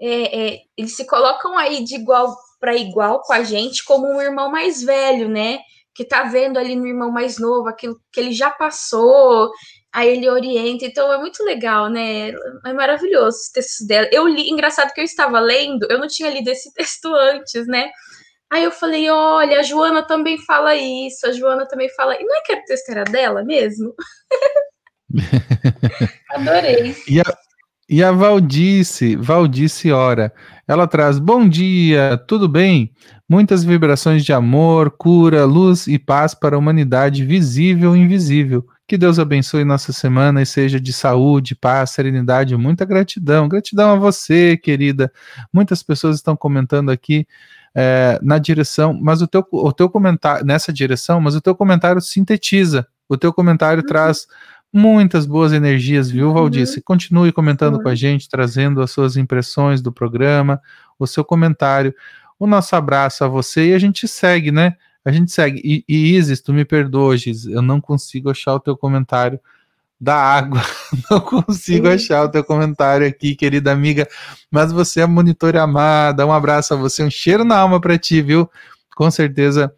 É, 0.00 0.54
é, 0.54 0.60
eles 0.76 0.94
se 0.94 1.06
colocam 1.06 1.56
aí 1.56 1.82
de 1.82 1.94
igual 1.94 2.36
para 2.60 2.76
igual 2.76 3.22
com 3.22 3.32
a 3.32 3.42
gente, 3.42 3.84
como 3.84 4.06
um 4.06 4.20
irmão 4.20 4.50
mais 4.50 4.82
velho, 4.82 5.28
né? 5.28 5.60
Que 5.94 6.04
tá 6.04 6.24
vendo 6.24 6.58
ali 6.58 6.76
no 6.76 6.86
irmão 6.86 7.10
mais 7.10 7.38
novo 7.38 7.68
aquilo 7.68 7.98
que 8.12 8.20
ele 8.20 8.32
já 8.32 8.50
passou, 8.50 9.50
aí 9.92 10.08
ele 10.08 10.28
orienta. 10.28 10.84
Então 10.84 11.10
é 11.12 11.18
muito 11.18 11.42
legal, 11.42 11.88
né? 11.88 12.30
É 12.64 12.72
maravilhoso 12.74 13.38
os 13.38 13.50
textos 13.50 13.86
dela. 13.86 14.08
Eu 14.12 14.26
li, 14.26 14.50
engraçado 14.50 14.92
que 14.92 15.00
eu 15.00 15.04
estava 15.04 15.38
lendo, 15.40 15.86
eu 15.90 15.98
não 15.98 16.06
tinha 16.06 16.30
lido 16.30 16.48
esse 16.48 16.72
texto 16.74 17.06
antes, 17.14 17.66
né? 17.66 17.90
Aí 18.52 18.62
eu 18.62 18.70
falei, 18.70 19.10
olha, 19.10 19.60
a 19.60 19.62
Joana 19.62 20.02
também 20.02 20.38
fala 20.38 20.74
isso, 20.74 21.26
a 21.26 21.32
Joana 21.32 21.66
também 21.66 21.88
fala. 21.94 22.14
E 22.14 22.24
não 22.24 22.36
é 22.36 22.40
que 22.42 22.52
a 22.52 22.62
texto 22.62 22.88
era 22.90 23.04
dela 23.04 23.42
mesmo? 23.42 23.92
Adorei. 26.30 26.94
E 27.08 27.20
a, 27.20 27.24
e 27.88 28.02
a 28.02 28.12
Valdice, 28.12 29.16
Valdice 29.16 29.92
Ora, 29.92 30.32
ela 30.66 30.86
traz: 30.86 31.18
Bom 31.18 31.48
dia, 31.48 32.22
tudo 32.26 32.48
bem? 32.48 32.92
Muitas 33.28 33.64
vibrações 33.64 34.24
de 34.24 34.32
amor, 34.32 34.90
cura, 34.90 35.44
luz 35.44 35.86
e 35.86 35.98
paz 35.98 36.34
para 36.34 36.54
a 36.54 36.58
humanidade 36.58 37.24
visível 37.24 37.96
e 37.96 38.00
invisível. 38.00 38.66
Que 38.88 38.96
Deus 38.96 39.18
abençoe 39.18 39.64
nossa 39.64 39.92
semana 39.92 40.42
e 40.42 40.46
seja 40.46 40.80
de 40.80 40.92
saúde, 40.92 41.56
paz, 41.56 41.90
serenidade, 41.90 42.56
muita 42.56 42.84
gratidão. 42.84 43.48
Gratidão 43.48 43.92
a 43.92 43.96
você, 43.96 44.56
querida. 44.56 45.12
Muitas 45.52 45.82
pessoas 45.82 46.16
estão 46.16 46.36
comentando 46.36 46.90
aqui 46.90 47.26
é, 47.78 48.18
na 48.22 48.38
direção, 48.38 48.98
mas 48.98 49.20
o 49.20 49.26
teu, 49.26 49.46
o 49.52 49.70
teu 49.70 49.90
comentário, 49.90 50.46
nessa 50.46 50.72
direção, 50.72 51.20
mas 51.20 51.34
o 51.34 51.42
teu 51.42 51.54
comentário 51.54 52.00
sintetiza. 52.00 52.86
O 53.06 53.18
teu 53.18 53.34
comentário 53.34 53.82
uhum. 53.82 53.86
traz 53.86 54.26
muitas 54.72 55.26
boas 55.26 55.52
energias, 55.52 56.10
viu, 56.10 56.32
Valdice? 56.32 56.78
Uhum. 56.78 56.82
Continue 56.86 57.32
comentando 57.32 57.74
uhum. 57.74 57.82
com 57.82 57.88
a 57.90 57.94
gente, 57.94 58.30
trazendo 58.30 58.80
as 58.80 58.90
suas 58.90 59.18
impressões 59.18 59.82
do 59.82 59.92
programa, 59.92 60.58
o 60.98 61.06
seu 61.06 61.22
comentário. 61.22 61.94
O 62.38 62.46
nosso 62.46 62.74
abraço 62.74 63.22
a 63.24 63.28
você 63.28 63.68
e 63.68 63.74
a 63.74 63.78
gente 63.78 64.08
segue, 64.08 64.50
né? 64.50 64.74
A 65.04 65.12
gente 65.12 65.30
segue. 65.30 65.60
E, 65.62 65.84
e 65.86 66.16
Isis, 66.16 66.40
tu 66.40 66.54
me 66.54 66.64
perdoa, 66.64 67.14
Isis, 67.14 67.44
eu 67.44 67.60
não 67.60 67.78
consigo 67.78 68.30
achar 68.30 68.54
o 68.54 68.60
teu 68.60 68.74
comentário 68.74 69.38
da 70.00 70.16
água. 70.16 70.62
Não 71.10 71.20
consigo 71.20 71.86
Sim. 71.88 71.94
achar 71.94 72.24
o 72.24 72.28
teu 72.28 72.44
comentário 72.44 73.06
aqui, 73.06 73.34
querida 73.34 73.72
amiga. 73.72 74.06
Mas 74.50 74.72
você 74.72 75.00
é 75.00 75.06
monitora 75.06 75.62
amada. 75.62 76.26
Um 76.26 76.32
abraço 76.32 76.74
a 76.74 76.76
você, 76.76 77.02
um 77.02 77.10
cheiro 77.10 77.44
na 77.44 77.58
alma 77.58 77.80
para 77.80 77.98
ti, 77.98 78.20
viu? 78.20 78.48
Com 78.94 79.10
certeza 79.10 79.74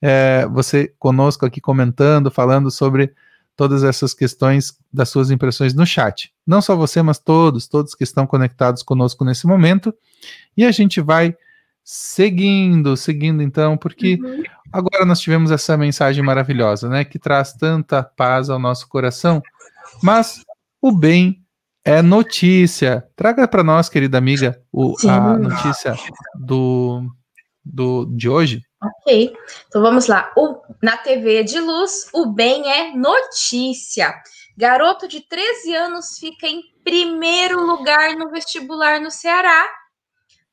é, 0.00 0.46
você 0.50 0.92
conosco 0.98 1.46
aqui 1.46 1.60
comentando, 1.60 2.30
falando 2.30 2.70
sobre 2.70 3.12
todas 3.56 3.84
essas 3.84 4.14
questões 4.14 4.76
das 4.92 5.08
suas 5.08 5.30
impressões 5.30 5.74
no 5.74 5.86
chat. 5.86 6.32
Não 6.46 6.62
só 6.62 6.74
você, 6.74 7.02
mas 7.02 7.18
todos, 7.18 7.68
todos 7.68 7.94
que 7.94 8.04
estão 8.04 8.26
conectados 8.26 8.82
conosco 8.82 9.24
nesse 9.24 9.46
momento. 9.46 9.94
E 10.56 10.64
a 10.64 10.70
gente 10.70 11.00
vai 11.00 11.34
seguindo, 11.84 12.96
seguindo 12.96 13.42
então, 13.42 13.76
porque 13.76 14.18
uhum. 14.22 14.42
agora 14.72 15.04
nós 15.04 15.20
tivemos 15.20 15.50
essa 15.50 15.76
mensagem 15.76 16.22
maravilhosa, 16.22 16.88
né, 16.88 17.04
que 17.04 17.18
traz 17.18 17.52
tanta 17.52 18.02
paz 18.02 18.48
ao 18.48 18.58
nosso 18.58 18.88
coração. 18.88 19.42
Mas 20.02 20.42
o 20.80 20.90
bem 20.90 21.42
é 21.84 22.02
notícia. 22.02 23.08
Traga 23.16 23.46
para 23.46 23.62
nós, 23.62 23.88
querida 23.88 24.18
amiga, 24.18 24.60
o, 24.72 24.94
a 25.08 25.38
notícia 25.38 25.94
do, 26.34 27.02
do 27.64 28.06
de 28.06 28.28
hoje. 28.28 28.62
Ok, 28.82 29.32
então 29.68 29.80
vamos 29.80 30.08
lá. 30.08 30.32
O, 30.36 30.60
na 30.82 30.96
TV 30.96 31.44
de 31.44 31.60
luz, 31.60 32.08
o 32.12 32.26
bem 32.26 32.70
é 32.70 32.96
notícia. 32.96 34.12
Garoto 34.56 35.06
de 35.06 35.20
13 35.20 35.74
anos 35.74 36.18
fica 36.18 36.46
em 36.46 36.62
primeiro 36.84 37.64
lugar 37.64 38.16
no 38.16 38.30
vestibular 38.30 39.00
no 39.00 39.10
Ceará. 39.10 39.68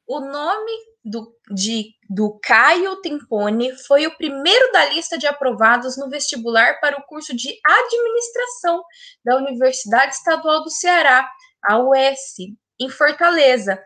O 0.08 0.20
nome 0.20 0.72
do, 1.04 1.34
de, 1.52 1.94
do 2.10 2.40
Caio 2.44 3.02
Tempone 3.02 3.76
foi 3.88 4.06
o 4.06 4.18
primeiro 4.18 4.72
da 4.72 4.86
lista 4.86 5.18
de 5.18 5.28
aprovados 5.28 5.98
no 5.98 6.10
vestibular 6.10 6.80
para 6.80 6.98
o 6.98 7.04
curso 7.04 7.36
de 7.36 7.58
administração 7.66 8.84
da 9.24 9.38
Universidade 9.38 10.16
Estadual 10.16 10.64
do 10.64 10.70
Ceará, 10.70 11.30
a 11.64 11.78
UES, 11.80 12.36
em 12.80 12.90
Fortaleza. 12.90 13.82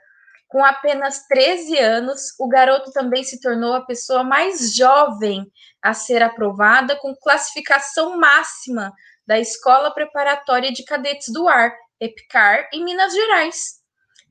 Com 0.48 0.64
apenas 0.64 1.26
13 1.28 1.80
anos, 1.80 2.22
o 2.40 2.48
garoto 2.48 2.92
também 2.92 3.24
se 3.24 3.42
tornou 3.42 3.74
a 3.74 3.86
pessoa 3.86 4.24
mais 4.24 4.76
jovem 4.76 5.52
a 5.82 5.94
ser 5.94 6.22
aprovada 6.22 6.96
com 6.98 7.16
classificação 7.16 8.18
máxima 8.18 8.94
da 9.26 9.40
Escola 9.40 9.92
Preparatória 9.92 10.72
de 10.72 10.84
Cadetes 10.84 11.32
do 11.34 11.48
Ar, 11.48 11.74
EPCAR, 12.00 12.70
em 12.74 12.84
Minas 12.84 13.14
Gerais. 13.14 13.83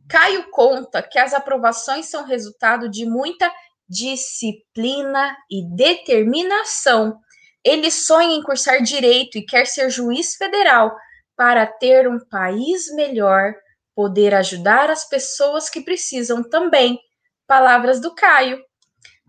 Caio 0.09 0.51
conta 0.51 1.03
que 1.03 1.19
as 1.19 1.33
aprovações 1.33 2.07
são 2.07 2.25
resultado 2.25 2.89
de 2.89 3.07
muita 3.07 3.51
disciplina 3.89 5.37
e 5.51 5.65
determinação. 5.75 7.19
Ele 7.65 7.91
sonha 7.91 8.35
em 8.35 8.43
cursar 8.43 8.83
direito 8.83 9.39
e 9.39 9.47
quer 9.47 9.67
ser 9.67 9.91
juiz 9.91 10.35
federal 10.37 10.97
para 11.37 11.67
ter 11.67 12.09
um 12.09 12.19
país 12.19 12.93
melhor 12.95 13.55
poder 13.95 14.35
ajudar 14.35 14.91
as 14.91 15.09
pessoas 15.09 15.69
que 15.69 15.81
precisam 15.81 16.43
também. 16.43 16.99
Palavras 17.47 18.01
do 18.01 18.15
Caio, 18.15 18.63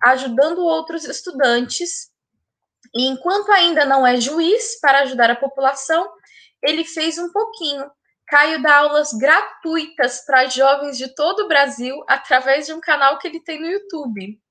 ajudando 0.01 0.59
outros 0.59 1.05
estudantes. 1.05 2.11
E 2.95 3.07
enquanto 3.07 3.51
ainda 3.51 3.85
não 3.85 4.05
é 4.05 4.19
juiz 4.19 4.79
para 4.79 5.01
ajudar 5.01 5.29
a 5.31 5.35
população, 5.35 6.07
ele 6.61 6.85
fez 6.85 7.17
um 7.17 7.31
pouquinho. 7.31 7.89
Caio 8.33 8.63
dá 8.63 8.77
aulas 8.77 9.13
gratuitas 9.13 10.25
para 10.25 10.47
jovens 10.47 10.97
de 10.97 11.13
todo 11.13 11.41
o 11.41 11.47
Brasil 11.47 12.03
através 12.07 12.65
de 12.65 12.73
um 12.73 12.81
canal 12.81 13.19
que 13.19 13.27
ele 13.27 13.39
tem 13.39 13.61
no 13.61 13.67
YouTube. 13.67 14.41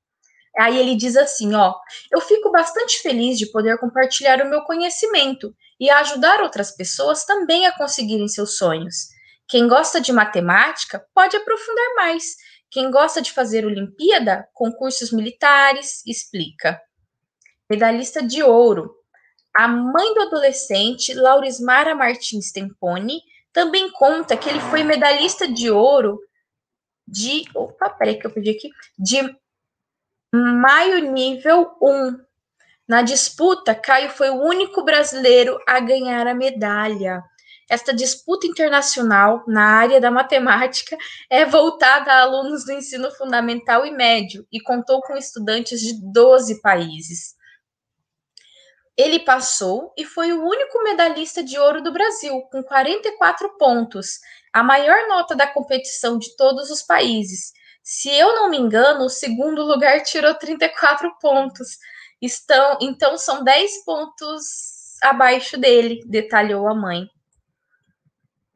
Aí 0.57 0.79
ele 0.79 0.95
diz 0.95 1.17
assim, 1.17 1.53
ó, 1.53 1.75
eu 2.13 2.21
fico 2.21 2.53
bastante 2.53 3.01
feliz 3.01 3.37
de 3.37 3.51
poder 3.51 3.77
compartilhar 3.79 4.41
o 4.41 4.49
meu 4.49 4.63
conhecimento 4.63 5.53
e 5.81 5.91
ajudar 5.91 6.43
outras 6.43 6.71
pessoas 6.71 7.25
também 7.25 7.67
a 7.67 7.77
conseguirem 7.77 8.29
seus 8.29 8.57
sonhos. 8.57 9.09
Quem 9.49 9.67
gosta 9.67 10.01
de 10.01 10.13
matemática 10.13 11.05
pode 11.13 11.37
aprofundar 11.37 11.95
mais. 11.97 12.37
Quem 12.71 12.89
gosta 12.89 13.21
de 13.21 13.33
fazer 13.33 13.67
Olimpíada, 13.67 14.49
concursos 14.55 15.11
militares, 15.11 16.07
explica. 16.07 16.81
Medalhista 17.69 18.23
de 18.23 18.45
ouro. 18.45 18.95
A 19.57 19.67
mãe 19.67 20.15
do 20.15 20.23
adolescente, 20.23 21.13
Laurismara 21.15 21.97
Martins 21.97 22.53
Tempone, 22.53 23.21
também 23.53 23.91
conta 23.91 24.37
que 24.37 24.49
ele 24.49 24.61
foi 24.61 24.83
medalhista 24.83 25.47
de 25.47 25.71
ouro 25.71 26.19
de. 27.07 27.45
Opa, 27.55 27.91
peraí 27.91 28.19
que 28.19 28.27
eu 28.27 28.33
pedi 28.33 28.51
aqui. 28.51 28.71
De 28.99 29.37
maio 30.35 31.13
nível 31.13 31.77
1. 31.81 32.19
Na 32.89 33.03
disputa, 33.03 33.75
Caio 33.75 34.11
foi 34.11 34.31
o 34.31 34.43
único 34.43 34.85
brasileiro 34.85 35.59
a 35.67 35.79
ganhar 35.81 36.27
a 36.27 36.35
medalha. 36.35 37.23
Esta 37.69 37.95
disputa 37.95 38.47
internacional 38.47 39.45
na 39.47 39.63
área 39.63 40.01
da 40.01 40.11
matemática 40.11 40.97
é 41.31 41.45
voltada 41.45 42.13
a 42.13 42.23
alunos 42.23 42.65
do 42.65 42.73
ensino 42.73 43.11
fundamental 43.13 43.87
e 43.87 43.91
médio 43.91 44.47
e 44.53 44.61
contou 44.61 45.01
com 45.01 45.17
estudantes 45.17 45.81
de 45.81 45.95
12 46.13 46.61
países. 46.61 47.35
Ele 49.03 49.19
passou 49.19 49.93
e 49.99 50.05
foi 50.05 50.33
o 50.33 50.45
único 50.45 50.81
medalhista 50.85 51.43
de 51.43 51.59
ouro 51.59 51.83
do 51.83 51.93
Brasil, 51.93 52.41
com 52.53 52.63
44 52.63 53.59
pontos, 53.59 54.21
a 54.53 54.63
maior 54.63 55.09
nota 55.09 55.35
da 55.35 55.45
competição 55.45 56.19
de 56.19 56.37
todos 56.37 56.71
os 56.71 56.83
países. 56.83 57.53
Se 57.83 58.09
eu 58.11 58.33
não 58.37 58.49
me 58.49 58.57
engano, 58.57 59.07
o 59.07 59.11
segundo 59.11 59.65
lugar 59.65 60.01
tirou 60.07 60.33
34 60.35 61.19
pontos. 61.21 61.79
Estão, 62.21 62.79
então 62.81 63.19
são 63.19 63.43
10 63.43 63.85
pontos 63.85 65.01
abaixo 65.03 65.59
dele, 65.59 66.05
detalhou 66.07 66.69
a 66.69 66.75
mãe. 66.75 67.09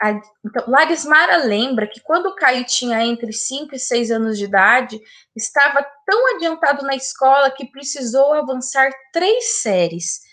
A, 0.01 0.11
então, 0.45 0.65
Larismara 0.69 1.39
lembra 1.39 1.89
que 1.89 2.01
quando 2.01 2.37
Caio 2.37 2.65
tinha 2.65 3.03
entre 3.05 3.33
5 3.33 3.75
e 3.75 3.81
6 3.81 4.13
anos 4.13 4.39
de 4.39 4.45
idade, 4.45 5.01
estava 5.35 5.85
tão 6.07 6.37
adiantado 6.37 6.85
na 6.85 6.95
escola 6.95 7.51
que 7.51 7.67
precisou 7.67 8.33
avançar 8.33 8.89
três 9.13 9.61
séries. 9.63 10.26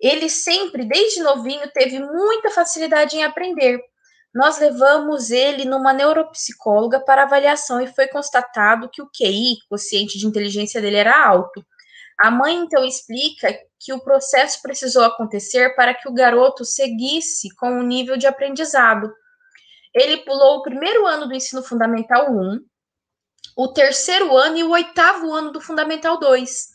Ele 0.00 0.28
sempre, 0.28 0.84
desde 0.84 1.22
novinho, 1.22 1.70
teve 1.72 1.98
muita 1.98 2.50
facilidade 2.50 3.16
em 3.16 3.22
aprender. 3.22 3.78
Nós 4.34 4.58
levamos 4.58 5.30
ele 5.30 5.64
numa 5.64 5.92
neuropsicóloga 5.92 7.00
para 7.00 7.24
avaliação 7.24 7.80
e 7.80 7.88
foi 7.88 8.06
constatado 8.06 8.88
que 8.88 9.02
o 9.02 9.10
QI, 9.10 9.58
quociente 9.68 10.18
de 10.18 10.26
inteligência 10.26 10.80
dele, 10.80 10.96
era 10.96 11.26
alto. 11.26 11.64
A 12.18 12.30
mãe 12.30 12.54
então 12.54 12.84
explica 12.84 13.52
que 13.78 13.92
o 13.92 14.00
processo 14.00 14.60
precisou 14.62 15.04
acontecer 15.04 15.74
para 15.74 15.94
que 15.94 16.08
o 16.08 16.12
garoto 16.12 16.64
seguisse 16.64 17.54
com 17.56 17.80
o 17.80 17.82
nível 17.82 18.16
de 18.16 18.26
aprendizado. 18.26 19.12
Ele 19.92 20.18
pulou 20.18 20.58
o 20.58 20.62
primeiro 20.62 21.06
ano 21.06 21.26
do 21.26 21.34
ensino 21.34 21.62
fundamental 21.62 22.30
1, 22.30 22.60
o 23.56 23.68
terceiro 23.72 24.36
ano 24.36 24.56
e 24.56 24.62
o 24.62 24.70
oitavo 24.70 25.32
ano 25.32 25.50
do 25.50 25.60
fundamental 25.60 26.18
2. 26.20 26.68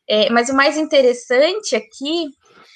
É, 0.09 0.29
mas 0.29 0.49
o 0.49 0.55
mais 0.55 0.77
interessante 0.77 1.75
aqui, 1.75 2.29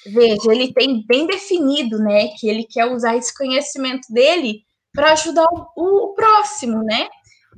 veja, 0.06 0.52
ele 0.52 0.72
tem 0.72 1.04
bem 1.06 1.26
definido, 1.26 1.98
né? 1.98 2.28
Que 2.38 2.48
ele 2.48 2.64
quer 2.64 2.86
usar 2.86 3.16
esse 3.16 3.34
conhecimento 3.34 4.12
dele 4.12 4.64
para 4.92 5.12
ajudar 5.12 5.46
o, 5.50 5.66
o, 5.76 6.14
próximo, 6.14 6.82
né? 6.82 7.08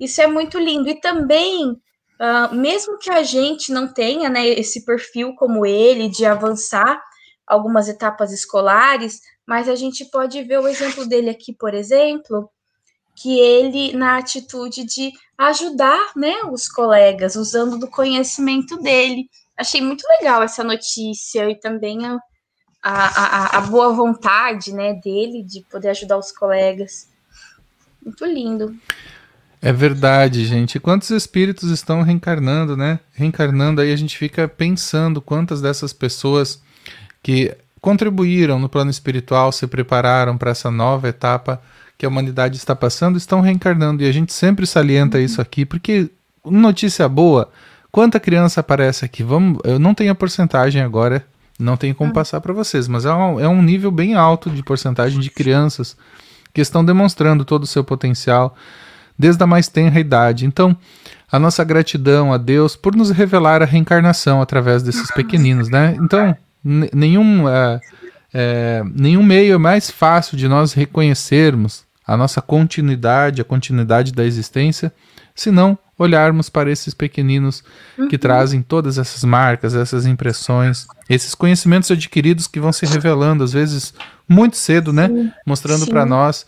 Isso 0.00 0.20
é 0.20 0.26
muito 0.26 0.58
lindo. 0.58 0.88
E 0.88 1.00
também, 1.00 1.70
uh, 1.70 2.54
mesmo 2.54 2.98
que 2.98 3.10
a 3.10 3.22
gente 3.22 3.72
não 3.72 3.92
tenha 3.92 4.28
né, 4.28 4.46
esse 4.46 4.84
perfil 4.84 5.34
como 5.34 5.66
ele, 5.66 6.08
de 6.08 6.24
avançar 6.24 7.02
algumas 7.46 7.88
etapas 7.88 8.32
escolares, 8.32 9.20
mas 9.46 9.68
a 9.68 9.74
gente 9.74 10.04
pode 10.06 10.42
ver 10.44 10.60
o 10.60 10.68
exemplo 10.68 11.06
dele 11.06 11.30
aqui, 11.30 11.52
por 11.52 11.74
exemplo, 11.74 12.48
que 13.14 13.38
ele 13.38 13.92
na 13.92 14.18
atitude 14.18 14.84
de 14.84 15.12
ajudar, 15.36 16.12
né, 16.16 16.34
os 16.50 16.68
colegas 16.68 17.36
usando 17.36 17.78
do 17.78 17.88
conhecimento 17.88 18.76
dele. 18.78 19.28
Achei 19.57 19.80
muito 19.80 20.05
legal 20.18 20.42
essa 20.42 20.64
notícia 20.64 21.48
e 21.48 21.55
também 21.55 22.07
a, 22.07 22.18
a, 22.82 23.07
a, 23.07 23.59
a 23.59 23.61
boa 23.62 23.92
vontade, 23.92 24.72
né, 24.72 24.94
dele 24.94 25.42
de 25.42 25.62
poder 25.70 25.90
ajudar 25.90 26.18
os 26.18 26.32
colegas. 26.32 27.09
Muito 28.05 28.24
lindo. 28.24 28.76
É 29.62 29.72
verdade, 29.72 30.44
gente. 30.44 30.78
Quantos 30.78 31.09
espíritos 31.09 31.70
estão 31.70 32.02
reencarnando, 32.02 32.76
né? 32.76 33.00
Reencarnando 33.14 33.80
aí 33.80 33.90
a 33.92 33.96
gente 33.96 34.18
fica 34.18 34.46
pensando 34.46 35.22
quantas 35.22 35.62
dessas 35.62 35.90
pessoas 35.90 36.61
que 37.22 37.57
contribuíram 37.80 38.59
no 38.59 38.68
plano 38.68 38.90
espiritual, 38.90 39.50
se 39.52 39.66
prepararam 39.66 40.36
para 40.36 40.50
essa 40.50 40.70
nova 40.70 41.09
etapa 41.09 41.62
que 41.96 42.05
a 42.05 42.09
humanidade 42.09 42.57
está 42.59 42.76
passando, 42.76 43.16
estão 43.16 43.40
reencarnando. 43.40 44.02
E 44.02 44.09
a 44.09 44.12
gente 44.12 44.34
sempre 44.34 44.66
salienta 44.66 45.18
isso 45.18 45.40
aqui, 45.40 45.64
porque 45.64 46.11
notícia 46.44 47.09
boa, 47.09 47.50
quanta 47.95 48.18
criança 48.18 48.59
aparece 48.59 49.05
aqui? 49.05 49.22
Vamos, 49.22 49.61
eu 49.62 49.78
não 49.78 49.95
tenho 49.95 50.11
a 50.11 50.16
porcentagem 50.16 50.82
agora, 50.82 51.24
não 51.57 51.76
tenho 51.76 51.95
como 51.95 52.11
ah. 52.11 52.14
passar 52.14 52.40
para 52.40 52.53
vocês, 52.53 52.88
mas 52.88 53.05
é 53.05 53.14
um, 53.14 53.38
é 53.38 53.49
um 53.49 53.62
nível 53.62 53.92
bem 53.92 54.16
alto 54.16 54.51
de 54.51 54.64
porcentagem 54.64 55.20
de 55.20 55.30
crianças 55.30 55.97
que 56.53 56.61
estão 56.61 56.84
demonstrando 56.84 57.45
todo 57.45 57.62
o 57.62 57.68
seu 57.68 57.84
potencial 57.84 58.57
desde 59.16 59.40
a 59.45 59.47
mais 59.47 59.68
tenra 59.68 60.01
idade. 60.01 60.45
Então, 60.45 60.76
a 61.30 61.38
nossa 61.38 61.62
gratidão 61.62 62.32
a 62.32 62.36
Deus 62.36 62.74
por 62.74 62.97
nos 62.97 63.12
revelar 63.12 63.62
a 63.62 63.64
reencarnação 63.64 64.42
através 64.42 64.82
desses 64.82 65.09
pequeninos, 65.14 65.68
né? 65.68 65.97
Então, 66.01 66.36
nenhum, 66.64 67.49
é, 67.49 67.80
é, 68.34 68.82
nenhum 68.92 69.22
meio 69.22 69.55
é 69.55 69.59
mais 69.59 69.88
fácil 69.88 70.36
de 70.36 70.49
nós 70.49 70.72
reconhecermos 70.72 71.84
a 72.05 72.16
nossa 72.16 72.42
continuidade, 72.42 73.40
a 73.40 73.45
continuidade 73.45 74.12
da 74.12 74.24
existência, 74.24 74.92
se 75.35 75.51
não 75.51 75.78
olharmos 75.99 76.49
para 76.49 76.70
esses 76.70 76.93
pequeninos 76.93 77.62
uhum. 77.97 78.09
que 78.09 78.18
trazem 78.18 78.62
todas 78.62 78.99
essas 78.99 79.22
marcas, 79.24 79.74
essas 79.74 80.07
impressões, 80.07 80.87
esses 81.09 81.35
conhecimentos 81.35 81.91
adquiridos 81.91 82.47
que 82.47 82.61
vão 82.61 82.72
se 82.72 82.87
revelando, 82.87 83.45
às 83.45 83.53
vezes 83.53 83.95
muito 84.28 84.57
cedo, 84.57 84.93
né? 84.93 85.09
Sim. 85.09 85.30
Mostrando 85.47 85.87
para 85.87 86.05
nós 86.05 86.47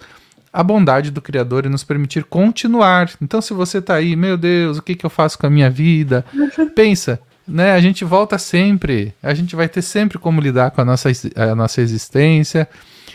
a 0.53 0.63
bondade 0.63 1.11
do 1.11 1.23
Criador 1.23 1.67
e 1.67 1.69
nos 1.69 1.85
permitir 1.85 2.25
continuar. 2.25 3.11
Então, 3.21 3.41
se 3.41 3.53
você 3.53 3.79
está 3.79 3.95
aí, 3.95 4.17
meu 4.17 4.37
Deus, 4.37 4.79
o 4.79 4.83
que, 4.83 4.95
que 4.95 5.05
eu 5.05 5.11
faço 5.11 5.39
com 5.39 5.47
a 5.47 5.51
minha 5.51 5.71
vida? 5.71 6.25
Uhum. 6.35 6.69
Pensa, 6.71 7.21
né? 7.47 7.73
A 7.73 7.81
gente 7.81 8.05
volta 8.05 8.39
sempre, 8.39 9.15
a 9.23 9.35
gente 9.35 9.55
vai 9.55 9.69
ter 9.69 9.83
sempre 9.83 10.19
como 10.19 10.41
lidar 10.41 10.71
com 10.71 10.81
a 10.81 10.85
nossa, 10.85 11.11
a 11.37 11.55
nossa 11.55 11.81
existência 11.81 12.69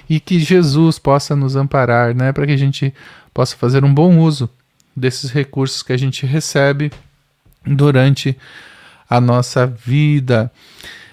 e 0.10 0.20
que 0.20 0.40
Jesus 0.40 1.00
possa 1.00 1.36
nos 1.36 1.56
amparar, 1.56 2.16
né? 2.16 2.32
Para 2.32 2.46
que 2.46 2.54
a 2.54 2.58
gente 2.58 2.94
possa 3.34 3.56
fazer 3.56 3.84
um 3.84 3.94
bom 3.94 4.18
uso 4.20 4.50
desses 4.96 5.32
recursos 5.32 5.82
que 5.82 5.94
a 5.94 5.98
gente 5.98 6.26
recebe 6.26 6.92
durante 7.66 8.38
a 9.10 9.20
nossa 9.20 9.66
vida. 9.66 10.52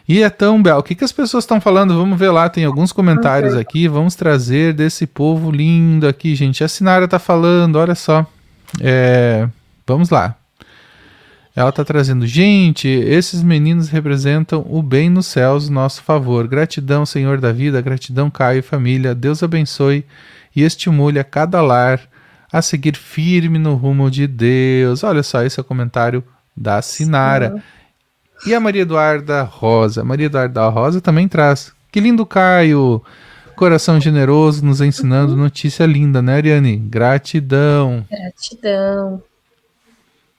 E 0.08 0.22
então, 0.22 0.62
Bel, 0.62 0.78
o 0.78 0.82
que, 0.82 0.94
que 0.94 1.04
as 1.04 1.12
pessoas 1.12 1.44
estão 1.44 1.60
falando? 1.60 1.94
Vamos 1.94 2.18
ver 2.18 2.30
lá, 2.30 2.48
tem 2.48 2.64
alguns 2.64 2.92
comentários 2.92 3.54
aqui. 3.54 3.86
Vamos 3.86 4.14
trazer 4.14 4.72
desse 4.72 5.06
povo 5.06 5.50
lindo 5.50 6.08
aqui, 6.08 6.34
gente. 6.34 6.64
A 6.64 6.68
Sinara 6.68 7.04
está 7.04 7.18
falando, 7.18 7.76
olha 7.76 7.94
só. 7.94 8.26
É, 8.80 9.46
vamos 9.86 10.08
lá. 10.08 10.34
Ela 11.54 11.70
está 11.70 11.84
trazendo, 11.84 12.24
gente, 12.24 12.86
esses 12.86 13.42
meninos 13.42 13.88
representam 13.88 14.64
o 14.70 14.80
bem 14.80 15.10
nos 15.10 15.26
céus, 15.26 15.68
nosso 15.68 16.02
favor. 16.02 16.46
Gratidão, 16.46 17.04
Senhor 17.04 17.40
da 17.40 17.52
vida, 17.52 17.80
gratidão, 17.82 18.30
Caio 18.30 18.60
e 18.60 18.62
família. 18.62 19.14
Deus 19.14 19.42
abençoe 19.42 20.06
e 20.54 20.62
estimule 20.62 21.18
a 21.18 21.24
cada 21.24 21.60
lar 21.60 22.00
a 22.52 22.62
seguir 22.62 22.96
firme 22.96 23.58
no 23.58 23.74
rumo 23.74 24.10
de 24.10 24.26
Deus. 24.26 25.04
Olha 25.04 25.22
só, 25.22 25.42
esse 25.42 25.60
é 25.60 25.62
o 25.62 25.64
comentário 25.64 26.24
da 26.56 26.80
Sinara. 26.82 27.62
E 28.46 28.54
a 28.54 28.60
Maria 28.60 28.82
Eduarda 28.82 29.42
Rosa. 29.42 30.04
Maria 30.04 30.26
Eduarda 30.26 30.68
Rosa 30.68 31.00
também 31.00 31.28
traz. 31.28 31.72
Que 31.90 32.00
lindo, 32.00 32.24
Caio! 32.24 33.02
Coração 33.56 34.00
generoso 34.00 34.64
nos 34.64 34.80
ensinando 34.80 35.32
uhum. 35.32 35.38
notícia 35.38 35.84
linda, 35.84 36.22
né, 36.22 36.36
Ariane? 36.36 36.76
Gratidão. 36.76 38.06
Gratidão. 38.08 39.22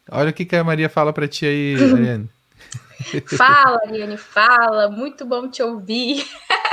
Olha 0.10 0.30
o 0.30 0.34
que, 0.34 0.46
que 0.46 0.56
a 0.56 0.64
Maria 0.64 0.90
fala 0.90 1.12
para 1.12 1.28
ti 1.28 1.46
aí, 1.46 1.76
Ariane. 1.94 2.30
fala, 3.36 3.80
Ariane, 3.86 4.16
fala. 4.16 4.90
Muito 4.90 5.26
bom 5.26 5.50
te 5.50 5.62
ouvir. 5.62 6.26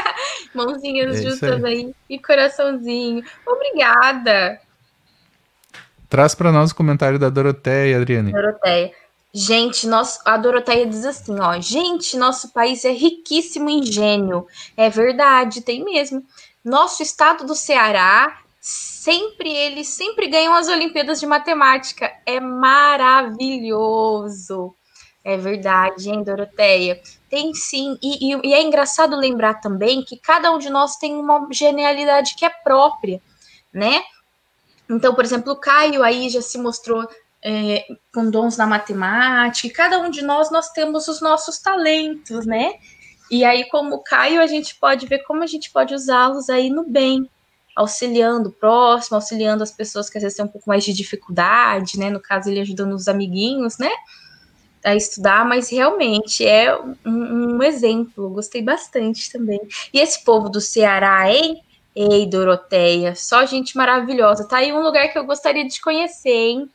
Mãozinhas 0.54 1.18
é 1.18 1.22
juntas 1.22 1.64
aí. 1.64 1.74
aí 1.74 1.94
e 2.08 2.18
coraçãozinho. 2.18 3.24
Obrigada. 3.44 4.60
Traz 6.08 6.34
para 6.34 6.52
nós 6.52 6.70
o 6.70 6.74
comentário 6.74 7.18
da 7.18 7.28
Doroteia, 7.28 7.96
Adriane. 7.96 8.32
Doroteia. 8.32 8.92
Gente, 9.34 9.86
nós, 9.86 10.18
a 10.24 10.36
Doroteia 10.36 10.86
diz 10.86 11.04
assim, 11.04 11.38
ó. 11.40 11.60
Gente, 11.60 12.16
nosso 12.16 12.52
país 12.52 12.84
é 12.84 12.92
riquíssimo 12.92 13.68
em 13.68 13.82
gênio. 13.82 14.46
É 14.76 14.88
verdade, 14.88 15.60
tem 15.60 15.84
mesmo. 15.84 16.24
Nosso 16.64 17.02
estado 17.02 17.44
do 17.44 17.54
Ceará 17.54 18.40
sempre 18.60 19.48
eles 19.48 19.88
sempre 19.88 20.26
ganham 20.26 20.54
as 20.54 20.68
Olimpíadas 20.68 21.20
de 21.20 21.26
Matemática. 21.26 22.10
É 22.24 22.40
maravilhoso. 22.40 23.54
É 25.22 25.36
verdade, 25.36 26.08
hein, 26.08 26.24
Doroteia? 26.24 27.00
Tem 27.28 27.52
sim. 27.52 27.98
E, 28.02 28.32
e, 28.32 28.40
e, 28.42 28.54
é 28.54 28.62
engraçado 28.62 29.14
lembrar 29.16 29.54
também 29.54 30.02
que 30.04 30.16
cada 30.16 30.50
um 30.52 30.58
de 30.58 30.70
nós 30.70 30.96
tem 30.96 31.14
uma 31.14 31.46
genialidade 31.50 32.34
que 32.36 32.44
é 32.44 32.50
própria, 32.50 33.20
né? 33.72 34.02
Então, 34.88 35.14
por 35.14 35.24
exemplo, 35.24 35.52
o 35.52 35.56
Caio 35.56 36.02
aí 36.02 36.28
já 36.28 36.40
se 36.40 36.58
mostrou 36.58 37.08
é, 37.42 37.84
com 38.14 38.30
dons 38.30 38.56
na 38.56 38.66
matemática, 38.66 39.66
e 39.66 39.70
cada 39.70 39.98
um 40.00 40.10
de 40.10 40.22
nós, 40.22 40.50
nós 40.50 40.70
temos 40.70 41.08
os 41.08 41.20
nossos 41.20 41.58
talentos, 41.58 42.46
né? 42.46 42.74
E 43.30 43.44
aí, 43.44 43.68
como 43.68 43.96
o 43.96 44.02
Caio, 44.02 44.40
a 44.40 44.46
gente 44.46 44.74
pode 44.76 45.06
ver 45.06 45.20
como 45.24 45.42
a 45.42 45.46
gente 45.46 45.70
pode 45.70 45.94
usá-los 45.94 46.48
aí 46.48 46.70
no 46.70 46.84
bem, 46.88 47.28
auxiliando 47.74 48.48
o 48.48 48.52
próximo, 48.52 49.16
auxiliando 49.16 49.62
as 49.62 49.70
pessoas 49.70 50.08
que 50.08 50.18
às 50.18 50.22
vezes 50.22 50.36
têm 50.36 50.46
um 50.46 50.48
pouco 50.48 50.68
mais 50.68 50.84
de 50.84 50.92
dificuldade, 50.92 51.98
né? 51.98 52.10
No 52.10 52.20
caso, 52.20 52.48
ele 52.48 52.60
ajudando 52.60 52.94
os 52.94 53.08
amiguinhos, 53.08 53.78
né? 53.78 53.90
a 54.86 54.94
estudar, 54.94 55.44
mas 55.44 55.68
realmente 55.68 56.46
é 56.46 56.72
um, 56.80 57.56
um, 57.56 57.62
exemplo. 57.62 58.30
Gostei 58.30 58.62
bastante 58.62 59.32
também. 59.32 59.60
E 59.92 59.98
esse 59.98 60.24
povo 60.24 60.48
do 60.48 60.60
Ceará, 60.60 61.28
hein? 61.28 61.60
Ei, 61.96 62.26
Doroteia, 62.26 63.14
só 63.14 63.46
gente 63.46 63.74
maravilhosa. 63.74 64.46
Tá 64.46 64.58
aí 64.58 64.70
um 64.70 64.82
lugar 64.82 65.08
que 65.08 65.18
eu 65.18 65.24
gostaria 65.24 65.66
de 65.66 65.80
conhecer, 65.80 66.28
hein? 66.28 66.70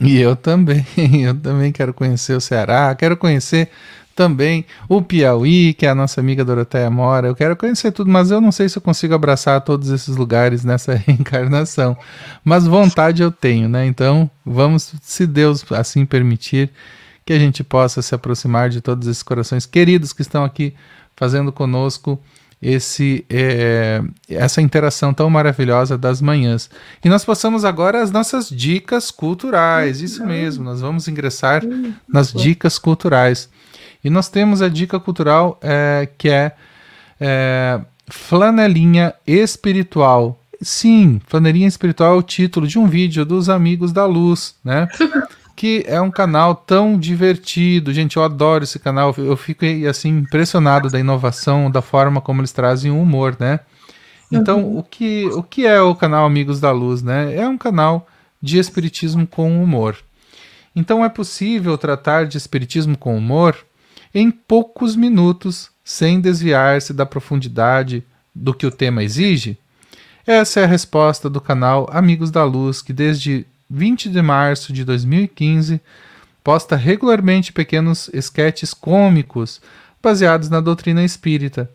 E 0.00 0.20
eu 0.20 0.34
também, 0.34 0.84
eu 1.24 1.38
também 1.38 1.70
quero 1.70 1.94
conhecer 1.94 2.34
o 2.34 2.40
Ceará, 2.40 2.92
quero 2.96 3.16
conhecer 3.16 3.70
também 4.16 4.66
o 4.88 5.00
Piauí, 5.00 5.74
que 5.74 5.86
é 5.86 5.90
a 5.90 5.94
nossa 5.94 6.20
amiga 6.20 6.44
Doroteia 6.44 6.90
mora. 6.90 7.28
Eu 7.28 7.36
quero 7.36 7.56
conhecer 7.56 7.92
tudo, 7.92 8.10
mas 8.10 8.32
eu 8.32 8.40
não 8.40 8.50
sei 8.50 8.68
se 8.68 8.76
eu 8.76 8.82
consigo 8.82 9.14
abraçar 9.14 9.60
todos 9.60 9.90
esses 9.90 10.16
lugares 10.16 10.64
nessa 10.64 10.94
reencarnação. 11.06 11.96
Mas 12.44 12.66
vontade 12.66 13.22
eu 13.22 13.30
tenho, 13.30 13.68
né? 13.68 13.86
Então, 13.86 14.28
vamos, 14.44 14.92
se 15.02 15.24
Deus 15.24 15.64
assim 15.70 16.04
permitir, 16.04 16.68
que 17.24 17.32
a 17.32 17.38
gente 17.38 17.62
possa 17.62 18.02
se 18.02 18.12
aproximar 18.12 18.68
de 18.68 18.80
todos 18.80 19.06
esses 19.06 19.22
corações 19.22 19.66
queridos 19.66 20.12
que 20.12 20.22
estão 20.22 20.42
aqui 20.42 20.74
fazendo 21.14 21.52
conosco 21.52 22.20
esse 22.62 23.24
é, 23.28 24.00
essa 24.28 24.62
interação 24.62 25.12
tão 25.12 25.28
maravilhosa 25.28 25.98
das 25.98 26.20
manhãs. 26.20 26.70
E 27.04 27.08
nós 27.08 27.24
passamos 27.24 27.64
agora 27.64 28.00
às 28.00 28.12
nossas 28.12 28.48
dicas 28.48 29.10
culturais. 29.10 30.00
Isso 30.00 30.24
mesmo, 30.24 30.62
nós 30.62 30.80
vamos 30.80 31.08
ingressar 31.08 31.62
nas 32.08 32.32
dicas 32.32 32.78
culturais. 32.78 33.48
E 34.04 34.08
nós 34.08 34.28
temos 34.28 34.62
a 34.62 34.68
dica 34.68 35.00
cultural 35.00 35.58
é, 35.60 36.08
que 36.16 36.28
é, 36.28 36.52
é 37.20 37.80
flanelinha 38.08 39.12
espiritual. 39.26 40.38
Sim, 40.60 41.20
flanelinha 41.26 41.66
espiritual 41.66 42.14
é 42.14 42.18
o 42.18 42.22
título 42.22 42.68
de 42.68 42.78
um 42.78 42.86
vídeo 42.86 43.24
dos 43.24 43.48
Amigos 43.48 43.92
da 43.92 44.06
Luz, 44.06 44.54
né? 44.64 44.88
que 45.62 45.84
é 45.86 46.00
um 46.00 46.10
canal 46.10 46.56
tão 46.56 46.98
divertido. 46.98 47.92
Gente, 47.92 48.16
eu 48.16 48.24
adoro 48.24 48.64
esse 48.64 48.80
canal. 48.80 49.14
Eu 49.16 49.36
fico 49.36 49.64
assim 49.88 50.08
impressionado 50.08 50.90
da 50.90 50.98
inovação, 50.98 51.70
da 51.70 51.80
forma 51.80 52.20
como 52.20 52.40
eles 52.40 52.50
trazem 52.50 52.90
o 52.90 53.00
humor, 53.00 53.36
né? 53.38 53.60
Então, 54.32 54.60
uhum. 54.60 54.78
o, 54.78 54.82
que, 54.82 55.26
o 55.26 55.40
que 55.40 55.64
é 55.64 55.80
o 55.80 55.94
canal 55.94 56.26
Amigos 56.26 56.58
da 56.58 56.72
Luz, 56.72 57.00
né? 57.00 57.36
É 57.36 57.46
um 57.46 57.56
canal 57.56 58.08
de 58.42 58.58
espiritismo 58.58 59.24
com 59.24 59.62
humor. 59.62 59.96
Então, 60.74 61.04
é 61.04 61.08
possível 61.08 61.78
tratar 61.78 62.26
de 62.26 62.36
espiritismo 62.36 62.98
com 62.98 63.16
humor 63.16 63.56
em 64.12 64.32
poucos 64.32 64.96
minutos, 64.96 65.70
sem 65.84 66.20
desviar-se 66.20 66.92
da 66.92 67.06
profundidade 67.06 68.02
do 68.34 68.52
que 68.52 68.66
o 68.66 68.72
tema 68.72 69.04
exige? 69.04 69.56
Essa 70.26 70.58
é 70.58 70.64
a 70.64 70.66
resposta 70.66 71.30
do 71.30 71.40
canal 71.40 71.88
Amigos 71.92 72.32
da 72.32 72.42
Luz, 72.42 72.82
que 72.82 72.92
desde 72.92 73.46
20 73.74 74.10
de 74.10 74.20
março 74.20 74.70
de 74.70 74.84
2015, 74.84 75.80
posta 76.44 76.76
regularmente 76.76 77.54
pequenos 77.54 78.10
esquetes 78.12 78.74
cômicos 78.74 79.62
baseados 80.02 80.50
na 80.50 80.60
doutrina 80.60 81.02
espírita. 81.02 81.70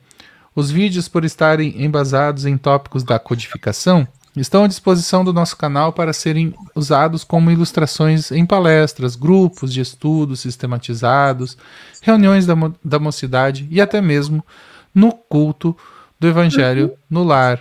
Os 0.55 0.69
vídeos, 0.69 1.07
por 1.07 1.25
estarem 1.25 1.83
embasados 1.83 2.45
em 2.45 2.55
tópicos 2.55 3.03
da 3.03 3.17
codificação, 3.17 4.07
estão 4.35 4.63
à 4.63 4.67
disposição 4.67 5.25
do 5.25 5.33
nosso 5.33 5.57
canal 5.57 5.91
para 5.91 6.13
serem 6.13 6.53
usados 6.75 7.23
como 7.23 7.49
ilustrações 7.49 8.31
em 8.31 8.45
palestras, 8.45 9.15
grupos 9.15 9.73
de 9.73 9.81
estudos 9.81 10.41
sistematizados, 10.41 11.57
reuniões 12.03 12.45
da, 12.45 12.55
mo 12.55 12.75
da 12.85 12.99
mocidade 12.99 13.67
e 13.71 13.81
até 13.81 13.99
mesmo 14.01 14.45
no 14.93 15.11
culto 15.11 15.75
do 16.19 16.27
Evangelho 16.27 16.93
no 17.09 17.23
lar. 17.23 17.59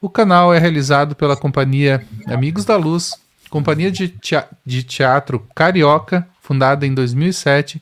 O 0.00 0.10
canal 0.10 0.52
é 0.52 0.58
realizado 0.58 1.14
pela 1.14 1.36
companhia 1.36 2.04
Amigos 2.26 2.64
da 2.64 2.76
Luz, 2.76 3.12
companhia 3.56 3.90
de, 3.90 4.14
de 4.64 4.82
teatro 4.82 5.46
carioca, 5.54 6.26
fundada 6.42 6.86
em 6.86 6.92
2007, 6.92 7.80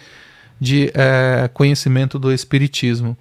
de 0.61 0.91
é, 0.95 1.51
conhecimento 1.53 2.19
do 2.19 2.33
Espiritismo. 2.33 3.17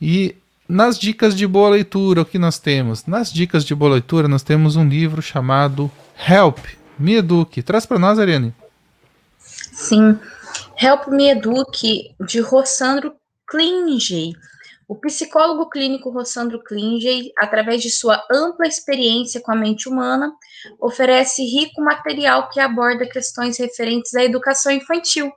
E 0.00 0.34
nas 0.68 0.98
dicas 0.98 1.34
de 1.34 1.46
boa 1.46 1.70
leitura, 1.70 2.22
o 2.22 2.24
que 2.24 2.38
nós 2.38 2.58
temos? 2.58 3.06
Nas 3.06 3.32
dicas 3.32 3.64
de 3.64 3.74
boa 3.74 3.92
leitura, 3.92 4.28
nós 4.28 4.42
temos 4.42 4.76
um 4.76 4.88
livro 4.88 5.20
chamado 5.20 5.90
Help, 6.28 6.58
Me 6.98 7.16
Eduque. 7.16 7.62
Traz 7.62 7.84
para 7.84 7.98
nós, 7.98 8.18
Ariane. 8.18 8.54
Sim. 9.80 10.20
Help 10.78 11.08
Me 11.08 11.30
Eduque, 11.30 12.14
de 12.20 12.38
Rossandro 12.40 13.16
Klinge. 13.46 14.32
O 14.86 14.94
psicólogo 15.00 15.70
clínico 15.70 16.10
Rossandro 16.10 16.62
Klinge, 16.62 17.32
através 17.38 17.80
de 17.80 17.88
sua 17.88 18.22
ampla 18.30 18.66
experiência 18.66 19.40
com 19.40 19.52
a 19.52 19.56
mente 19.56 19.88
humana, 19.88 20.32
oferece 20.78 21.42
rico 21.42 21.80
material 21.80 22.50
que 22.50 22.60
aborda 22.60 23.08
questões 23.08 23.58
referentes 23.58 24.14
à 24.14 24.22
educação 24.22 24.70
infantil. 24.70 25.32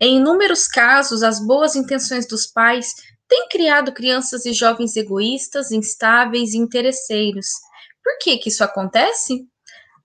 Em 0.00 0.16
inúmeros 0.16 0.66
casos, 0.66 1.22
as 1.22 1.38
boas 1.44 1.76
intenções 1.76 2.26
dos 2.26 2.46
pais 2.46 2.94
têm 3.28 3.48
criado 3.48 3.92
crianças 3.92 4.46
e 4.46 4.54
jovens 4.54 4.96
egoístas, 4.96 5.70
instáveis 5.70 6.54
e 6.54 6.58
interesseiros. 6.58 7.48
Por 8.02 8.16
que, 8.20 8.38
que 8.38 8.48
isso 8.48 8.64
acontece? 8.64 9.46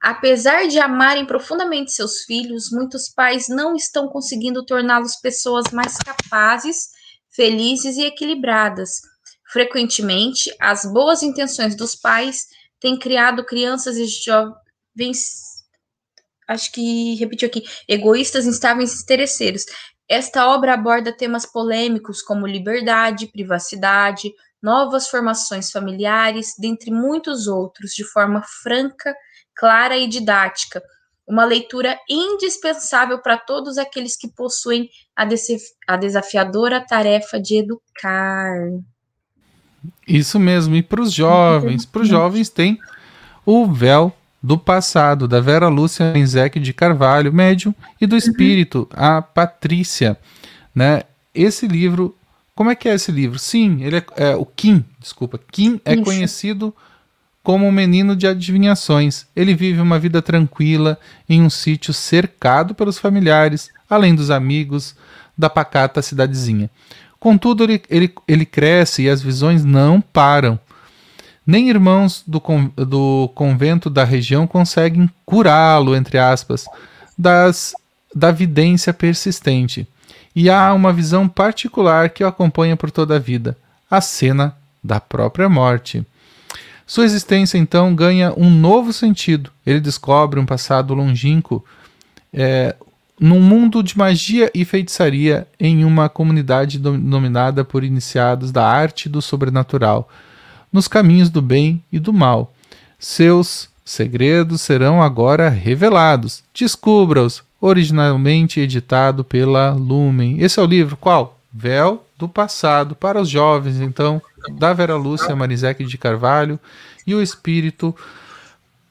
Apesar 0.01 0.67
de 0.67 0.79
amarem 0.79 1.27
profundamente 1.27 1.91
seus 1.91 2.23
filhos, 2.23 2.71
muitos 2.71 3.07
pais 3.07 3.47
não 3.47 3.75
estão 3.75 4.07
conseguindo 4.07 4.65
torná-los 4.65 5.15
pessoas 5.17 5.65
mais 5.71 5.95
capazes, 5.97 6.89
felizes 7.29 7.97
e 7.97 8.05
equilibradas. 8.05 8.99
Frequentemente, 9.51 10.51
as 10.59 10.91
boas 10.91 11.21
intenções 11.21 11.75
dos 11.75 11.95
pais 11.95 12.47
têm 12.79 12.97
criado 12.97 13.45
crianças 13.45 13.95
e 13.97 14.07
jovens, 14.07 15.65
acho 16.47 16.71
que 16.71 17.13
repetiu 17.15 17.47
aqui, 17.47 17.63
egoístas, 17.87 18.47
instáveis 18.47 18.99
e 18.99 19.03
interesseiros. 19.03 19.65
Esta 20.09 20.47
obra 20.47 20.73
aborda 20.73 21.15
temas 21.15 21.45
polêmicos 21.45 22.23
como 22.23 22.47
liberdade, 22.47 23.31
privacidade, 23.31 24.33
novas 24.61 25.07
formações 25.07 25.69
familiares, 25.69 26.55
dentre 26.57 26.89
muitos 26.89 27.45
outros, 27.45 27.91
de 27.91 28.03
forma 28.03 28.41
franca 28.63 29.15
clara 29.61 29.95
e 29.95 30.07
didática, 30.07 30.81
uma 31.27 31.45
leitura 31.45 31.95
indispensável 32.09 33.19
para 33.19 33.37
todos 33.37 33.77
aqueles 33.77 34.17
que 34.17 34.27
possuem 34.27 34.89
a, 35.15 35.23
a 35.87 35.97
desafiadora 35.97 36.81
tarefa 36.81 37.39
de 37.39 37.57
educar. 37.57 38.55
Isso 40.07 40.39
mesmo, 40.39 40.75
e 40.75 40.81
para 40.81 40.99
os 40.99 41.13
jovens, 41.13 41.85
para 41.85 42.01
os 42.01 42.07
jovens 42.07 42.49
tem 42.49 42.79
o 43.45 43.67
véu 43.67 44.11
do 44.41 44.57
passado, 44.57 45.27
da 45.27 45.39
Vera 45.39 45.67
Lúcia 45.67 46.17
Enzec 46.17 46.59
de 46.59 46.73
Carvalho, 46.73 47.31
médium, 47.31 47.73
e 47.99 48.07
do 48.07 48.17
espírito, 48.17 48.89
a 48.91 49.21
Patrícia, 49.21 50.17
né? 50.73 51.03
Esse 51.35 51.67
livro, 51.67 52.17
como 52.55 52.71
é 52.71 52.75
que 52.75 52.89
é 52.89 52.95
esse 52.95 53.11
livro? 53.11 53.37
Sim, 53.37 53.83
ele 53.83 53.97
é, 53.97 54.03
é 54.15 54.35
o 54.35 54.45
Kim, 54.45 54.83
desculpa, 54.99 55.39
Kim 55.51 55.79
é 55.85 55.93
Isso. 55.93 56.03
conhecido 56.03 56.75
como 57.43 57.65
um 57.65 57.71
menino 57.71 58.15
de 58.15 58.27
adivinhações. 58.27 59.25
Ele 59.35 59.53
vive 59.53 59.81
uma 59.81 59.97
vida 59.99 60.21
tranquila 60.21 60.97
em 61.27 61.41
um 61.41 61.49
sítio 61.49 61.93
cercado 61.93 62.75
pelos 62.75 62.97
familiares, 62.97 63.69
além 63.89 64.13
dos 64.13 64.29
amigos 64.29 64.95
da 65.37 65.49
pacata 65.49 66.01
cidadezinha. 66.01 66.69
Contudo, 67.19 67.63
ele, 67.63 67.81
ele, 67.89 68.13
ele 68.27 68.45
cresce 68.45 69.03
e 69.03 69.09
as 69.09 69.21
visões 69.21 69.63
não 69.63 70.01
param. 70.01 70.59
Nem 71.45 71.69
irmãos 71.69 72.23
do, 72.25 72.41
do 72.75 73.29
convento 73.33 73.89
da 73.89 74.03
região 74.03 74.45
conseguem 74.45 75.09
curá-lo, 75.25 75.95
entre 75.95 76.17
aspas, 76.17 76.65
das, 77.17 77.73
da 78.15 78.31
vidência 78.31 78.93
persistente. 78.93 79.87
E 80.35 80.49
há 80.49 80.73
uma 80.73 80.93
visão 80.93 81.27
particular 81.27 82.09
que 82.09 82.23
o 82.23 82.27
acompanha 82.27 82.77
por 82.77 82.89
toda 82.89 83.15
a 83.15 83.19
vida: 83.19 83.57
a 83.89 83.99
cena 83.99 84.55
da 84.83 84.99
própria 84.99 85.49
morte. 85.49 86.05
Sua 86.91 87.05
existência 87.05 87.57
então 87.57 87.95
ganha 87.95 88.33
um 88.35 88.49
novo 88.49 88.91
sentido. 88.91 89.49
Ele 89.65 89.79
descobre 89.79 90.41
um 90.41 90.45
passado 90.45 90.93
longínquo, 90.93 91.63
é, 92.33 92.75
num 93.17 93.39
mundo 93.39 93.81
de 93.81 93.97
magia 93.97 94.51
e 94.53 94.65
feitiçaria 94.65 95.47
em 95.57 95.85
uma 95.85 96.09
comunidade 96.09 96.77
dominada 96.77 97.63
por 97.63 97.85
iniciados 97.85 98.51
da 98.51 98.67
arte 98.67 99.07
do 99.07 99.21
sobrenatural, 99.21 100.09
nos 100.69 100.85
caminhos 100.85 101.29
do 101.29 101.41
bem 101.41 101.81
e 101.93 101.97
do 101.97 102.11
mal. 102.11 102.53
Seus 102.99 103.69
segredos 103.85 104.59
serão 104.59 105.01
agora 105.01 105.47
revelados. 105.47 106.43
Descubra-os, 106.53 107.41
originalmente 107.61 108.59
editado 108.59 109.23
pela 109.23 109.71
Lumen. 109.71 110.41
Esse 110.41 110.59
é 110.59 110.61
o 110.61 110.65
livro 110.67 110.97
qual? 110.97 111.39
Véu 111.53 112.05
do 112.21 112.29
Passado, 112.29 112.95
para 112.95 113.19
os 113.19 113.29
jovens, 113.29 113.81
então, 113.81 114.21
da 114.57 114.73
Vera 114.73 114.95
Lúcia 114.95 115.35
Marizek 115.35 115.83
de 115.83 115.97
Carvalho 115.97 116.59
e 117.05 117.13
o 117.13 117.21
Espírito 117.21 117.95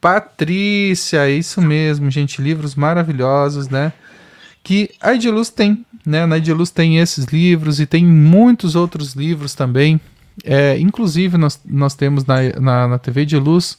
Patrícia, 0.01 1.27
é 1.27 1.31
isso 1.31 1.61
mesmo, 1.61 2.11
gente, 2.11 2.41
livros 2.41 2.75
maravilhosos, 2.75 3.69
né? 3.69 3.93
que 4.63 4.91
a 5.01 5.15
Ediluz 5.15 5.51
tem, 5.51 5.85
né? 6.05 6.27
Na 6.27 6.37
Ediluz 6.37 6.71
tem 6.71 6.99
esses 6.99 7.27
livros 7.27 7.81
e 7.81 7.87
tem 7.87 8.05
muitos 8.05 8.77
outros 8.77 9.15
livros 9.15 9.55
também. 9.55 10.01
É, 10.45 10.79
inclusive, 10.79 11.37
nós, 11.37 11.61
nós 11.65 11.95
temos 11.95 12.25
na, 12.25 12.37
na, 12.61 12.89
na 12.89 12.99
TV 12.99 13.25
de 13.25 13.37
Luz 13.37 13.79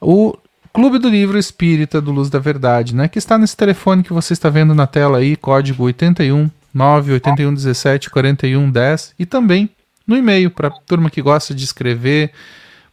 o 0.00 0.36
Clube 0.72 0.98
do 0.98 1.08
Livro 1.08 1.38
Espírita 1.38 2.00
do 2.00 2.12
Luz 2.12 2.28
da 2.30 2.38
Verdade, 2.38 2.94
né? 2.94 3.08
Que 3.08 3.18
está 3.18 3.38
nesse 3.38 3.56
telefone 3.56 4.02
que 4.02 4.12
você 4.12 4.32
está 4.32 4.48
vendo 4.48 4.74
na 4.74 4.86
tela 4.86 5.18
aí, 5.18 5.36
código 5.36 5.84
81 5.84 6.50
981 6.76 7.54
17 7.54 8.10
41 8.10 8.70
10 8.70 9.14
e 9.18 9.24
também 9.24 9.70
no 10.06 10.14
e-mail 10.14 10.50
para 10.50 10.68
turma 10.70 11.08
que 11.10 11.22
gosta 11.22 11.54
de 11.54 11.64
escrever, 11.64 12.30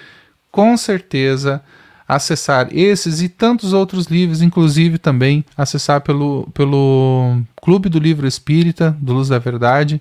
com 0.50 0.76
certeza 0.76 1.62
acessar 2.06 2.68
esses 2.70 3.22
e 3.22 3.28
tantos 3.28 3.72
outros 3.72 4.06
livros, 4.06 4.42
inclusive 4.42 4.98
também 4.98 5.44
acessar 5.56 6.00
pelo, 6.02 6.48
pelo 6.52 7.40
Clube 7.60 7.88
do 7.88 7.98
Livro 7.98 8.26
Espírita, 8.26 8.96
do 9.00 9.14
Luz 9.14 9.28
da 9.28 9.38
Verdade. 9.38 10.00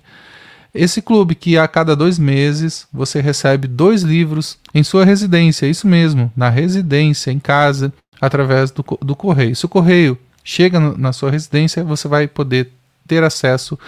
Esse 0.74 1.02
clube 1.02 1.34
que 1.34 1.58
a 1.58 1.68
cada 1.68 1.94
dois 1.94 2.18
meses 2.18 2.86
você 2.92 3.20
recebe 3.20 3.68
dois 3.68 4.02
livros 4.02 4.58
em 4.74 4.82
sua 4.82 5.04
residência, 5.04 5.66
isso 5.66 5.86
mesmo, 5.86 6.32
na 6.34 6.48
residência, 6.48 7.30
em 7.30 7.38
casa, 7.38 7.92
através 8.20 8.70
do, 8.70 8.82
do 9.02 9.14
correio. 9.14 9.54
Se 9.54 9.66
o 9.66 9.68
correio 9.68 10.18
chega 10.42 10.80
no, 10.80 10.96
na 10.96 11.12
sua 11.12 11.30
residência, 11.30 11.84
você 11.84 12.08
vai 12.08 12.26
poder 12.26 12.72
ter 13.06 13.22
acesso 13.22 13.78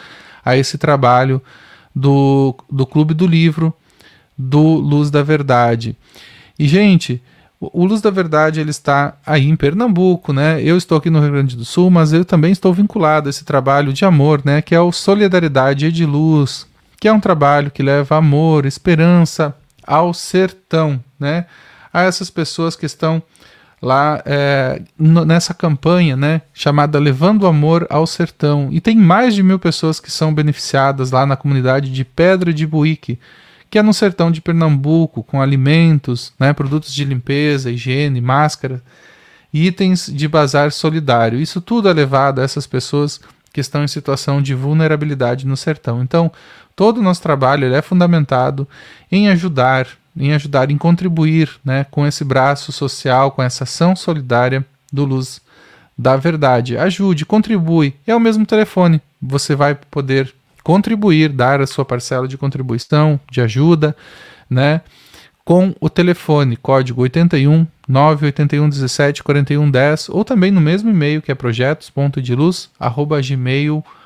a 0.45 0.57
esse 0.57 0.76
trabalho 0.76 1.41
do, 1.95 2.55
do 2.70 2.85
Clube 2.85 3.14
do 3.14 3.26
Livro, 3.26 3.72
do 4.37 4.61
Luz 4.61 5.11
da 5.11 5.22
Verdade. 5.22 5.97
E, 6.59 6.68
gente, 6.68 7.22
o 7.59 7.87
Luz 7.87 8.03
da 8.03 8.11
Verdade 8.11 8.61
ele 8.61 8.70
está 8.70 9.16
aí 9.24 9.49
em 9.49 9.57
Pernambuco, 9.57 10.32
né? 10.32 10.61
Eu 10.62 10.76
estou 10.76 10.99
aqui 10.99 11.09
no 11.09 11.20
Rio 11.20 11.32
Grande 11.32 11.57
do 11.57 11.64
Sul, 11.64 11.91
mas 11.91 12.12
eu 12.12 12.24
também 12.24 12.53
estou 12.53 12.74
vinculado 12.74 13.28
a 13.28 13.30
esse 13.30 13.45
trabalho 13.45 13.93
de 13.93 14.05
amor, 14.05 14.43
né? 14.45 14.61
Que 14.61 14.74
é 14.74 14.80
o 14.80 14.93
Solidariedade 14.93 15.91
de 15.91 16.05
Luz, 16.05 16.66
que 17.05 17.09
é 17.09 17.12
um 17.12 17.20
trabalho 17.20 17.70
que 17.70 17.82
leva 17.82 18.16
amor, 18.16 18.64
esperança 18.64 19.55
ao 19.86 20.14
sertão, 20.14 20.98
né? 21.20 21.44
A 21.92 22.00
essas 22.00 22.30
pessoas 22.30 22.76
que 22.76 22.86
estão 22.86 23.22
lá 23.82 24.22
é, 24.24 24.80
nessa 24.98 25.52
campanha, 25.52 26.16
né, 26.16 26.40
chamada 26.55 26.98
Levando 26.98 27.46
Amor 27.46 27.86
ao 27.90 28.07
Sertão. 28.07 28.70
E 28.72 28.80
tem 28.80 28.96
mais 28.96 29.34
de 29.34 29.42
mil 29.42 29.59
pessoas 29.59 30.00
que 30.00 30.11
são 30.11 30.32
beneficiadas 30.32 31.11
lá 31.11 31.26
na 31.26 31.36
comunidade 31.36 31.92
de 31.92 32.07
Pedra 32.07 32.55
de 32.55 32.66
Buíque, 32.66 33.18
que 33.68 33.78
é 33.78 33.82
no 33.82 33.92
sertão 33.92 34.30
de 34.30 34.40
Pernambuco, 34.40 35.22
com 35.22 35.42
alimentos, 35.42 36.32
né, 36.40 36.55
produtos 36.55 36.94
de 36.94 37.05
limpeza, 37.05 37.70
higiene, 37.70 38.22
máscara, 38.22 38.82
itens 39.52 40.11
de 40.11 40.26
bazar 40.26 40.72
solidário. 40.72 41.38
Isso 41.38 41.61
tudo 41.61 41.86
é 41.86 41.92
levado 41.92 42.40
a 42.40 42.44
essas 42.44 42.66
pessoas 42.66 43.20
que 43.52 43.61
estão 43.61 43.84
em 43.84 43.88
situação 43.88 44.42
de 44.42 44.52
vulnerabilidade 44.52 45.46
no 45.46 45.57
sertão. 45.57 46.02
Então, 46.02 46.32
todo 46.77 46.99
o 46.99 47.03
nosso 47.03 47.22
trabalho 47.22 47.75
é 47.75 47.83
fundamentado 47.83 48.68
em 49.11 49.29
ajudar, 49.29 49.89
em 50.16 50.33
ajudar, 50.33 50.70
em 50.70 50.79
contribuir 50.79 51.51
né, 51.64 51.87
com 51.91 52.07
esse 52.07 52.25
braço 52.25 52.72
social, 52.72 53.31
com 53.31 53.43
essa 53.43 53.64
ação 53.64 53.97
solidária 53.97 54.64
do 54.93 55.05
Luz 55.05 55.41
da 55.97 56.16
Verdade. 56.16 56.77
Ajude, 56.77 57.25
contribui. 57.25 57.95
É 58.07 58.14
o 58.14 58.20
mesmo 58.20 58.45
telefone. 58.45 59.01
Você 59.20 59.55
vai 59.55 59.75
poder 59.75 60.35
contribuir, 60.62 61.29
dar 61.29 61.61
a 61.61 61.66
sua 61.66 61.85
parcela 61.85 62.27
de 62.27 62.39
contribuição, 62.39 63.20
de 63.31 63.41
ajuda, 63.41 63.95
né? 64.49 64.81
Com 65.45 65.75
o 65.79 65.91
telefone, 65.91 66.57
código 66.57 67.03
81 67.03 67.66
981 67.87 68.70
17 68.70 69.22
41 69.22 69.70
10, 69.70 70.09
ou 70.09 70.25
também 70.25 70.51
no 70.51 70.61
mesmo 70.61 70.89
e-mail 70.89 71.20
que 71.20 71.31
é 71.31 71.35
projetos.deluz@gmail.com. 71.35 74.03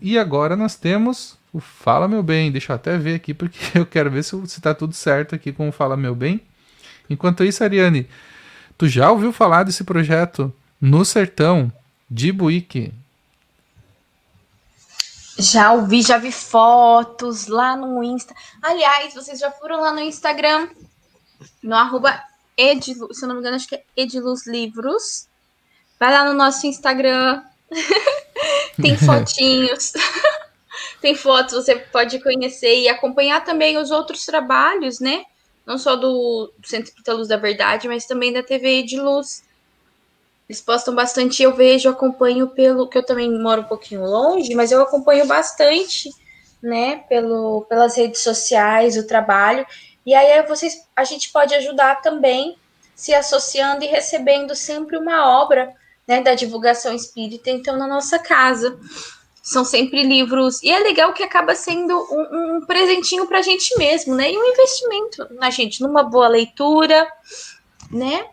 E 0.00 0.18
agora 0.18 0.56
nós 0.56 0.76
temos 0.76 1.36
o 1.52 1.60
Fala 1.60 2.08
Meu 2.08 2.22
Bem. 2.22 2.50
Deixa 2.50 2.72
eu 2.72 2.76
até 2.76 2.96
ver 2.96 3.14
aqui, 3.14 3.34
porque 3.34 3.58
eu 3.78 3.86
quero 3.86 4.10
ver 4.10 4.24
se, 4.24 4.34
se 4.46 4.60
tá 4.60 4.74
tudo 4.74 4.94
certo 4.94 5.34
aqui 5.34 5.52
com 5.52 5.68
o 5.68 5.72
Fala 5.72 5.96
Meu 5.96 6.14
Bem. 6.14 6.40
Enquanto 7.08 7.44
isso, 7.44 7.62
Ariane, 7.62 8.08
tu 8.78 8.88
já 8.88 9.10
ouviu 9.10 9.32
falar 9.32 9.64
desse 9.64 9.84
projeto 9.84 10.52
no 10.80 11.04
sertão 11.04 11.70
de 12.10 12.32
Buíque? 12.32 12.92
Já 15.38 15.72
ouvi, 15.72 16.02
já 16.02 16.18
vi 16.18 16.30
fotos 16.30 17.46
lá 17.46 17.76
no 17.76 18.02
Insta. 18.02 18.34
Aliás, 18.60 19.14
vocês 19.14 19.38
já 19.38 19.50
foram 19.50 19.80
lá 19.80 19.92
no 19.92 20.00
Instagram, 20.00 20.68
no 21.62 21.74
arroba 21.74 22.22
Ediluz, 22.56 23.18
se 23.18 23.24
eu 23.24 23.28
não 23.28 23.34
me 23.34 23.40
engano, 23.40 23.56
acho 23.56 23.66
que 23.66 23.76
é 23.76 23.84
Ediluz 23.96 24.46
Livros. 24.46 25.26
Vai 25.98 26.12
lá 26.12 26.24
no 26.24 26.34
nosso 26.34 26.66
Instagram. 26.66 27.42
Tem 28.80 28.96
fotinhos. 28.96 29.92
tem 31.00 31.14
fotos, 31.14 31.54
você 31.54 31.76
pode 31.76 32.22
conhecer 32.22 32.80
e 32.80 32.88
acompanhar 32.88 33.44
também 33.44 33.76
os 33.76 33.90
outros 33.90 34.24
trabalhos, 34.24 35.00
né? 35.00 35.24
Não 35.66 35.76
só 35.76 35.96
do 35.96 36.52
Centro 36.64 36.88
Espírita 36.88 37.12
Luz 37.12 37.28
da 37.28 37.36
Verdade, 37.36 37.88
mas 37.88 38.06
também 38.06 38.32
da 38.32 38.42
TV 38.42 38.82
de 38.82 39.00
Luz. 39.00 39.42
Eles 40.48 40.60
postam 40.60 40.94
bastante, 40.94 41.42
eu 41.42 41.54
vejo, 41.54 41.88
acompanho 41.88 42.48
pelo. 42.48 42.88
que 42.88 42.98
eu 42.98 43.04
também 43.04 43.30
moro 43.30 43.62
um 43.62 43.66
pouquinho 43.66 44.04
longe, 44.04 44.54
mas 44.54 44.72
eu 44.72 44.80
acompanho 44.80 45.26
bastante, 45.26 46.10
né? 46.62 47.04
Pelo, 47.08 47.62
pelas 47.68 47.96
redes 47.96 48.20
sociais, 48.22 48.96
o 48.96 49.06
trabalho. 49.06 49.66
E 50.04 50.14
aí 50.14 50.42
vocês, 50.46 50.86
a 50.96 51.04
gente 51.04 51.30
pode 51.30 51.54
ajudar 51.54 52.00
também 52.00 52.56
se 52.94 53.14
associando 53.14 53.84
e 53.84 53.88
recebendo 53.88 54.54
sempre 54.54 54.96
uma 54.96 55.40
obra 55.40 55.72
né, 56.06 56.20
da 56.20 56.34
divulgação 56.34 56.94
espírita, 56.94 57.50
então, 57.50 57.76
na 57.76 57.86
nossa 57.86 58.18
casa. 58.18 58.78
São 59.42 59.64
sempre 59.64 60.04
livros. 60.04 60.62
E 60.62 60.70
é 60.70 60.78
legal 60.78 61.12
que 61.12 61.22
acaba 61.22 61.54
sendo 61.56 61.94
um, 61.94 62.56
um 62.56 62.66
presentinho 62.66 63.26
para 63.26 63.38
a 63.38 63.42
gente 63.42 63.76
mesmo, 63.76 64.14
né? 64.14 64.30
E 64.30 64.38
um 64.38 64.44
investimento 64.44 65.26
na 65.34 65.50
gente, 65.50 65.80
numa 65.80 66.04
boa 66.04 66.28
leitura, 66.28 67.08
né? 67.90 68.26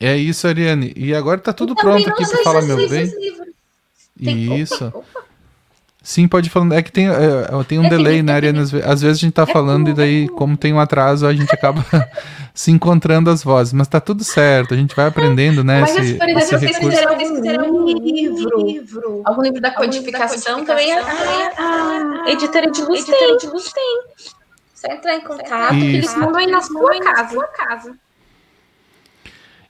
É 0.00 0.16
isso, 0.16 0.46
Ariane. 0.46 0.92
E 0.96 1.12
agora 1.12 1.40
tá 1.40 1.52
tudo 1.52 1.74
pronto 1.74 2.08
aqui 2.08 2.24
para 2.24 2.42
falar 2.44 2.62
meu 2.62 2.88
bem. 2.88 3.10
Tem... 4.16 4.60
Isso. 4.60 4.86
Opa, 4.86 4.98
opa. 4.98 5.31
Sim, 6.02 6.26
pode 6.26 6.50
falar. 6.50 6.74
É 6.74 6.82
que 6.82 6.90
tem, 6.90 7.08
é, 7.08 7.12
é 7.12 7.64
tem 7.66 7.78
um 7.78 7.86
é 7.86 7.88
delay, 7.88 8.22
né, 8.22 8.32
Ariane? 8.32 8.58
Às 8.58 9.02
vezes 9.02 9.18
a 9.18 9.20
gente 9.20 9.32
tá 9.32 9.44
é 9.44 9.46
falando 9.46 9.88
e 9.88 9.94
daí, 9.94 10.28
como 10.30 10.56
tem 10.56 10.72
um 10.72 10.80
atraso, 10.80 11.26
a 11.26 11.32
gente 11.32 11.54
acaba 11.54 11.84
se 12.52 12.72
encontrando 12.72 13.30
as 13.30 13.44
vozes. 13.44 13.72
Mas 13.72 13.86
tá 13.86 14.00
tudo 14.00 14.24
certo, 14.24 14.74
a 14.74 14.76
gente 14.76 14.96
vai 14.96 15.06
aprendendo, 15.06 15.62
né? 15.62 15.82
Mas, 15.82 15.96
esse, 15.96 16.14
por 16.14 16.28
exemplo, 16.28 16.38
esse 16.38 16.58
vocês 16.58 16.76
recurso. 16.76 17.36
fizeram 17.36 17.64
algum 17.64 17.86
livro, 17.86 18.66
livro, 18.66 19.22
algum 19.24 19.42
livro 19.42 19.60
da 19.60 19.70
codificação, 19.70 20.58
livro 20.58 20.66
da 20.66 20.74
codificação 20.74 20.92
também, 20.92 20.92
a, 20.92 21.02
a, 21.56 22.24
a, 22.26 22.32
editora 22.32 22.68
de 22.68 22.82
luz 22.82 23.04
tem. 23.04 23.36
De 23.36 23.46
luz 23.46 23.72
tem. 23.72 24.02
Só 24.74 24.92
entrar 24.92 25.14
em 25.14 25.20
contato, 25.20 25.74
Isso. 25.76 25.86
que 25.86 25.96
eles 25.96 26.16
mandam 26.16 26.36
aí 26.36 26.46
na 26.48 26.60
sua 26.60 27.46
casa. 27.46 27.94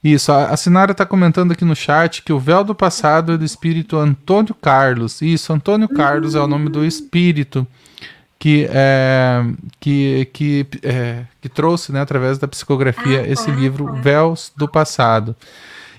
Isso, 0.03 0.33
a 0.33 0.57
Sinara 0.57 0.91
está 0.91 1.07
comentando 1.07 1.53
aqui 1.53 1.65
no 1.65 1.77
chat 1.77 2.23
que 2.23 2.33
o 2.33 2.39
véu 2.39 2.65
do 2.65 2.75
passado 2.75 3.33
é 3.33 3.39
do 3.39 3.45
espírito 3.45 3.97
Antônio 3.97 4.53
Carlos. 4.53 5.23
Isso, 5.23 5.53
Antônio 5.53 5.89
Carlos 5.89 6.35
uhum. 6.35 6.41
é 6.41 6.45
o 6.45 6.49
nome 6.49 6.69
do 6.69 6.85
espírito 6.85 7.65
que, 8.43 8.67
é, 8.73 9.45
que, 9.79 10.29
que, 10.33 10.67
é, 10.83 11.25
que 11.41 11.49
trouxe, 11.49 11.93
né, 11.93 12.01
através 12.01 12.39
da 12.39 12.49
psicografia, 12.49 13.21
ah, 13.21 13.29
esse 13.29 13.47
tá, 13.47 13.53
livro 13.53 13.87
tá. 13.87 13.93
Véus 13.93 14.53
do 14.57 14.67
Passado. 14.67 15.37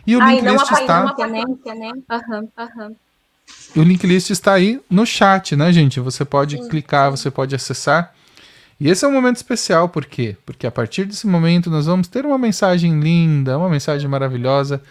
E 0.06 0.18
o 0.18 0.22
Ai, 0.22 0.36
link 0.36 0.50
list 0.50 0.70
está. 0.70 1.06
Né? 1.06 1.44
Uhum, 1.46 2.50
uhum. 2.60 2.96
O 3.78 3.82
link 3.82 4.06
list 4.06 4.30
está 4.30 4.52
aí 4.52 4.82
no 4.90 5.06
chat, 5.06 5.56
né, 5.56 5.72
gente? 5.72 6.02
Você 6.02 6.26
pode 6.26 6.58
Sim. 6.58 6.68
clicar, 6.68 7.10
você 7.10 7.32
pode 7.32 7.56
acessar. 7.56 8.14
E 8.80 8.90
esse 8.90 9.06
é 9.06 9.08
um 9.08 9.12
momento 9.12 9.38
especial, 9.38 9.88
por 9.88 10.06
quê? 10.06 10.36
Porque 10.46 10.68
a 10.68 10.72
partir 10.72 11.06
desse 11.06 11.28
momento 11.28 11.70
nós 11.70 11.86
vamos 11.86 12.08
ter 12.08 12.26
uma 12.26 12.38
mensagem 12.38 13.00
linda, 13.00 13.58
uma 13.58 13.70
mensagem 13.70 14.10
maravilhosa 14.10 14.82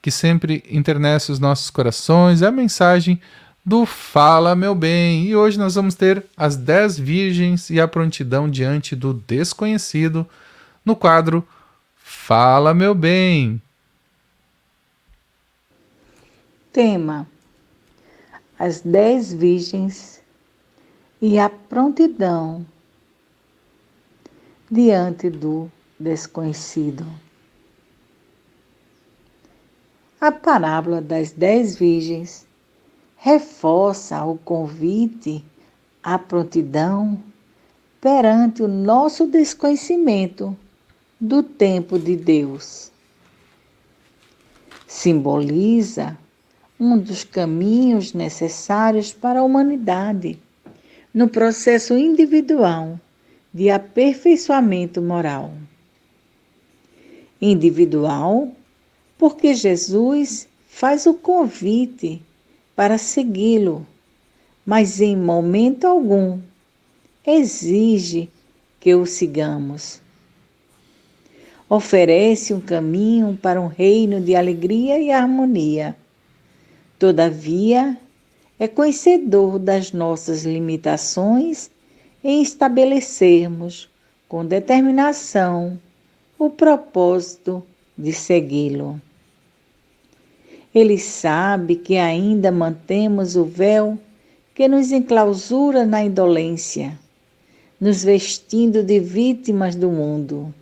que 0.00 0.10
sempre 0.10 0.64
internece 0.70 1.32
os 1.32 1.38
nossos 1.38 1.70
corações. 1.70 2.42
É 2.42 2.46
a 2.46 2.52
mensagem 2.52 3.20
do 3.64 3.84
Fala 3.84 4.54
Meu 4.54 4.74
Bem. 4.74 5.26
E 5.26 5.34
hoje 5.34 5.58
nós 5.58 5.74
vamos 5.74 5.96
ter 5.96 6.24
as 6.36 6.56
10 6.56 6.98
virgens 6.98 7.68
e 7.68 7.80
a 7.80 7.88
prontidão 7.88 8.48
diante 8.48 8.94
do 8.94 9.12
desconhecido 9.12 10.26
no 10.84 10.94
quadro 10.94 11.46
Fala 11.96 12.72
Meu 12.72 12.94
Bem. 12.94 13.60
Tema: 16.72 17.26
As 18.56 18.80
10 18.80 19.34
virgens 19.34 20.22
e 21.20 21.38
a 21.38 21.50
prontidão 21.50 22.64
diante 24.70 25.30
do 25.30 25.70
desconhecido. 25.98 27.06
A 30.20 30.32
parábola 30.32 31.00
das 31.00 31.30
dez 31.30 31.76
virgens 31.76 32.46
reforça 33.16 34.24
o 34.24 34.36
convite 34.38 35.44
à 36.02 36.18
prontidão 36.18 37.22
perante 38.00 38.62
o 38.62 38.68
nosso 38.68 39.26
desconhecimento 39.26 40.56
do 41.20 41.42
tempo 41.42 41.98
de 41.98 42.16
Deus. 42.16 42.90
Simboliza 44.86 46.16
um 46.78 46.98
dos 46.98 47.24
caminhos 47.24 48.12
necessários 48.12 49.12
para 49.12 49.40
a 49.40 49.42
humanidade 49.42 50.38
no 51.12 51.28
processo 51.28 51.96
individual 51.96 53.00
de 53.56 53.70
aperfeiçoamento 53.70 55.00
moral. 55.00 55.50
Individual, 57.40 58.52
porque 59.16 59.54
Jesus 59.54 60.46
faz 60.68 61.06
o 61.06 61.14
convite 61.14 62.20
para 62.74 62.98
segui-lo, 62.98 63.86
mas 64.66 65.00
em 65.00 65.16
momento 65.16 65.86
algum 65.86 66.38
exige 67.26 68.28
que 68.78 68.94
o 68.94 69.06
sigamos. 69.06 70.02
Oferece 71.66 72.52
um 72.52 72.60
caminho 72.60 73.38
para 73.40 73.58
um 73.58 73.68
reino 73.68 74.20
de 74.20 74.36
alegria 74.36 74.98
e 74.98 75.10
harmonia. 75.10 75.96
Todavia, 76.98 77.96
é 78.58 78.68
conhecedor 78.68 79.58
das 79.58 79.92
nossas 79.92 80.44
limitações 80.44 81.70
em 82.22 82.42
estabelecermos 82.42 83.88
com 84.28 84.44
determinação 84.44 85.78
o 86.38 86.50
propósito 86.50 87.62
de 87.96 88.12
segui-lo. 88.12 89.00
Ele 90.74 90.98
sabe 90.98 91.76
que 91.76 91.96
ainda 91.96 92.52
mantemos 92.52 93.36
o 93.36 93.44
véu 93.44 93.98
que 94.54 94.68
nos 94.68 94.92
enclausura 94.92 95.86
na 95.86 96.04
indolência, 96.04 96.98
nos 97.80 98.04
vestindo 98.04 98.82
de 98.82 99.00
vítimas 99.00 99.74
do 99.74 99.90
mundo, 99.90 100.54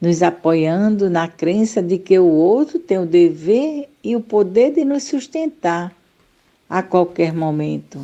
nos 0.00 0.22
apoiando 0.22 1.10
na 1.10 1.28
crença 1.28 1.82
de 1.82 1.98
que 1.98 2.18
o 2.18 2.26
outro 2.26 2.78
tem 2.78 2.98
o 2.98 3.06
dever 3.06 3.88
e 4.02 4.16
o 4.16 4.20
poder 4.20 4.72
de 4.72 4.84
nos 4.84 5.04
sustentar 5.04 5.94
a 6.68 6.82
qualquer 6.82 7.34
momento. 7.34 8.00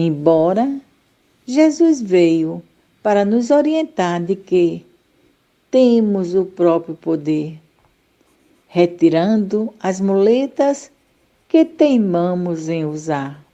Embora 0.00 0.80
Jesus 1.44 2.00
veio 2.00 2.62
para 3.02 3.24
nos 3.24 3.50
orientar 3.50 4.22
de 4.22 4.36
que 4.36 4.86
temos 5.72 6.36
o 6.36 6.44
próprio 6.44 6.94
poder 6.94 7.58
retirando 8.68 9.74
as 9.80 10.00
muletas 10.00 10.92
que 11.48 11.64
teimamos 11.64 12.68
em 12.68 12.84
usar. 12.84 13.44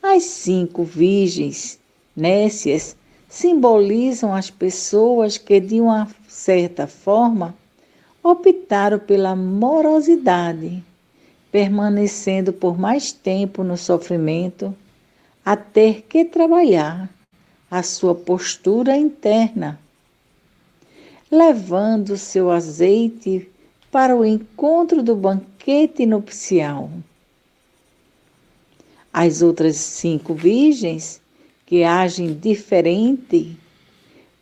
As 0.00 0.22
cinco 0.22 0.84
virgens 0.84 1.80
nécias 2.14 2.96
simbolizam 3.28 4.32
as 4.32 4.50
pessoas 4.50 5.36
que, 5.36 5.58
de 5.58 5.80
uma 5.80 6.08
certa 6.28 6.86
forma, 6.86 7.56
optaram 8.22 9.00
pela 9.00 9.34
morosidade, 9.34 10.80
permanecendo 11.54 12.52
por 12.52 12.76
mais 12.76 13.12
tempo 13.12 13.62
no 13.62 13.76
sofrimento, 13.76 14.74
a 15.44 15.54
ter 15.54 16.02
que 16.02 16.24
trabalhar 16.24 17.08
a 17.70 17.80
sua 17.80 18.12
postura 18.12 18.96
interna 18.96 19.78
levando 21.30 22.16
seu 22.16 22.50
azeite 22.50 23.48
para 23.88 24.16
o 24.16 24.24
encontro 24.24 25.00
do 25.00 25.14
banquete 25.14 26.04
nupcial. 26.04 26.90
As 29.12 29.40
outras 29.40 29.76
cinco 29.76 30.34
virgens, 30.34 31.22
que 31.64 31.84
agem 31.84 32.34
diferente, 32.34 33.56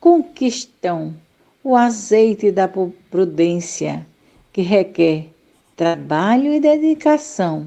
conquistam 0.00 1.14
o 1.62 1.76
azeite 1.76 2.50
da 2.50 2.66
prudência, 2.66 4.06
que 4.50 4.62
requer 4.62 5.28
trabalho 5.76 6.52
e 6.52 6.60
dedicação. 6.60 7.66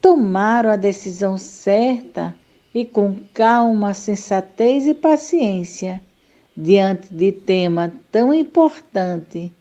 Tomaram 0.00 0.70
a 0.70 0.76
decisão 0.76 1.36
certa 1.36 2.34
e 2.74 2.84
com 2.84 3.16
calma, 3.34 3.94
sensatez 3.94 4.86
e 4.86 4.94
paciência 4.94 6.00
diante 6.56 7.12
de 7.12 7.32
tema 7.32 7.92
tão 8.10 8.32
importante 8.32 9.52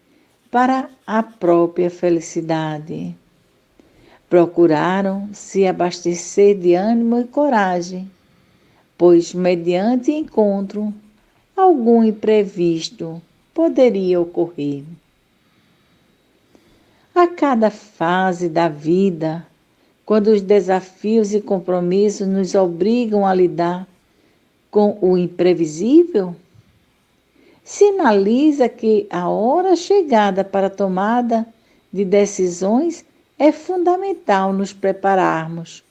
para 0.50 0.90
a 1.06 1.22
própria 1.22 1.90
felicidade. 1.90 3.16
Procuraram 4.30 5.30
se 5.34 5.68
abastecer 5.68 6.58
de 6.58 6.74
ânimo 6.74 7.20
e 7.20 7.26
coragem, 7.26 8.10
pois, 8.98 9.34
mediante 9.34 10.12
encontro, 10.12 10.94
algum 11.56 12.04
imprevisto 12.04 13.22
poderia 13.54 14.20
ocorrer. 14.20 14.84
A 17.16 17.28
cada 17.28 17.70
fase 17.70 18.50
da 18.50 18.68
vida, 18.68 19.48
quando 20.06 20.28
os 20.28 20.42
desafios 20.42 21.34
e 21.34 21.40
compromissos 21.40 22.28
nos 22.28 22.54
obrigam 22.56 23.26
a 23.26 23.34
lidar 23.34 23.88
com 24.70 24.98
o 25.00 25.18
imprevisível, 25.18 26.36
sinaliza 27.64 28.68
que 28.68 29.08
a 29.10 29.30
hora 29.30 29.78
chegada 29.78 30.44
para 30.44 30.68
a 30.68 30.70
tomada 30.70 31.48
de 31.92 32.04
decisões 32.04 33.06
é 33.40 33.50
fundamental 33.50 34.52
nos 34.52 34.74
prepararmos 34.74 35.82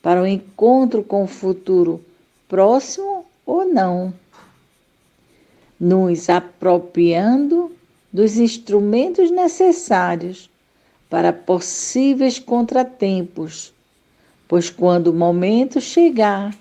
para 0.00 0.22
o 0.22 0.26
encontro 0.26 1.04
com 1.04 1.24
o 1.24 1.28
futuro 1.28 2.02
próximo 2.48 3.26
ou 3.44 3.66
não, 3.66 4.14
nos 5.78 6.30
apropriando 6.30 7.70
dos 8.10 8.38
instrumentos 8.38 9.30
necessários 9.30 10.49
para 11.10 11.32
possíveis 11.32 12.38
contratempos, 12.38 13.74
pois 14.46 14.70
quando 14.70 15.08
o 15.08 15.12
momento 15.12 15.80
chegar, 15.80 16.56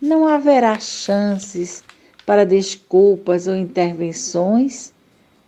não 0.00 0.26
haverá 0.26 0.80
chances 0.80 1.84
para 2.24 2.46
desculpas 2.46 3.46
ou 3.46 3.54
intervenções 3.54 4.92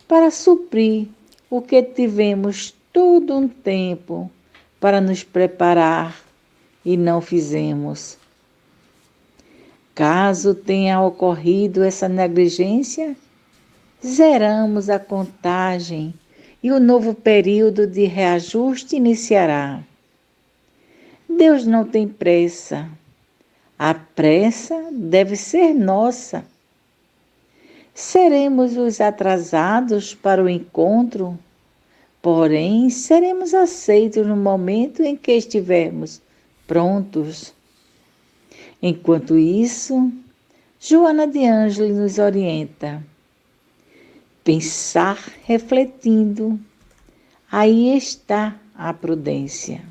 para 0.07 0.29
suprir 0.29 1.07
o 1.49 1.61
que 1.61 1.81
tivemos 1.81 2.73
todo 2.93 3.35
um 3.35 3.47
tempo 3.47 4.29
para 4.79 5.01
nos 5.01 5.23
preparar 5.23 6.15
e 6.85 6.95
não 6.95 7.21
fizemos. 7.21 8.17
Caso 9.95 10.53
tenha 10.53 11.01
ocorrido 11.01 11.83
essa 11.83 12.07
negligência, 12.07 13.15
zeramos 14.05 14.89
a 14.89 14.99
contagem 14.99 16.13
e 16.63 16.71
o 16.71 16.79
novo 16.79 17.13
período 17.13 17.87
de 17.87 18.05
reajuste 18.05 18.95
iniciará. 18.95 19.81
Deus 21.27 21.65
não 21.65 21.85
tem 21.85 22.07
pressa. 22.07 22.89
A 23.77 23.93
pressa 23.93 24.89
deve 24.91 25.35
ser 25.35 25.73
nossa 25.73 26.45
seremos 27.93 28.77
os 28.77 29.01
atrasados 29.01 30.13
para 30.15 30.43
o 30.43 30.49
encontro, 30.49 31.37
porém 32.21 32.89
seremos 32.89 33.53
aceitos 33.53 34.25
no 34.25 34.35
momento 34.35 35.03
em 35.03 35.15
que 35.15 35.33
estivermos 35.33 36.21
prontos. 36.65 37.53
Enquanto 38.81 39.37
isso, 39.37 40.11
Joana 40.79 41.27
de 41.27 41.45
Ângeles 41.45 41.95
nos 41.95 42.17
orienta. 42.17 43.03
Pensar 44.43 45.17
refletindo, 45.43 46.59
aí 47.51 47.95
está 47.95 48.55
a 48.75 48.91
prudência. 48.91 49.83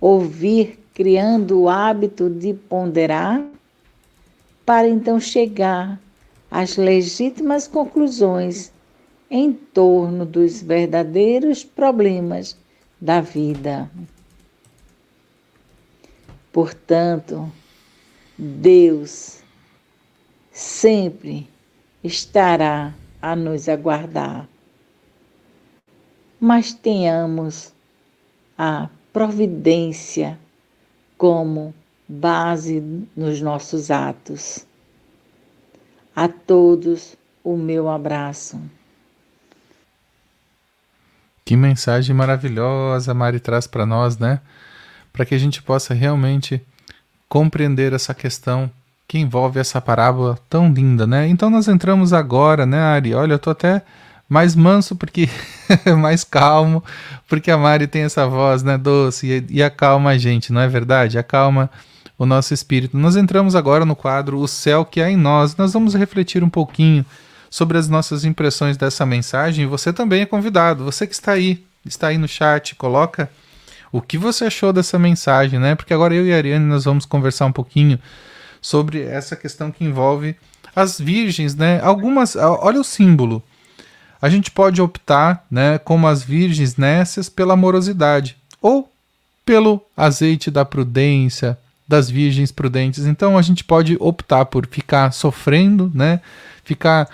Ouvir 0.00 0.78
criando 0.92 1.62
o 1.62 1.68
hábito 1.68 2.28
de 2.28 2.54
ponderar, 2.54 3.44
para 4.64 4.88
então 4.88 5.18
chegar 5.18 6.00
às 6.50 6.76
legítimas 6.76 7.66
conclusões 7.66 8.72
em 9.30 9.52
torno 9.52 10.24
dos 10.24 10.62
verdadeiros 10.62 11.64
problemas 11.64 12.56
da 13.00 13.20
vida. 13.20 13.90
Portanto, 16.52 17.50
Deus 18.38 19.40
sempre 20.52 21.48
estará 22.02 22.94
a 23.24 23.34
nos 23.34 23.70
aguardar. 23.70 24.46
Mas 26.38 26.74
tenhamos 26.74 27.72
a 28.58 28.90
providência 29.14 30.38
como 31.16 31.74
base 32.06 32.82
nos 33.16 33.40
nossos 33.40 33.90
atos. 33.90 34.66
A 36.14 36.28
todos 36.28 37.16
o 37.42 37.56
meu 37.56 37.88
abraço. 37.88 38.60
Que 41.46 41.56
mensagem 41.56 42.14
maravilhosa 42.14 43.14
Mari 43.14 43.40
traz 43.40 43.66
para 43.66 43.86
nós, 43.86 44.18
né? 44.18 44.42
Para 45.14 45.24
que 45.24 45.34
a 45.34 45.38
gente 45.38 45.62
possa 45.62 45.94
realmente 45.94 46.62
compreender 47.26 47.94
essa 47.94 48.12
questão 48.12 48.70
que 49.06 49.18
envolve 49.18 49.60
essa 49.60 49.80
parábola 49.80 50.38
tão 50.48 50.72
linda, 50.72 51.06
né? 51.06 51.28
Então 51.28 51.50
nós 51.50 51.68
entramos 51.68 52.12
agora, 52.12 52.64
né, 52.64 52.78
Ari? 52.78 53.14
Olha, 53.14 53.34
eu 53.34 53.38
tô 53.38 53.50
até 53.50 53.82
mais 54.28 54.54
manso 54.54 54.96
porque 54.96 55.28
mais 55.98 56.24
calmo, 56.24 56.82
porque 57.28 57.50
a 57.50 57.58
Mari 57.58 57.86
tem 57.86 58.02
essa 58.02 58.26
voz, 58.26 58.62
né, 58.62 58.78
doce 58.78 59.44
e, 59.50 59.58
e 59.58 59.62
acalma 59.62 60.10
a 60.10 60.18
gente, 60.18 60.52
não 60.52 60.60
é 60.60 60.68
verdade? 60.68 61.18
Acalma 61.18 61.70
o 62.18 62.24
nosso 62.24 62.54
espírito. 62.54 62.96
Nós 62.96 63.16
entramos 63.16 63.54
agora 63.54 63.84
no 63.84 63.96
quadro 63.96 64.38
O 64.38 64.48
Céu 64.48 64.84
que 64.84 65.00
há 65.00 65.10
em 65.10 65.16
nós. 65.16 65.56
Nós 65.56 65.72
vamos 65.72 65.94
refletir 65.94 66.42
um 66.42 66.48
pouquinho 66.48 67.04
sobre 67.50 67.78
as 67.78 67.88
nossas 67.88 68.24
impressões 68.24 68.76
dessa 68.76 69.04
mensagem. 69.04 69.66
Você 69.66 69.92
também 69.92 70.22
é 70.22 70.26
convidado. 70.26 70.84
Você 70.84 71.06
que 71.06 71.14
está 71.14 71.32
aí, 71.32 71.64
está 71.84 72.08
aí 72.08 72.18
no 72.18 72.28
chat, 72.28 72.74
coloca 72.76 73.30
o 73.92 74.00
que 74.00 74.18
você 74.18 74.46
achou 74.46 74.72
dessa 74.72 74.98
mensagem, 74.98 75.58
né? 75.58 75.74
Porque 75.74 75.94
agora 75.94 76.14
eu 76.14 76.26
e 76.26 76.32
a 76.32 76.36
Ariane 76.36 76.64
nós 76.64 76.84
vamos 76.84 77.06
conversar 77.06 77.46
um 77.46 77.52
pouquinho 77.52 77.98
sobre 78.64 79.02
essa 79.02 79.36
questão 79.36 79.70
que 79.70 79.84
envolve 79.84 80.34
as 80.74 80.98
virgens, 80.98 81.54
né? 81.54 81.82
Algumas, 81.82 82.34
olha 82.34 82.80
o 82.80 82.84
símbolo. 82.84 83.42
A 84.22 84.30
gente 84.30 84.50
pode 84.50 84.80
optar, 84.80 85.44
né, 85.50 85.76
como 85.76 86.08
as 86.08 86.22
virgens 86.22 86.74
nécias, 86.78 87.28
pela 87.28 87.52
amorosidade 87.52 88.38
ou 88.62 88.90
pelo 89.44 89.82
azeite 89.94 90.50
da 90.50 90.64
prudência, 90.64 91.58
das 91.86 92.08
virgens 92.08 92.50
prudentes. 92.50 93.04
Então 93.04 93.36
a 93.36 93.42
gente 93.42 93.62
pode 93.62 93.98
optar 94.00 94.46
por 94.46 94.66
ficar 94.66 95.12
sofrendo, 95.12 95.92
né? 95.94 96.22
Ficar 96.64 97.06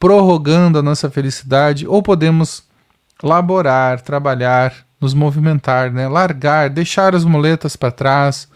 prorrogando 0.00 0.78
a 0.78 0.82
nossa 0.82 1.10
felicidade, 1.10 1.86
ou 1.86 2.02
podemos 2.02 2.62
laborar, 3.22 4.00
trabalhar, 4.00 4.74
nos 4.98 5.12
movimentar, 5.12 5.92
né? 5.92 6.08
largar, 6.08 6.70
deixar 6.70 7.14
as 7.14 7.24
muletas 7.24 7.76
para 7.76 7.90
trás 7.90 8.48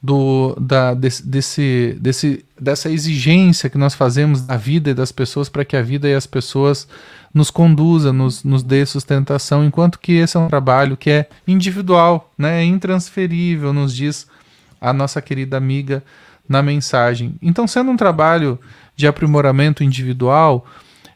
do, 0.00 0.56
da, 0.60 0.94
desse, 0.94 1.96
desse, 2.00 2.44
dessa 2.58 2.88
exigência 2.88 3.68
que 3.68 3.76
nós 3.76 3.94
fazemos 3.94 4.42
da 4.42 4.56
vida 4.56 4.90
e 4.90 4.94
das 4.94 5.10
pessoas 5.10 5.48
para 5.48 5.64
que 5.64 5.76
a 5.76 5.82
vida 5.82 6.08
e 6.08 6.14
as 6.14 6.26
pessoas 6.26 6.86
nos 7.34 7.50
conduza, 7.50 8.12
nos, 8.12 8.44
nos 8.44 8.62
dê 8.62 8.86
sustentação, 8.86 9.64
enquanto 9.64 9.98
que 9.98 10.12
esse 10.12 10.36
é 10.36 10.40
um 10.40 10.48
trabalho 10.48 10.96
que 10.96 11.10
é 11.10 11.28
individual, 11.46 12.32
né? 12.38 12.62
é 12.62 12.64
intransferível, 12.64 13.72
nos 13.72 13.94
diz 13.94 14.26
a 14.80 14.92
nossa 14.92 15.20
querida 15.20 15.56
amiga 15.56 16.02
na 16.48 16.62
mensagem. 16.62 17.34
Então, 17.42 17.66
sendo 17.66 17.90
um 17.90 17.96
trabalho 17.96 18.58
de 18.96 19.06
aprimoramento 19.06 19.84
individual, 19.84 20.64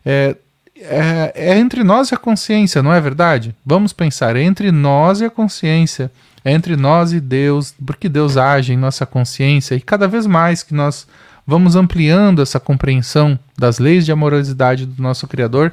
é, 0.04 0.36
é, 0.76 1.32
é, 1.34 1.58
entre 1.58 1.82
nós 1.82 2.10
e 2.10 2.14
a 2.14 2.18
consciência, 2.18 2.82
não 2.82 2.92
é 2.92 3.00
verdade? 3.00 3.54
Vamos 3.64 3.92
pensar, 3.92 4.36
é 4.36 4.42
entre 4.42 4.70
nós 4.70 5.20
e 5.20 5.24
a 5.24 5.30
consciência, 5.30 6.10
é 6.44 6.52
entre 6.52 6.76
nós 6.76 7.12
e 7.12 7.20
Deus, 7.20 7.74
porque 7.84 8.08
Deus 8.08 8.36
age 8.36 8.72
em 8.72 8.76
nossa 8.76 9.06
consciência 9.06 9.74
e 9.74 9.80
cada 9.80 10.08
vez 10.08 10.26
mais 10.26 10.62
que 10.62 10.74
nós 10.74 11.06
vamos 11.46 11.76
ampliando 11.76 12.42
essa 12.42 12.60
compreensão 12.60 13.38
das 13.58 13.78
leis 13.78 14.04
de 14.04 14.12
amorosidade 14.12 14.86
do 14.86 15.02
nosso 15.02 15.26
Criador, 15.26 15.72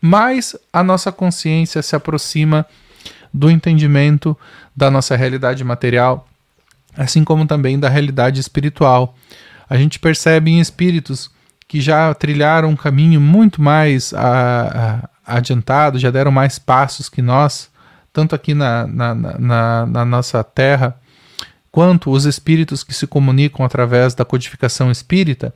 mais 0.00 0.56
a 0.72 0.82
nossa 0.82 1.12
consciência 1.12 1.82
se 1.82 1.94
aproxima 1.94 2.66
do 3.32 3.50
entendimento 3.50 4.36
da 4.76 4.90
nossa 4.90 5.16
realidade 5.16 5.62
material, 5.64 6.26
assim 6.96 7.24
como 7.24 7.46
também 7.46 7.78
da 7.78 7.88
realidade 7.88 8.40
espiritual. 8.40 9.14
A 9.68 9.76
gente 9.76 9.98
percebe 9.98 10.50
em 10.50 10.60
espíritos 10.60 11.30
que 11.66 11.80
já 11.80 12.12
trilharam 12.12 12.68
um 12.68 12.76
caminho 12.76 13.20
muito 13.20 13.62
mais 13.62 14.12
a, 14.12 15.08
a, 15.24 15.36
adiantado, 15.36 15.98
já 15.98 16.10
deram 16.10 16.30
mais 16.30 16.58
passos 16.58 17.08
que 17.08 17.22
nós, 17.22 17.70
tanto 18.12 18.34
aqui 18.34 18.54
na, 18.54 18.86
na, 18.86 19.14
na, 19.14 19.86
na 19.86 20.04
nossa 20.04 20.42
terra, 20.44 20.96
quanto 21.70 22.10
os 22.10 22.26
espíritos 22.26 22.84
que 22.84 22.92
se 22.92 23.06
comunicam 23.06 23.64
através 23.64 24.14
da 24.14 24.24
codificação 24.24 24.90
espírita, 24.90 25.54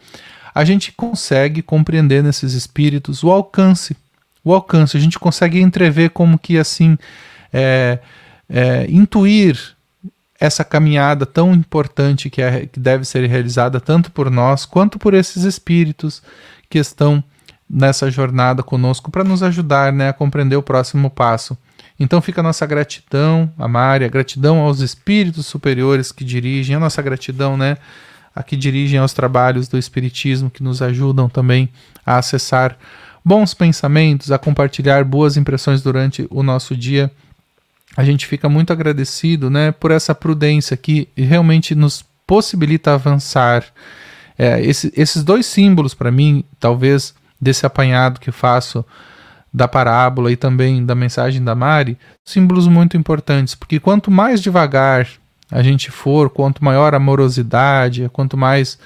a 0.54 0.64
gente 0.64 0.90
consegue 0.92 1.60
compreender 1.60 2.22
nesses 2.22 2.54
espíritos 2.54 3.22
o 3.22 3.30
alcance, 3.30 3.94
o 4.42 4.54
alcance, 4.54 4.96
a 4.96 5.00
gente 5.00 5.18
consegue 5.18 5.60
entrever 5.60 6.10
como 6.10 6.38
que 6.38 6.56
assim 6.56 6.96
é, 7.52 7.98
é, 8.48 8.86
intuir 8.88 9.76
essa 10.40 10.64
caminhada 10.64 11.26
tão 11.26 11.52
importante 11.52 12.30
que, 12.30 12.40
é, 12.40 12.66
que 12.66 12.78
deve 12.78 13.04
ser 13.04 13.28
realizada 13.28 13.80
tanto 13.80 14.10
por 14.10 14.30
nós 14.30 14.64
quanto 14.64 14.98
por 14.98 15.14
esses 15.14 15.44
espíritos 15.44 16.22
que 16.70 16.78
estão 16.78 17.22
nessa 17.68 18.10
jornada 18.10 18.62
conosco 18.62 19.10
para 19.10 19.24
nos 19.24 19.42
ajudar 19.42 19.92
né, 19.92 20.08
a 20.08 20.12
compreender 20.12 20.56
o 20.56 20.62
próximo 20.62 21.10
passo. 21.10 21.56
Então 21.98 22.20
fica 22.20 22.40
a 22.40 22.44
nossa 22.44 22.66
gratidão 22.66 23.52
a 23.58 23.66
Mária, 23.66 24.08
gratidão 24.08 24.58
aos 24.60 24.80
espíritos 24.80 25.46
superiores 25.46 26.12
que 26.12 26.24
dirigem, 26.24 26.76
a 26.76 26.80
nossa 26.80 27.00
gratidão 27.00 27.56
né, 27.56 27.78
a 28.34 28.42
que 28.42 28.56
dirigem 28.56 28.98
aos 28.98 29.12
trabalhos 29.12 29.66
do 29.68 29.78
Espiritismo, 29.78 30.50
que 30.50 30.62
nos 30.62 30.82
ajudam 30.82 31.28
também 31.28 31.70
a 32.04 32.18
acessar 32.18 32.76
bons 33.24 33.54
pensamentos, 33.54 34.30
a 34.30 34.38
compartilhar 34.38 35.04
boas 35.04 35.36
impressões 35.36 35.82
durante 35.82 36.26
o 36.30 36.42
nosso 36.42 36.76
dia 36.76 37.10
a 37.96 38.04
gente 38.04 38.26
fica 38.26 38.48
muito 38.48 38.72
agradecido 38.72 39.48
né, 39.48 39.72
por 39.72 39.90
essa 39.90 40.14
prudência 40.14 40.76
que 40.76 41.08
realmente 41.16 41.74
nos 41.74 42.04
possibilita 42.26 42.92
avançar. 42.92 43.64
É, 44.38 44.60
esse, 44.60 44.92
esses 44.94 45.24
dois 45.24 45.46
símbolos, 45.46 45.94
para 45.94 46.10
mim, 46.10 46.44
talvez 46.60 47.14
desse 47.40 47.64
apanhado 47.64 48.20
que 48.20 48.30
faço 48.30 48.84
da 49.56 49.66
parábola 49.66 50.30
e 50.30 50.36
também 50.36 50.84
da 50.84 50.94
mensagem 50.94 51.42
da 51.42 51.54
Mari, 51.54 51.96
símbolos 52.22 52.68
muito 52.68 52.94
importantes, 52.94 53.54
porque 53.54 53.80
quanto 53.80 54.10
mais 54.10 54.42
devagar 54.42 55.08
a 55.50 55.62
gente 55.62 55.90
for, 55.90 56.28
quanto 56.28 56.62
maior 56.62 56.92
a 56.92 56.98
amorosidade, 56.98 58.10
quanto 58.12 58.36
mais 58.36 58.78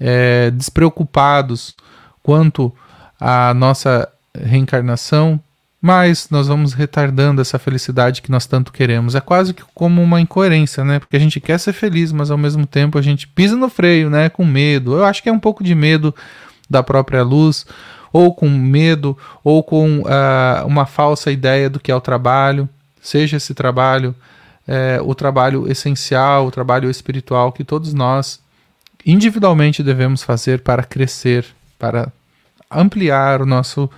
é, 0.00 0.50
despreocupados 0.50 1.76
quanto 2.20 2.74
a 3.20 3.54
nossa 3.54 4.08
reencarnação, 4.34 5.38
mas 5.80 6.28
nós 6.30 6.48
vamos 6.48 6.72
retardando 6.72 7.40
essa 7.40 7.56
felicidade 7.56 8.20
que 8.20 8.30
nós 8.30 8.44
tanto 8.44 8.72
queremos. 8.72 9.14
É 9.14 9.20
quase 9.20 9.54
que 9.54 9.62
como 9.72 10.02
uma 10.02 10.20
incoerência, 10.20 10.84
né? 10.84 10.98
Porque 10.98 11.16
a 11.16 11.20
gente 11.20 11.38
quer 11.38 11.58
ser 11.60 11.72
feliz, 11.72 12.10
mas 12.10 12.32
ao 12.32 12.36
mesmo 12.36 12.66
tempo 12.66 12.98
a 12.98 13.02
gente 13.02 13.28
pisa 13.28 13.54
no 13.54 13.68
freio, 13.68 14.10
né? 14.10 14.28
Com 14.28 14.44
medo. 14.44 14.96
Eu 14.96 15.04
acho 15.04 15.22
que 15.22 15.28
é 15.28 15.32
um 15.32 15.38
pouco 15.38 15.62
de 15.62 15.76
medo 15.76 16.12
da 16.68 16.82
própria 16.82 17.22
luz, 17.22 17.64
ou 18.12 18.34
com 18.34 18.48
medo, 18.48 19.16
ou 19.42 19.62
com 19.62 20.00
uh, 20.00 20.66
uma 20.66 20.86
falsa 20.86 21.30
ideia 21.30 21.68
do 21.68 21.80
que 21.80 21.90
é 21.90 21.94
o 21.94 22.00
trabalho, 22.00 22.68
seja 23.00 23.36
esse 23.36 23.54
trabalho 23.54 24.14
é, 24.68 25.00
o 25.02 25.14
trabalho 25.14 25.70
essencial, 25.70 26.46
o 26.46 26.50
trabalho 26.50 26.90
espiritual 26.90 27.50
que 27.50 27.64
todos 27.64 27.94
nós 27.94 28.38
individualmente 29.04 29.82
devemos 29.82 30.22
fazer 30.22 30.60
para 30.60 30.84
crescer, 30.84 31.46
para 31.78 32.12
ampliar 32.70 33.40
o 33.40 33.46
nosso 33.46 33.90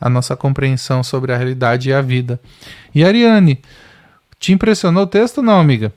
a 0.00 0.10
nossa 0.10 0.36
compreensão 0.36 1.02
sobre 1.02 1.32
a 1.32 1.36
realidade 1.36 1.88
e 1.88 1.92
a 1.92 2.02
vida. 2.02 2.38
E 2.94 3.02
Ariane, 3.02 3.62
te 4.38 4.52
impressionou 4.52 5.04
o 5.04 5.06
texto 5.06 5.40
não, 5.40 5.58
amiga? 5.58 5.92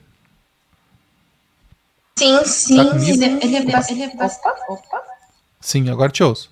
Sim, 2.18 2.44
sim. 2.44 2.76
Tá 2.76 2.96
ele, 2.96 3.24
é, 3.24 3.28
ele, 3.44 3.56
é, 3.56 3.60
ele 3.90 4.02
é 4.02 4.08
opa, 4.08 4.56
opa. 4.68 5.02
Sim, 5.60 5.90
agora 5.90 6.10
te 6.10 6.22
ouço. 6.22 6.50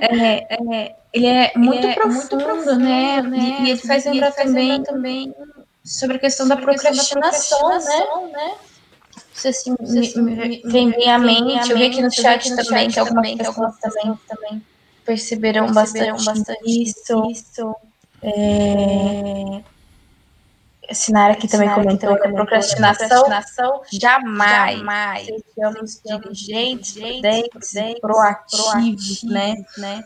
É, 0.00 0.54
é, 0.54 0.96
ele 1.12 1.26
é 1.26 1.52
muito, 1.56 1.78
ele 1.78 1.86
é 1.86 1.94
profundo, 1.94 2.36
muito 2.36 2.38
profundo, 2.38 2.78
né? 2.78 3.22
né? 3.22 3.58
E 3.60 3.70
ele 3.70 3.80
faz 3.80 4.04
lembrar 4.04 4.32
também, 4.32 4.82
também 4.82 5.34
sobre 5.84 6.16
a 6.16 6.20
questão 6.20 6.48
da 6.48 6.56
procrastinação, 6.56 7.20
da 7.20 7.30
procrastinação 7.30 8.26
né? 8.28 8.32
né? 8.32 8.54
Você 9.34 9.48
assim, 9.48 9.74
me, 9.80 10.48
me, 10.48 10.62
vem 10.64 10.90
bem 10.90 11.10
à 11.10 11.18
mente, 11.18 11.70
eu 11.70 11.76
vi 11.76 11.84
aqui 11.84 12.02
no 12.02 12.10
chat 12.10 12.54
também 12.54 12.88
que 12.88 12.98
algumas 12.98 13.34
pessoas 13.34 13.76
também, 13.78 14.18
também 14.28 14.62
perceberam, 15.04 15.72
bastante, 15.72 16.24
bastante 16.24 16.60
isso. 16.64 17.30
isso. 17.30 17.74
É... 18.22 19.62
Sinara 20.90 21.34
aqui 21.34 21.46
também 21.46 21.70
comentou 21.70 22.16
que 22.16 22.28
procrastinação, 22.28 23.24
procrastinação 23.24 23.82
jamais, 23.92 24.78
jamais 24.78 25.26
sejamos 25.54 26.02
diligentes, 26.04 26.94
prudentes, 26.94 28.00
proativos, 28.00 29.22
né? 29.22 29.54
né? 29.78 30.04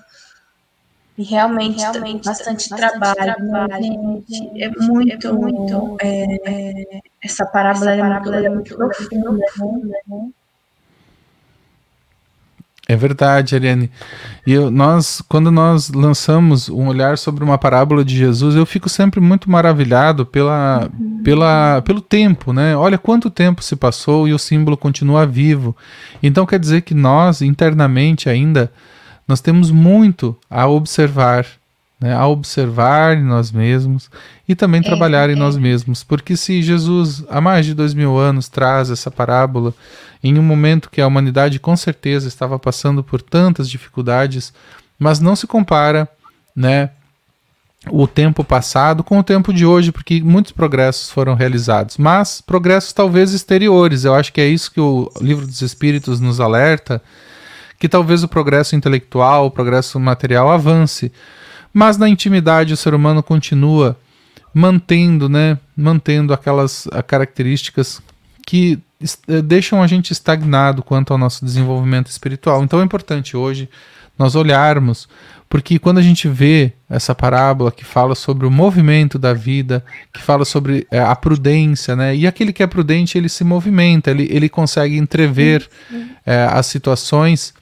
E 1.18 1.22
realmente, 1.24 1.78
realmente 1.78 2.24
bastante, 2.26 2.68
bastante 2.68 2.98
trabalho, 2.98 3.34
trabalho 3.48 4.24
gente. 4.28 4.62
É 4.62 4.68
muito, 4.68 5.26
é 5.26 5.32
muito. 5.32 5.96
É, 6.02 7.00
essa 7.22 7.46
parábola, 7.46 7.92
essa 7.92 8.02
parábola 8.02 8.36
é 8.36 8.48
muito, 8.50 8.74
é 8.74 8.86
muito 8.86 9.38
profunda, 9.38 9.96
né? 10.06 10.30
É 12.88 12.94
verdade, 12.94 13.56
Ariane. 13.56 13.90
E 14.46 14.52
eu, 14.52 14.70
nós, 14.70 15.20
quando 15.28 15.50
nós 15.50 15.90
lançamos 15.90 16.68
um 16.68 16.86
olhar 16.86 17.18
sobre 17.18 17.42
uma 17.42 17.58
parábola 17.58 18.04
de 18.04 18.16
Jesus, 18.16 18.54
eu 18.54 18.64
fico 18.64 18.88
sempre 18.88 19.20
muito 19.20 19.50
maravilhado 19.50 20.24
pela, 20.24 20.88
pela, 21.24 21.82
pelo 21.82 22.00
tempo, 22.00 22.52
né? 22.52 22.76
Olha 22.76 22.96
quanto 22.96 23.28
tempo 23.28 23.60
se 23.60 23.74
passou 23.74 24.28
e 24.28 24.32
o 24.32 24.38
símbolo 24.38 24.76
continua 24.76 25.26
vivo. 25.26 25.76
Então 26.22 26.46
quer 26.46 26.60
dizer 26.60 26.82
que 26.82 26.94
nós, 26.94 27.42
internamente 27.42 28.28
ainda, 28.28 28.72
nós 29.26 29.40
temos 29.40 29.72
muito 29.72 30.36
a 30.48 30.68
observar, 30.68 31.44
né? 32.00 32.14
a 32.14 32.26
observar 32.26 33.16
em 33.16 33.24
nós 33.24 33.50
mesmos 33.50 34.10
e 34.48 34.54
também 34.54 34.80
é, 34.80 34.84
trabalhar 34.84 35.30
em 35.30 35.34
é. 35.34 35.36
nós 35.36 35.56
mesmos. 35.56 36.04
Porque 36.04 36.36
se 36.36 36.62
Jesus, 36.62 37.24
há 37.28 37.40
mais 37.40 37.66
de 37.66 37.74
dois 37.74 37.94
mil 37.94 38.16
anos, 38.16 38.48
traz 38.48 38.90
essa 38.90 39.10
parábola 39.10 39.74
em 40.22 40.38
um 40.38 40.42
momento 40.42 40.90
que 40.90 41.00
a 41.00 41.06
humanidade 41.06 41.58
com 41.58 41.76
certeza 41.76 42.28
estava 42.28 42.58
passando 42.58 43.02
por 43.02 43.22
tantas 43.22 43.68
dificuldades, 43.68 44.52
mas 44.98 45.20
não 45.20 45.36
se 45.36 45.46
compara, 45.46 46.08
né, 46.54 46.90
o 47.90 48.06
tempo 48.06 48.42
passado 48.42 49.04
com 49.04 49.18
o 49.18 49.22
tempo 49.22 49.52
de 49.52 49.64
hoje, 49.64 49.92
porque 49.92 50.20
muitos 50.20 50.52
progressos 50.52 51.10
foram 51.10 51.34
realizados, 51.34 51.96
mas 51.96 52.40
progressos 52.40 52.92
talvez 52.92 53.32
exteriores. 53.32 54.04
Eu 54.04 54.14
acho 54.14 54.32
que 54.32 54.40
é 54.40 54.48
isso 54.48 54.72
que 54.72 54.80
o 54.80 55.10
livro 55.20 55.46
dos 55.46 55.62
Espíritos 55.62 56.18
nos 56.18 56.40
alerta, 56.40 57.00
que 57.78 57.88
talvez 57.88 58.22
o 58.24 58.28
progresso 58.28 58.74
intelectual, 58.74 59.46
o 59.46 59.50
progresso 59.50 60.00
material 60.00 60.50
avance, 60.50 61.12
mas 61.76 61.98
na 61.98 62.08
intimidade 62.08 62.72
o 62.72 62.76
ser 62.76 62.94
humano 62.94 63.22
continua 63.22 63.98
mantendo, 64.54 65.28
né, 65.28 65.58
mantendo 65.76 66.32
aquelas 66.32 66.88
características 67.06 68.00
que 68.46 68.78
eh, 69.28 69.42
deixam 69.42 69.82
a 69.82 69.86
gente 69.86 70.10
estagnado 70.10 70.82
quanto 70.82 71.12
ao 71.12 71.18
nosso 71.18 71.44
desenvolvimento 71.44 72.06
espiritual. 72.06 72.64
Então 72.64 72.80
é 72.80 72.82
importante 72.82 73.36
hoje 73.36 73.68
nós 74.18 74.34
olharmos, 74.34 75.06
porque 75.50 75.78
quando 75.78 75.98
a 75.98 76.02
gente 76.02 76.26
vê 76.28 76.72
essa 76.88 77.14
parábola 77.14 77.70
que 77.70 77.84
fala 77.84 78.14
sobre 78.14 78.46
o 78.46 78.50
movimento 78.50 79.18
da 79.18 79.34
vida, 79.34 79.84
que 80.14 80.22
fala 80.22 80.46
sobre 80.46 80.86
é, 80.90 80.98
a 80.98 81.14
prudência, 81.14 81.94
né? 81.94 82.16
E 82.16 82.26
aquele 82.26 82.54
que 82.54 82.62
é 82.62 82.66
prudente, 82.66 83.18
ele 83.18 83.28
se 83.28 83.44
movimenta, 83.44 84.10
ele, 84.10 84.26
ele 84.30 84.48
consegue 84.48 84.96
entrever 84.96 85.68
é, 86.24 86.48
as 86.50 86.64
situações 86.64 87.52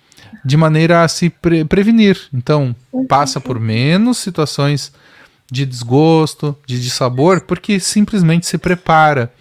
de 0.45 0.57
maneira 0.57 1.03
a 1.03 1.09
se 1.09 1.29
pre 1.29 1.65
prevenir. 1.65 2.19
Então, 2.33 2.75
passa 3.09 3.41
por 3.41 3.61
menos 3.61 4.19
situações 4.19 4.93
de 5.51 5.67
desgosto, 5.67 6.57
de 6.67 6.81
dissabor, 6.81 7.43
porque 7.43 7.79
simplesmente 7.79 8.47
se 8.47 8.59
prepara. 8.59 9.33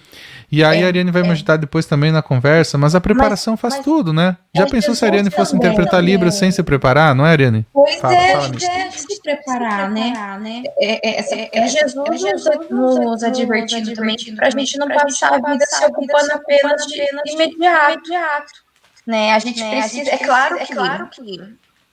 E 0.54 0.64
aí 0.64 0.82
é, 0.82 0.84
a 0.84 0.88
Ariane 0.88 1.10
vai 1.10 1.24
me 1.24 1.30
é. 1.30 1.32
ajudar 1.32 1.58
depois 1.58 1.88
também 1.88 2.12
na 2.12 2.22
conversa, 2.22 2.78
mas 2.78 2.94
a 2.94 3.02
preparação 3.02 3.54
mas, 3.54 3.62
faz 3.62 3.76
mas 3.78 3.84
tudo, 3.84 4.14
né? 4.14 4.38
Já 4.56 4.68
pensou 4.68 4.94
se 4.94 5.04
a 5.04 5.08
Ariane 5.08 5.32
fosse 5.32 5.54
também, 5.54 5.66
interpretar 5.68 6.00
também. 6.00 6.14
Libras 6.14 6.36
sem 6.36 6.52
se 6.52 6.62
preparar, 6.62 7.16
não 7.16 7.26
é, 7.26 7.32
Ariane? 7.32 7.66
Pois 7.74 7.96
fala, 7.96 8.14
é, 8.14 8.34
fala 8.34 8.56
é, 8.56 8.92
se 8.92 9.22
preparar, 9.24 9.90
né? 9.90 10.14
né? 10.40 10.64
É, 10.78 11.10
é, 11.10 11.40
é, 11.42 11.50
é, 11.54 11.68
Jesus, 11.68 12.08
é 12.08 12.18
Jesus 12.18 12.70
nos, 12.70 13.00
nos 13.00 13.24
advertindo 13.24 13.96
também 13.96 14.16
para 14.36 14.46
a 14.46 14.52
gente 14.52 14.78
não 14.78 14.88
passar 14.90 15.34
a 15.34 15.52
vida 15.54 15.66
se 15.66 15.86
ocupando 15.86 16.32
apenas 16.34 16.86
de 16.86 17.02
imediato. 17.34 18.63
Né? 19.06 19.34
A 19.34 19.40
gente 19.40 19.60
né? 19.60 19.82
precisa, 19.82 20.12
é 20.12 20.18
claro 20.18 20.56
que, 20.58 20.64
é 20.64 20.76
claro 20.76 21.10
que 21.10 21.38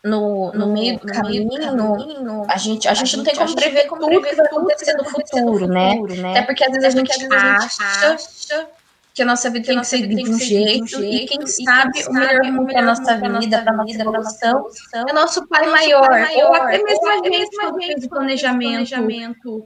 no, 0.03 0.53
no, 0.53 0.67
no 0.67 0.73
meio 0.73 0.99
do 0.99 1.07
caminho, 1.07 1.51
caminho, 1.51 2.47
a 2.49 2.57
gente, 2.57 2.89
a, 2.89 2.93
a 2.93 2.95
gente 2.95 3.17
não 3.17 3.25
tem 3.25 3.35
como 3.35 3.55
prever 3.55 3.87
como 3.87 4.09
tudo 4.09 4.23
que 4.23 4.35
vai 4.35 4.47
acontecer 4.47 4.95
no 4.95 5.05
futuro, 5.05 5.67
né? 5.67 5.95
né? 5.97 6.31
Até 6.31 6.43
porque 6.43 6.65
às 6.65 6.73
vezes, 6.73 6.85
a, 6.85 6.91
gente 6.91 7.19
vezes 7.19 7.33
acha, 7.33 8.15
acha 8.15 8.69
que 9.13 9.23
a 9.23 9.27
nossa 9.27 9.51
vida 9.51 9.67
tem 9.67 9.81
que 9.81 9.87
ser 9.87 10.07
de 10.07 10.31
um 10.31 10.39
jeito, 10.39 11.03
e 11.03 11.27
quem 11.27 11.47
sabe 11.47 12.05
o 12.09 12.13
melhor 12.13 12.47
rumo 12.47 12.67
para 12.67 12.79
a 12.79 12.83
nossa 12.83 13.17
vida, 13.17 13.63
para 13.63 13.73
a 13.73 13.77
nossa 13.77 14.01
evolução, 14.01 14.67
é 15.09 15.13
nosso 15.13 15.47
pai 15.49 15.67
maior, 15.67 16.09
ou 16.47 16.55
até 16.55 16.83
mesmo 16.83 17.11
a 17.11 17.17
gente 17.17 18.09
planejamento 18.09 19.65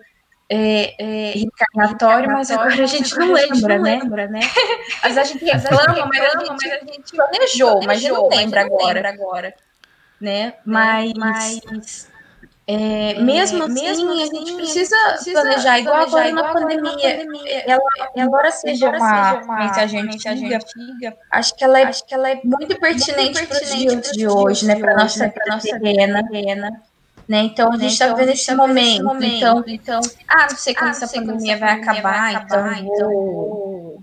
é, 0.49 0.95
é, 0.99 1.33
reencarnatório, 1.33 2.31
mas 2.31 2.51
agora 2.51 2.83
a 2.83 2.87
gente 2.87 3.17
não 3.19 3.33
lembra, 3.33 3.79
né? 3.79 3.99
lembra, 3.99 4.27
né? 4.29 4.41
Mas 5.03 5.19
a 5.19 5.25
gente 5.25 5.45
reclama, 5.45 6.07
mas 6.07 6.21
a 6.23 6.85
gente 6.85 7.17
planejou, 7.17 7.81
mas 7.85 8.03
não 8.03 8.29
lembra 8.29 8.63
agora 8.63 9.55
né? 10.21 10.55
Mas, 10.65 11.13
mas 11.15 12.09
é, 12.67 13.13
é, 13.13 13.21
mesmo, 13.21 13.65
assim, 13.65 13.75
mesmo 13.75 14.11
assim, 14.11 14.23
a 14.23 14.27
gente 14.27 14.55
precisa, 14.55 14.97
precisa 15.11 15.43
planejar, 15.43 15.79
igual 15.81 15.97
agora 15.97 16.33
na 16.33 16.53
pandemia. 16.53 16.93
pandemia. 16.93 17.65
Ela, 17.67 17.83
embora 18.17 18.51
seja 18.51 18.89
uma, 18.89 19.35
uma 19.35 19.57
mensagem, 19.59 20.01
antiga, 20.01 20.57
antiga, 20.57 21.17
acho 21.31 21.55
que 21.55 21.65
ela 21.65 21.81
é, 21.81 21.85
acho 21.85 22.07
que 22.07 22.15
ela 22.15 22.31
é 22.31 22.41
muito 22.43 22.81
pertinente 22.81 23.47
para 23.47 23.63
os 23.63 23.75
dias 23.75 24.13
de 24.13 24.27
hoje, 24.27 24.67
né? 24.67 24.77
Para 24.77 24.97
nossa, 24.97 25.29
pra 25.29 25.55
nossa 25.55 25.79
terrena. 25.79 26.83
Né? 27.29 27.45
Então 27.45 27.73
a 27.73 27.77
gente 27.77 27.93
está 27.93 28.07
então, 28.07 28.17
vendo 28.17 28.31
esse 28.31 28.47
tá 28.47 28.55
momento. 28.55 29.05
momento. 29.05 29.35
Então, 29.37 29.65
então, 29.67 30.01
ah, 30.29 30.47
não 30.51 30.57
sei 30.57 30.75
quando 30.75 30.89
ah, 30.89 30.91
essa 30.91 31.09
pandemia 31.09 31.59
vai 31.59 31.81
acabar, 31.81 32.03
vai 32.03 32.35
acabar, 32.35 32.79
então, 32.81 32.95
então 32.95 33.11
vou 33.11 34.03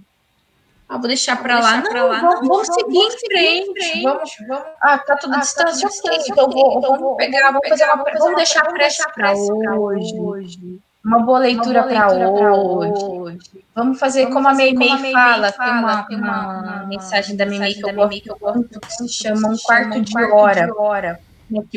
ah, 0.91 0.97
vou 0.97 1.07
deixar 1.07 1.41
para 1.41 1.57
lá. 1.57 1.77
Não, 1.77 1.89
pra 1.89 2.03
lá. 2.03 2.19
Vamos, 2.19 2.47
vamos, 2.49 2.67
seguir 2.67 2.97
em 2.97 3.11
frente. 3.11 4.03
Vamos, 4.03 4.35
vamos. 4.45 4.65
Ah, 4.81 4.97
tá 4.97 5.15
tudo 5.15 5.35
ah, 5.35 5.39
distância, 5.39 5.87
tá 5.87 5.95
ok. 5.95 6.19
Então, 6.27 6.49
vou, 6.49 6.79
então 6.79 6.99
vamos 6.99 7.15
pegar, 7.15 7.51
vamos 7.51 7.69
fazer 7.69 7.85
uma 7.85 8.03
coisa. 8.03 8.19
Vamos 8.19 8.35
deixar 8.35 8.65
para 9.13 9.33
hoje. 9.33 10.19
hoje. 10.19 10.79
Uma 11.05 11.19
boa 11.19 11.39
leitura, 11.39 11.83
para 11.83 12.11
hoje. 12.11 13.05
hoje. 13.05 13.65
Vamos 13.73 13.99
fazer 13.99 14.23
vamos 14.23 14.35
como 14.35 14.49
a 14.49 14.53
Meimei 14.53 15.13
fala. 15.13 15.53
Tem 15.53 15.69
uma, 15.69 16.03
tem 16.03 16.17
uma, 16.17 16.59
uma, 16.59 16.85
mensagem 16.87 17.37
da 17.37 17.45
Meimei 17.45 17.73
que 17.73 17.85
eu 18.29 18.37
gosto 18.37 18.79
que 18.81 18.91
se 18.91 19.07
chama 19.07 19.47
Um 19.47 19.57
Quarto 19.57 20.01
de 20.01 20.23
Hora 20.77 21.19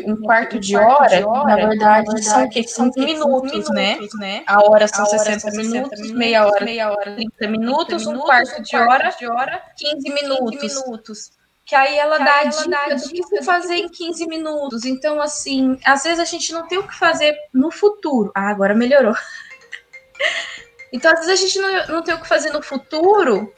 um 0.06 0.16
quarto 0.20 0.58
de 0.58 0.76
hora, 0.76 1.18
de 1.18 1.24
hora 1.24 1.44
na 1.44 1.56
verdade, 1.56 2.24
são, 2.24 2.48
que, 2.48 2.62
são 2.64 2.90
minutos, 2.96 3.50
minutos 3.50 3.70
né? 3.74 3.96
né? 4.18 4.44
A 4.46 4.62
hora 4.62 4.86
são, 4.86 5.04
a 5.04 5.08
hora 5.08 5.18
60, 5.18 5.50
60 5.50 5.62
minutos, 5.62 6.10
meia 6.12 6.46
hora, 6.46 6.64
meia 6.64 6.90
hora 6.90 7.14
30 7.14 7.48
minutos, 7.48 8.02
30 8.04 8.10
um 8.10 8.22
quarto 8.22 8.62
de 8.62 8.76
hora, 8.76 9.08
de 9.10 9.26
hora 9.26 9.62
15 9.76 10.12
minutos. 10.12 10.60
15 10.60 10.84
minutos. 10.84 11.30
Que 11.66 11.74
aí 11.74 11.96
ela 11.96 12.18
que 12.18 12.24
dá 12.24 12.34
aí 12.34 12.46
a 12.46 12.50
dica 12.50 12.68
dá 12.68 12.94
do 12.94 13.28
que 13.28 13.42
fazer 13.42 13.76
em 13.76 13.88
15 13.88 14.26
minutos. 14.28 14.84
Então, 14.84 15.20
assim, 15.20 15.78
às 15.84 16.04
vezes 16.04 16.20
a 16.20 16.24
gente 16.24 16.52
não 16.52 16.68
tem 16.68 16.78
o 16.78 16.86
que 16.86 16.94
fazer 16.94 17.34
no 17.52 17.70
futuro. 17.70 18.30
Ah, 18.34 18.50
agora 18.50 18.74
melhorou. 18.74 19.14
então, 20.92 21.10
às 21.10 21.24
vezes 21.24 21.32
a 21.32 21.46
gente 21.46 21.58
não, 21.58 21.96
não 21.96 22.02
tem 22.02 22.14
o 22.14 22.20
que 22.20 22.28
fazer 22.28 22.52
no 22.52 22.62
futuro, 22.62 23.50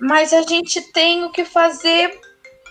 mas 0.00 0.32
a 0.32 0.42
gente 0.42 0.80
tem 0.92 1.22
o 1.22 1.30
que 1.30 1.44
fazer 1.44 2.18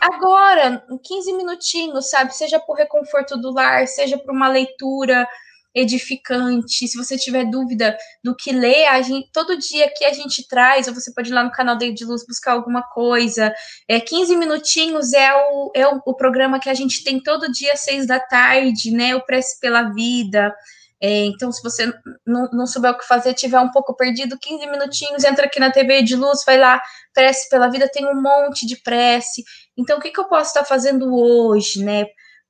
agora, 0.02 0.84
em 0.90 0.98
15 0.98 1.34
minutinhos, 1.34 2.10
sabe? 2.10 2.36
Seja 2.36 2.60
por 2.60 2.78
reconforto 2.78 3.38
do 3.38 3.52
lar, 3.52 3.88
seja 3.88 4.18
por 4.18 4.32
uma 4.32 4.48
leitura 4.48 5.28
edificante. 5.74 6.88
Se 6.88 6.98
você 6.98 7.18
tiver 7.18 7.46
dúvida 7.46 7.98
do 8.24 8.36
que 8.36 8.52
ler, 8.52 8.88
a 8.88 9.02
gente, 9.02 9.30
todo 9.32 9.58
dia 9.58 9.92
que 9.96 10.06
a 10.06 10.14
gente 10.14 10.48
traz, 10.48 10.88
ou 10.88 10.94
você 10.94 11.14
pode 11.14 11.30
ir 11.30 11.34
lá 11.34 11.44
no 11.44 11.52
canal 11.52 11.78
de 11.78 12.06
Luz 12.06 12.26
buscar 12.28 12.54
alguma 12.54 12.82
coisa. 12.82 13.54
É, 13.88 14.00
15 14.00 14.36
minutinhos 14.36 15.14
é 15.14 15.34
o, 15.34 15.72
é 15.76 15.88
o, 15.88 16.02
o 16.06 16.16
programa 16.16 16.60
que 16.60 16.70
a 16.70 16.74
gente 16.74 17.04
tem 17.04 17.22
todo 17.22 17.52
dia 17.52 17.74
às 17.74 17.82
seis 17.82 18.08
da 18.08 18.20
tarde, 18.20 18.92
né? 18.92 19.16
O 19.16 19.26
Prece 19.26 19.60
pela 19.60 19.84
Vida. 19.94 20.54
É, 21.02 21.26
então, 21.26 21.52
se 21.52 21.64
você 21.64 21.92
não, 22.26 22.50
não 22.52 22.68
souber 22.68 22.92
o 22.92 22.98
que 22.98 23.08
fazer, 23.08 23.34
tiver 23.34 23.60
um 23.60 23.72
pouco 23.72 23.96
perdido, 23.96 24.38
15 24.38 24.68
minutinhos, 24.68 25.24
entra 25.24 25.46
aqui 25.46 25.60
na 25.60 25.72
TV 25.72 26.04
de 26.04 26.16
luz, 26.16 26.44
vai 26.46 26.58
lá, 26.58 26.82
prece 27.14 27.48
pela 27.50 27.70
vida, 27.70 27.90
tem 27.90 28.06
um 28.06 28.22
monte 28.22 28.66
de 28.66 28.76
prece. 28.82 29.44
Então, 29.78 29.98
o 29.98 30.02
que, 30.02 30.12
que 30.12 30.20
eu 30.20 30.28
posso 30.28 30.50
estar 30.50 30.66
fazendo 30.66 31.14
hoje, 31.16 31.84
né? 31.84 32.06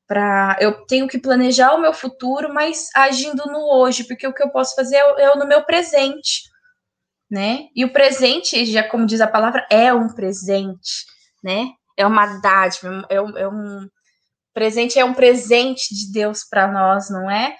Pra, 0.07 0.57
eu 0.59 0.85
tenho 0.87 1.07
que 1.07 1.19
planejar 1.19 1.75
o 1.75 1.81
meu 1.81 1.93
futuro, 1.93 2.51
mas 2.51 2.89
agindo 2.95 3.45
no 3.45 3.59
hoje, 3.71 4.03
porque 4.05 4.27
o 4.27 4.33
que 4.33 4.41
eu 4.41 4.49
posso 4.49 4.73
fazer 4.75 4.95
é, 4.95 5.21
é 5.21 5.35
no 5.35 5.45
meu 5.45 5.63
presente, 5.63 6.41
né? 7.29 7.67
E 7.75 7.85
o 7.85 7.93
presente, 7.93 8.65
já 8.65 8.83
como 8.83 9.05
diz 9.05 9.21
a 9.21 9.27
palavra, 9.27 9.67
é 9.69 9.93
um 9.93 10.07
presente, 10.07 11.05
né? 11.43 11.67
É 11.95 12.07
uma 12.07 12.25
dádiva, 12.41 13.05
é 13.09 13.21
um, 13.21 13.37
é 13.37 13.47
um 13.47 13.87
presente, 14.55 14.97
é 14.97 15.05
um 15.05 15.13
presente 15.13 15.93
de 15.93 16.11
Deus 16.11 16.43
para 16.49 16.67
nós, 16.67 17.11
não 17.11 17.29
é? 17.29 17.55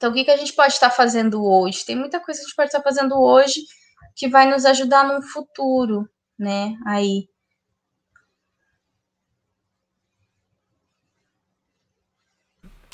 Então, 0.00 0.12
o 0.12 0.14
que, 0.14 0.24
que 0.24 0.30
a 0.30 0.36
gente 0.38 0.54
pode 0.54 0.72
estar 0.72 0.88
fazendo 0.88 1.44
hoje? 1.44 1.84
Tem 1.84 1.94
muita 1.94 2.18
coisa 2.18 2.40
que 2.40 2.46
a 2.46 2.48
gente 2.48 2.56
pode 2.56 2.68
estar 2.68 2.80
fazendo 2.80 3.20
hoje 3.20 3.60
que 4.16 4.28
vai 4.30 4.50
nos 4.50 4.64
ajudar 4.64 5.06
no 5.06 5.20
futuro, 5.20 6.08
né? 6.38 6.74
Aí. 6.86 7.28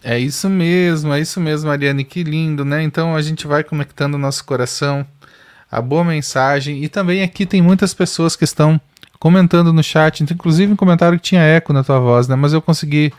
É 0.02 0.18
isso 0.18 0.50
mesmo, 0.50 1.12
é 1.12 1.20
isso 1.20 1.38
mesmo, 1.38 1.68
Mariane, 1.68 2.04
que 2.04 2.24
lindo, 2.24 2.64
né? 2.64 2.82
Então 2.82 3.14
a 3.14 3.22
gente 3.22 3.46
vai 3.46 3.62
conectando 3.62 4.16
o 4.16 4.20
nosso 4.20 4.44
coração, 4.44 5.06
a 5.70 5.80
boa 5.80 6.02
mensagem, 6.02 6.82
e 6.82 6.88
também 6.88 7.22
aqui 7.22 7.46
tem 7.46 7.62
muitas 7.62 7.94
pessoas 7.94 8.34
que 8.34 8.42
estão 8.42 8.80
comentando 9.20 9.72
no 9.72 9.82
chat, 9.82 10.24
inclusive 10.24 10.72
um 10.72 10.76
comentário 10.76 11.20
que 11.20 11.24
tinha 11.24 11.42
eco 11.42 11.72
na 11.72 11.84
tua 11.84 12.00
voz, 12.00 12.26
né? 12.26 12.34
Mas 12.34 12.52
eu 12.52 12.60
consegui 12.60 13.12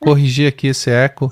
corrigir 0.00 0.48
aqui 0.48 0.68
esse 0.68 0.88
eco, 0.90 1.30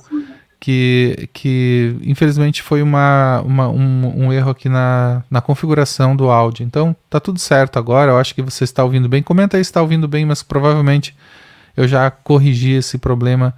que, 0.64 1.28
que 1.34 1.94
infelizmente 2.02 2.62
foi 2.62 2.80
uma, 2.80 3.42
uma 3.42 3.68
um, 3.68 4.24
um, 4.24 4.32
erro 4.32 4.50
aqui 4.50 4.66
na, 4.66 5.22
na 5.30 5.42
configuração 5.42 6.16
do 6.16 6.30
áudio. 6.30 6.64
Então 6.64 6.96
tá 7.10 7.20
tudo 7.20 7.38
certo 7.38 7.78
agora, 7.78 8.12
eu 8.12 8.16
acho 8.16 8.34
que 8.34 8.40
você 8.40 8.64
está 8.64 8.82
ouvindo 8.82 9.06
bem. 9.06 9.22
Comenta 9.22 9.58
aí 9.58 9.62
se 9.62 9.68
está 9.68 9.82
ouvindo 9.82 10.08
bem, 10.08 10.24
mas 10.24 10.42
provavelmente 10.42 11.14
eu 11.76 11.86
já 11.86 12.10
corrigi 12.10 12.72
esse 12.72 12.96
problema 12.96 13.52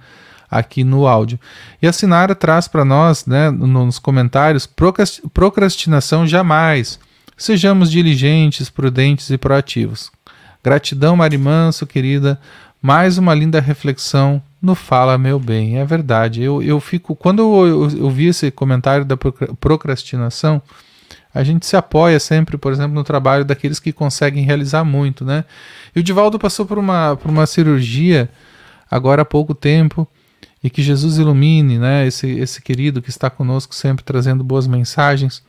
aqui 0.51 0.83
no 0.83 1.07
áudio. 1.07 1.39
E 1.81 1.87
a 1.87 1.93
Sinara 1.93 2.35
traz 2.35 2.67
para 2.67 2.83
nós, 2.83 3.25
né, 3.25 3.51
nos 3.51 3.99
comentários, 3.99 4.69
procrastinação 5.33 6.27
jamais. 6.27 6.99
Sejamos 7.37 7.89
diligentes, 7.89 8.69
prudentes 8.69 9.29
e 9.29 9.37
proativos. 9.37 10.11
Gratidão, 10.61 11.15
Mari 11.15 11.37
Manso, 11.37 11.87
querida. 11.87 12.37
Mais 12.81 13.17
uma 13.17 13.33
linda 13.33 13.59
reflexão 13.59 14.41
no 14.61 14.75
Fala 14.75 15.17
Meu 15.17 15.39
Bem. 15.39 15.79
É 15.79 15.85
verdade. 15.85 16.41
Eu, 16.43 16.61
eu 16.61 16.79
fico. 16.79 17.15
Quando 17.15 17.39
eu, 17.39 17.67
eu, 17.67 17.99
eu 17.99 18.09
vi 18.09 18.27
esse 18.27 18.51
comentário 18.51 19.03
da 19.03 19.17
procrastinação, 19.17 20.61
a 21.33 21.43
gente 21.43 21.65
se 21.65 21.75
apoia 21.75 22.19
sempre, 22.19 22.57
por 22.57 22.71
exemplo, 22.71 22.93
no 22.93 23.03
trabalho 23.03 23.45
daqueles 23.45 23.79
que 23.79 23.91
conseguem 23.91 24.43
realizar 24.43 24.83
muito, 24.83 25.25
né? 25.25 25.43
E 25.95 25.99
o 25.99 26.03
Divaldo 26.03 26.39
passou 26.39 26.65
por 26.65 26.77
uma, 26.77 27.15
por 27.15 27.29
uma 27.29 27.45
cirurgia 27.45 28.29
agora 28.89 29.21
há 29.21 29.25
pouco 29.25 29.53
tempo 29.53 30.07
e 30.63 30.69
que 30.69 30.81
Jesus 30.81 31.17
ilumine, 31.17 31.77
né? 31.77 32.07
Esse, 32.07 32.27
esse 32.27 32.61
querido 32.61 33.01
que 33.01 33.09
está 33.09 33.29
conosco 33.29 33.75
sempre 33.75 34.03
trazendo 34.03 34.43
boas 34.43 34.67
mensagens. 34.67 35.43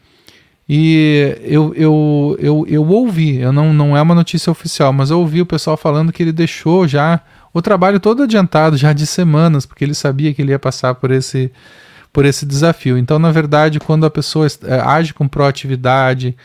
E 0.69 1.39
eu, 1.43 1.73
eu, 1.75 2.37
eu, 2.39 2.67
eu 2.69 2.87
ouvi, 2.87 3.39
eu 3.39 3.53
não, 3.53 3.73
não 3.73 3.97
é 3.97 4.03
uma 4.03 4.15
notícia 4.15 4.51
oficial, 4.51 4.93
mas 4.93 5.11
eu 5.11 5.19
ouvi 5.19 5.41
o 5.41 5.47
pessoal 5.47 5.79
falando 5.79 6.13
que 6.13 6.23
ele 6.23 6.33
deixou 6.33 6.87
já 6.87 7.21
o 7.55 7.63
trabalho 7.63 7.99
todo 7.99 8.25
adiantado, 8.25 8.77
já 8.77 8.93
de 8.93 9.07
semanas, 9.07 9.65
porque 9.65 9.83
ele 9.83 9.95
sabia 9.95 10.35
que 10.35 10.43
ele 10.43 10.51
ia 10.51 10.59
passar 10.59 10.95
por 10.95 11.11
esse, 11.11 11.51
por 12.13 12.27
esse 12.27 12.45
desafio. 12.45 12.99
Então, 12.99 13.19
na 13.19 13.33
verdade, 13.33 13.81
quando 13.81 14.05
a 14.05 14.11
pessoa 14.11 14.47
é, 14.65 14.81
age 14.81 15.15
com 15.15 15.27
proatividade, 15.27 16.37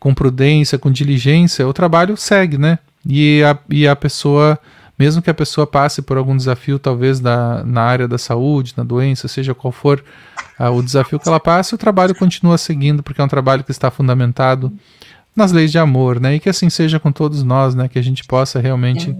com 0.00 0.12
prudência, 0.12 0.76
com 0.76 0.90
diligência, 0.90 1.68
o 1.68 1.72
trabalho 1.72 2.16
segue, 2.16 2.58
né? 2.58 2.78
E 3.06 3.42
a, 3.44 3.56
e 3.70 3.86
a 3.86 3.94
pessoa 3.94 4.58
mesmo 5.00 5.22
que 5.22 5.30
a 5.30 5.34
pessoa 5.34 5.66
passe 5.66 6.02
por 6.02 6.18
algum 6.18 6.36
desafio, 6.36 6.78
talvez 6.78 7.20
da, 7.20 7.64
na 7.64 7.80
área 7.80 8.06
da 8.06 8.18
saúde, 8.18 8.74
na 8.76 8.84
doença, 8.84 9.28
seja 9.28 9.54
qual 9.54 9.72
for 9.72 10.04
uh, 10.58 10.64
o 10.66 10.82
desafio 10.82 11.18
que 11.18 11.26
ela 11.26 11.40
passe, 11.40 11.74
o 11.74 11.78
trabalho 11.78 12.14
continua 12.14 12.58
seguindo, 12.58 13.02
porque 13.02 13.18
é 13.18 13.24
um 13.24 13.28
trabalho 13.28 13.64
que 13.64 13.70
está 13.70 13.90
fundamentado 13.90 14.70
nas 15.34 15.52
leis 15.52 15.72
de 15.72 15.78
amor, 15.78 16.20
né? 16.20 16.34
E 16.34 16.38
que 16.38 16.50
assim 16.50 16.68
seja 16.68 17.00
com 17.00 17.10
todos 17.10 17.42
nós, 17.42 17.74
né? 17.74 17.88
Que 17.88 17.98
a 17.98 18.02
gente 18.02 18.26
possa 18.26 18.60
realmente 18.60 19.16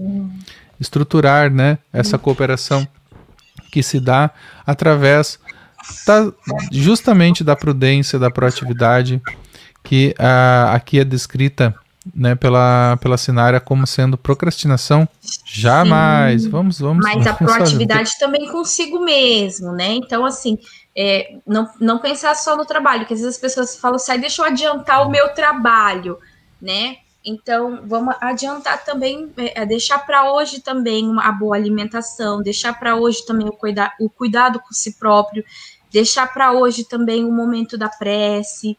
estruturar, 0.79 1.49
né? 1.49 1.79
Essa 1.91 2.15
cooperação 2.15 2.87
que 3.71 3.81
se 3.81 3.99
dá 3.99 4.29
através 4.67 5.39
da, 6.05 6.31
justamente 6.71 7.43
da 7.43 7.55
prudência, 7.55 8.19
da 8.19 8.29
proatividade 8.29 9.19
que 9.83 10.13
uh, 10.19 10.75
aqui 10.75 10.99
é 10.99 11.03
descrita 11.03 11.73
né, 12.15 12.35
pela, 12.35 12.97
pela 12.97 13.17
Sinária 13.17 13.59
como 13.59 13.85
sendo 13.85 14.17
procrastinação, 14.17 15.07
jamais. 15.45 16.43
Sim, 16.43 16.49
vamos, 16.49 16.79
vamos. 16.79 17.03
Mas 17.03 17.27
a 17.27 17.33
proatividade 17.33 18.17
também 18.19 18.49
consigo 18.49 18.99
mesmo, 18.99 19.71
né? 19.71 19.93
Então, 19.93 20.25
assim, 20.25 20.57
é, 20.95 21.37
não, 21.45 21.69
não 21.79 21.99
pensar 21.99 22.35
só 22.35 22.57
no 22.57 22.65
trabalho, 22.65 23.05
que 23.05 23.13
às 23.13 23.19
vezes 23.19 23.35
as 23.35 23.41
pessoas 23.41 23.75
falam 23.77 23.97
assim, 23.97 24.19
deixa 24.19 24.41
eu 24.41 24.45
adiantar 24.45 25.05
o 25.05 25.11
meu 25.11 25.29
trabalho, 25.29 26.17
né? 26.59 26.97
Então, 27.23 27.81
vamos 27.85 28.15
adiantar 28.19 28.83
também, 28.83 29.31
é, 29.37 29.61
é 29.61 29.65
deixar 29.65 29.99
para 29.99 30.33
hoje 30.33 30.59
também 30.59 31.07
uma 31.07 31.31
boa 31.31 31.55
alimentação, 31.55 32.41
deixar 32.41 32.77
para 32.79 32.95
hoje 32.95 33.23
também 33.27 33.47
o, 33.47 33.51
cuida, 33.51 33.93
o 33.99 34.09
cuidado 34.09 34.59
com 34.59 34.73
si 34.73 34.97
próprio, 34.97 35.45
deixar 35.91 36.33
para 36.33 36.51
hoje 36.51 36.83
também 36.83 37.23
o 37.23 37.31
momento 37.31 37.77
da 37.77 37.89
prece, 37.89 38.75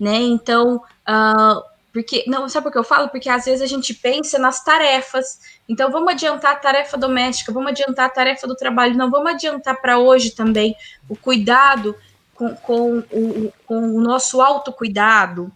né? 0.00 0.16
Então, 0.16 0.82
uh, 1.08 1.75
porque, 1.96 2.24
não, 2.26 2.46
sabe 2.46 2.64
por 2.64 2.72
que 2.72 2.78
eu 2.78 2.84
falo? 2.84 3.08
Porque 3.08 3.26
às 3.26 3.46
vezes 3.46 3.62
a 3.62 3.66
gente 3.66 3.94
pensa 3.94 4.38
nas 4.38 4.62
tarefas. 4.62 5.40
Então, 5.66 5.90
vamos 5.90 6.12
adiantar 6.12 6.52
a 6.52 6.56
tarefa 6.56 6.94
doméstica, 6.98 7.50
vamos 7.50 7.70
adiantar 7.70 8.04
a 8.04 8.10
tarefa 8.10 8.46
do 8.46 8.54
trabalho. 8.54 8.94
Não, 8.94 9.10
vamos 9.10 9.30
adiantar 9.30 9.80
para 9.80 9.98
hoje 9.98 10.32
também 10.32 10.76
o 11.08 11.16
cuidado 11.16 11.96
com, 12.34 12.54
com, 12.54 12.98
o, 12.98 13.50
com 13.64 13.96
o 13.96 14.00
nosso 14.02 14.42
autocuidado. 14.42 15.50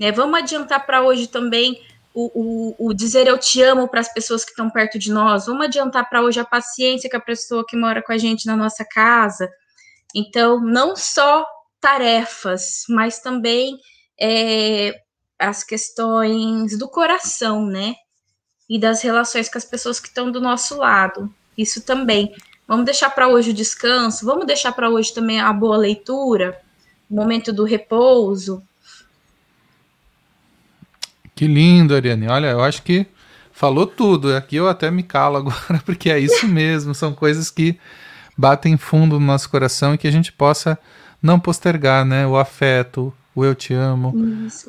Né? 0.00 0.10
Vamos 0.10 0.38
adiantar 0.38 0.86
para 0.86 1.02
hoje 1.02 1.26
também 1.26 1.78
o, 2.14 2.76
o, 2.78 2.88
o, 2.88 2.94
dizer 2.94 3.26
eu 3.26 3.36
te 3.36 3.60
amo 3.60 3.86
para 3.86 4.00
as 4.00 4.10
pessoas 4.10 4.46
que 4.46 4.52
estão 4.52 4.70
perto 4.70 4.98
de 4.98 5.12
nós. 5.12 5.44
Vamos 5.44 5.66
adiantar 5.66 6.08
para 6.08 6.22
hoje 6.22 6.40
a 6.40 6.44
paciência 6.46 7.10
com 7.10 7.18
a 7.18 7.20
pessoa 7.20 7.66
que 7.68 7.76
mora 7.76 8.00
com 8.00 8.12
a 8.12 8.16
gente 8.16 8.46
na 8.46 8.56
nossa 8.56 8.82
casa. 8.82 9.46
Então, 10.14 10.58
não 10.58 10.96
só 10.96 11.46
tarefas, 11.78 12.84
mas 12.88 13.18
também 13.18 13.76
é, 14.18 15.01
as 15.42 15.64
questões 15.64 16.78
do 16.78 16.88
coração, 16.88 17.66
né? 17.66 17.94
E 18.68 18.78
das 18.78 19.02
relações 19.02 19.48
com 19.48 19.58
as 19.58 19.64
pessoas 19.64 20.00
que 20.00 20.08
estão 20.08 20.30
do 20.30 20.40
nosso 20.40 20.78
lado. 20.78 21.32
Isso 21.56 21.82
também. 21.82 22.34
Vamos 22.66 22.84
deixar 22.86 23.10
para 23.10 23.28
hoje 23.28 23.50
o 23.50 23.54
descanso, 23.54 24.24
vamos 24.24 24.46
deixar 24.46 24.72
para 24.72 24.88
hoje 24.88 25.12
também 25.12 25.40
a 25.40 25.52
boa 25.52 25.76
leitura, 25.76 26.58
o 27.10 27.14
momento 27.14 27.52
do 27.52 27.64
repouso. 27.64 28.62
Que 31.34 31.46
lindo, 31.46 31.94
Ariane. 31.94 32.28
Olha, 32.28 32.46
eu 32.46 32.62
acho 32.62 32.82
que 32.82 33.06
falou 33.50 33.86
tudo. 33.86 34.34
Aqui 34.34 34.56
eu 34.56 34.68
até 34.68 34.90
me 34.90 35.02
calo 35.02 35.38
agora, 35.38 35.82
porque 35.84 36.08
é 36.08 36.18
isso 36.18 36.46
mesmo. 36.46 36.94
São 36.94 37.12
coisas 37.12 37.50
que 37.50 37.78
batem 38.38 38.76
fundo 38.76 39.18
no 39.18 39.26
nosso 39.26 39.50
coração 39.50 39.94
e 39.94 39.98
que 39.98 40.06
a 40.06 40.10
gente 40.10 40.32
possa 40.32 40.78
não 41.20 41.38
postergar, 41.38 42.04
né? 42.04 42.26
O 42.26 42.36
afeto, 42.36 43.12
o 43.34 43.44
eu 43.44 43.54
te 43.54 43.72
amo. 43.72 44.12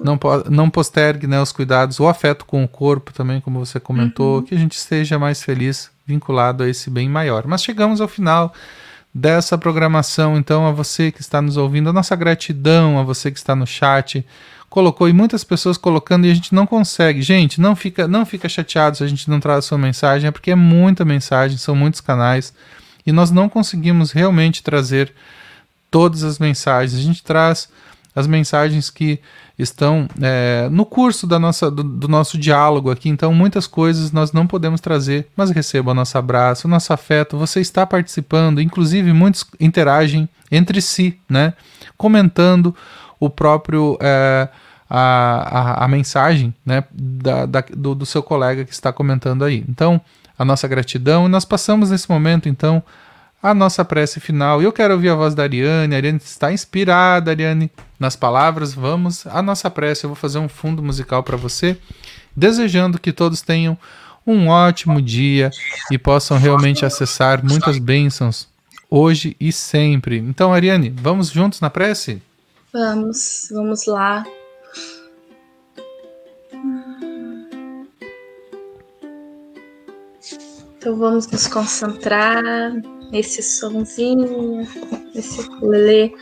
Não, 0.04 0.20
não 0.50 0.70
postergue 0.70 1.28
né, 1.28 1.42
os 1.42 1.52
cuidados, 1.52 2.00
o 2.00 2.08
afeto 2.08 2.46
com 2.46 2.64
o 2.64 2.68
corpo 2.68 3.14
também, 3.14 3.42
como 3.42 3.64
você 3.64 3.80
comentou, 3.80 4.38
uhum. 4.38 4.44
que 4.44 4.56
a 4.56 4.58
gente 4.58 4.74
esteja 4.74 5.20
mais 5.20 5.44
feliz, 5.44 5.92
vinculado 6.06 6.64
a 6.64 6.70
esse 6.70 6.90
bem 6.90 7.10
maior. 7.10 7.46
Mas 7.46 7.64
chegamos 7.64 8.00
ao 8.02 8.08
final 8.08 8.54
dessa 9.14 9.58
programação, 9.58 10.38
então 10.38 10.66
a 10.66 10.72
você 10.72 11.12
que 11.12 11.22
está 11.22 11.42
nos 11.42 11.56
ouvindo, 11.56 11.90
a 11.90 11.94
nossa 11.94 12.16
gratidão 12.16 12.98
a 12.98 13.04
você 13.04 13.30
que 13.30 13.38
está 13.38 13.56
no 13.56 13.68
chat, 13.68 14.26
colocou 14.70 15.08
e 15.08 15.14
muitas 15.14 15.44
pessoas 15.44 15.78
colocando 15.78 16.26
e 16.26 16.32
a 16.32 16.34
gente 16.34 16.56
não 16.56 16.66
consegue. 16.66 17.22
Gente, 17.22 17.62
não 17.62 17.76
fica, 17.76 18.08
não 18.08 18.26
fica 18.26 18.50
chateado 18.50 18.98
se 18.98 19.04
a 19.04 19.08
gente 19.08 19.30
não 19.30 19.40
traz 19.40 19.60
a 19.60 19.68
sua 19.68 19.78
mensagem, 19.78 20.28
é 20.28 20.32
porque 20.32 20.50
é 20.50 20.56
muita 20.56 21.06
mensagem, 21.06 21.58
são 21.58 21.76
muitos 21.76 22.02
canais 22.02 22.52
e 23.06 23.12
nós 23.12 23.30
não 23.30 23.48
conseguimos 23.48 24.12
realmente 24.12 24.64
trazer 24.64 25.14
todas 25.92 26.24
as 26.24 26.40
mensagens. 26.40 27.00
A 27.00 27.04
gente 27.04 27.22
traz 27.22 27.70
as 28.16 28.28
mensagens 28.28 28.90
que 28.90 29.20
estão 29.58 30.08
é, 30.22 30.68
no 30.72 30.86
curso 30.86 31.26
da 31.26 31.40
nossa, 31.40 31.70
do, 31.70 31.84
do, 31.84 32.08
nosso 32.08 32.38
diálogo 32.38 32.92
aqui. 32.92 33.10
Então, 33.10 33.34
muitas 33.34 33.68
coisas 33.68 34.12
nós 34.12 34.32
não 34.32 34.46
podemos 34.46 34.82
trazer, 34.82 35.28
mas 35.36 35.52
receba 35.52 35.92
o 35.92 35.94
nosso 35.94 36.18
abraço, 36.18 36.68
o 36.68 36.70
nosso 36.70 36.94
afeto. 36.94 37.38
Você 37.38 37.60
está 37.60 37.86
participando, 37.86 38.62
inclusive 38.62 39.12
muitos 39.14 39.46
interagem 39.60 40.30
entre 40.52 40.82
si, 40.82 41.20
né? 41.30 41.54
Comentando 41.98 42.76
o 43.20 43.30
próprio. 43.30 43.98
É, 44.02 44.50
a, 44.96 45.80
a, 45.82 45.86
a, 45.86 45.88
mensagem 45.88 46.54
né, 46.64 46.84
da, 46.94 47.48
da, 47.48 47.64
do, 47.76 47.96
do 47.96 48.06
seu 48.06 48.22
colega 48.22 48.64
que 48.64 48.72
está 48.72 48.94
comentando 48.94 49.44
aí. 49.44 49.66
Então, 49.68 50.00
a 50.38 50.46
nossa 50.46 50.68
gratidão, 50.68 51.26
e 51.26 51.30
nós 51.30 51.46
passamos 51.46 51.90
nesse 51.90 52.08
momento, 52.08 52.48
então, 52.48 52.84
a 53.44 53.54
nossa 53.54 53.84
prece 53.84 54.22
final. 54.22 54.62
Eu 54.62 54.72
quero 54.72 54.94
ouvir 54.94 55.10
a 55.10 55.16
voz 55.16 55.36
da 55.36 55.44
Ariane. 55.44 55.94
A 55.94 55.98
Ariane 55.98 56.18
está 56.24 56.54
inspirada, 56.54 57.30
Ariane, 57.30 57.70
nas 58.00 58.16
palavras. 58.16 58.74
Vamos 58.74 59.28
à 59.28 59.42
nossa 59.42 59.70
prece. 59.70 60.06
Eu 60.06 60.10
vou 60.12 60.16
fazer 60.16 60.40
um 60.40 60.48
fundo 60.48 60.82
musical 60.82 61.22
para 61.22 61.36
você, 61.36 61.78
desejando 62.34 62.98
que 62.98 63.12
todos 63.12 63.42
tenham 63.42 63.78
um 64.26 64.48
ótimo 64.48 65.02
dia 65.02 65.52
e 65.92 65.98
possam 65.98 66.38
realmente 66.38 66.86
acessar 66.86 67.44
muitas 67.44 67.78
bênçãos 67.78 68.48
hoje 68.90 69.36
e 69.38 69.52
sempre. 69.52 70.18
Então, 70.20 70.54
Ariane, 70.54 70.90
vamos 70.90 71.30
juntos 71.30 71.60
na 71.60 71.70
prece? 71.70 72.22
Vamos, 72.72 73.50
vamos 73.52 73.86
lá. 73.86 74.24
Então 80.78 80.98
vamos 80.98 81.28
nos 81.28 81.48
concentrar 81.48 82.42
nesse 83.12 83.42
sonzinho. 83.44 84.68
esse 85.14 85.42
ukulele. 85.42 86.14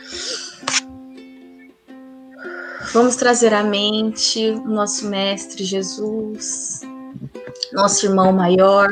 Vamos 2.92 3.16
trazer 3.16 3.54
à 3.54 3.62
mente 3.62 4.50
o 4.50 4.68
nosso 4.68 5.08
Mestre 5.08 5.64
Jesus, 5.64 6.80
nosso 7.72 8.04
irmão 8.04 8.32
maior, 8.32 8.90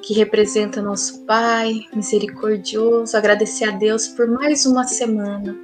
que 0.00 0.14
representa 0.14 0.80
nosso 0.80 1.24
Pai 1.24 1.80
misericordioso. 1.92 3.16
Agradecer 3.16 3.64
a 3.64 3.72
Deus 3.72 4.06
por 4.08 4.28
mais 4.28 4.64
uma 4.64 4.84
semana. 4.84 5.56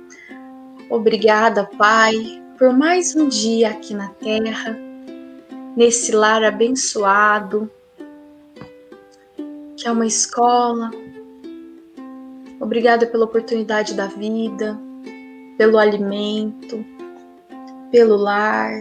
Obrigada, 0.91 1.67
Pai, 1.79 2.43
por 2.59 2.73
mais 2.73 3.15
um 3.15 3.29
dia 3.29 3.71
aqui 3.71 3.95
na 3.95 4.09
terra, 4.09 4.77
nesse 5.77 6.11
lar 6.11 6.43
abençoado, 6.43 7.71
que 9.79 9.87
é 9.87 9.93
uma 9.93 10.07
escola. 10.07 10.91
Obrigada 12.61 13.07
pela 13.07 13.25
oportunidade 13.25 13.95
da 13.95 14.07
vida, 14.07 14.79
pelo 15.57 15.79
alimento, 15.79 16.85
pelo 17.93 18.17
lar, 18.17 18.73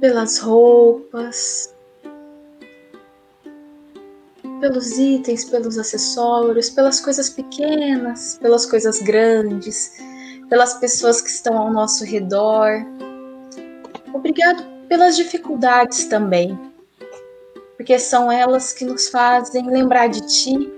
pelas 0.00 0.38
roupas, 0.38 1.74
pelos 4.60 4.98
itens, 4.98 5.44
pelos 5.44 5.76
acessórios, 5.76 6.70
pelas 6.70 7.00
coisas 7.00 7.28
pequenas, 7.28 8.38
pelas 8.38 8.64
coisas 8.64 9.02
grandes, 9.02 9.92
pelas 10.48 10.72
pessoas 10.74 11.20
que 11.20 11.28
estão 11.28 11.58
ao 11.58 11.70
nosso 11.70 12.02
redor. 12.02 12.86
Obrigado 14.14 14.64
pelas 14.88 15.16
dificuldades 15.16 16.06
também 16.06 16.73
porque 17.84 17.98
são 17.98 18.32
elas 18.32 18.72
que 18.72 18.82
nos 18.82 19.10
fazem 19.10 19.66
lembrar 19.66 20.06
de 20.06 20.22
ti, 20.26 20.72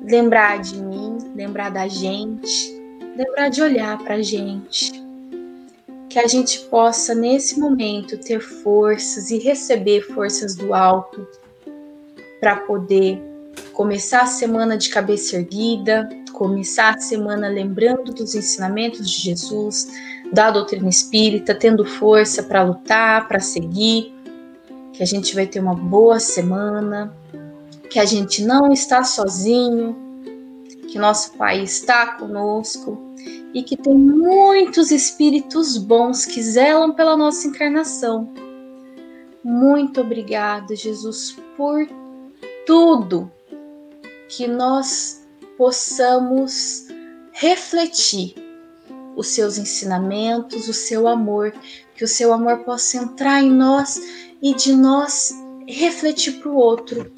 lembrar 0.00 0.62
de 0.62 0.80
mim, 0.80 1.18
lembrar 1.36 1.70
da 1.70 1.86
gente, 1.86 2.74
lembrar 3.14 3.50
de 3.50 3.60
olhar 3.60 3.98
para 3.98 4.14
a 4.14 4.22
gente. 4.22 5.04
Que 6.08 6.18
a 6.18 6.26
gente 6.26 6.58
possa, 6.70 7.14
nesse 7.14 7.60
momento, 7.60 8.16
ter 8.16 8.40
forças 8.40 9.30
e 9.30 9.36
receber 9.36 10.00
forças 10.00 10.56
do 10.56 10.72
alto 10.72 11.28
para 12.40 12.56
poder 12.56 13.22
começar 13.74 14.22
a 14.22 14.26
semana 14.26 14.74
de 14.78 14.88
cabeça 14.88 15.36
erguida, 15.36 16.08
começar 16.32 16.94
a 16.94 16.98
semana 16.98 17.46
lembrando 17.48 18.10
dos 18.10 18.34
ensinamentos 18.34 19.10
de 19.10 19.20
Jesus, 19.20 19.86
da 20.32 20.50
doutrina 20.50 20.88
espírita, 20.88 21.54
tendo 21.54 21.84
força 21.84 22.42
para 22.42 22.62
lutar, 22.62 23.28
para 23.28 23.38
seguir, 23.38 24.13
que 24.94 25.02
a 25.02 25.06
gente 25.06 25.34
vai 25.34 25.46
ter 25.46 25.60
uma 25.60 25.74
boa 25.74 26.20
semana, 26.20 27.14
que 27.90 27.98
a 27.98 28.04
gente 28.04 28.44
não 28.44 28.72
está 28.72 29.02
sozinho, 29.02 29.96
que 30.88 30.98
nosso 30.98 31.32
Pai 31.32 31.62
está 31.62 32.14
conosco 32.14 32.96
e 33.52 33.62
que 33.62 33.76
tem 33.76 33.94
muitos 33.94 34.92
espíritos 34.92 35.76
bons 35.76 36.24
que 36.24 36.40
zelam 36.40 36.92
pela 36.92 37.16
nossa 37.16 37.48
encarnação. 37.48 38.32
Muito 39.42 40.00
obrigada, 40.00 40.76
Jesus, 40.76 41.36
por 41.56 41.86
tudo 42.64 43.30
que 44.28 44.46
nós 44.46 45.26
possamos 45.58 46.86
refletir 47.32 48.34
os 49.16 49.28
seus 49.28 49.58
ensinamentos, 49.58 50.68
o 50.68 50.72
seu 50.72 51.06
amor, 51.06 51.52
que 51.94 52.04
o 52.04 52.08
seu 52.08 52.32
amor 52.32 52.58
possa 52.60 52.96
entrar 52.96 53.42
em 53.42 53.50
nós 53.50 54.00
e 54.44 54.54
de 54.54 54.76
nós 54.76 55.32
refletir 55.66 56.32
para 56.32 56.50
o 56.50 56.56
outro, 56.56 57.10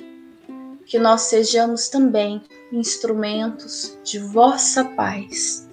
que 0.87 0.97
nós 0.97 1.23
sejamos 1.23 1.89
também 1.89 2.41
instrumentos 2.71 3.99
de 4.05 4.21
vossa 4.21 4.85
paz. 4.85 5.69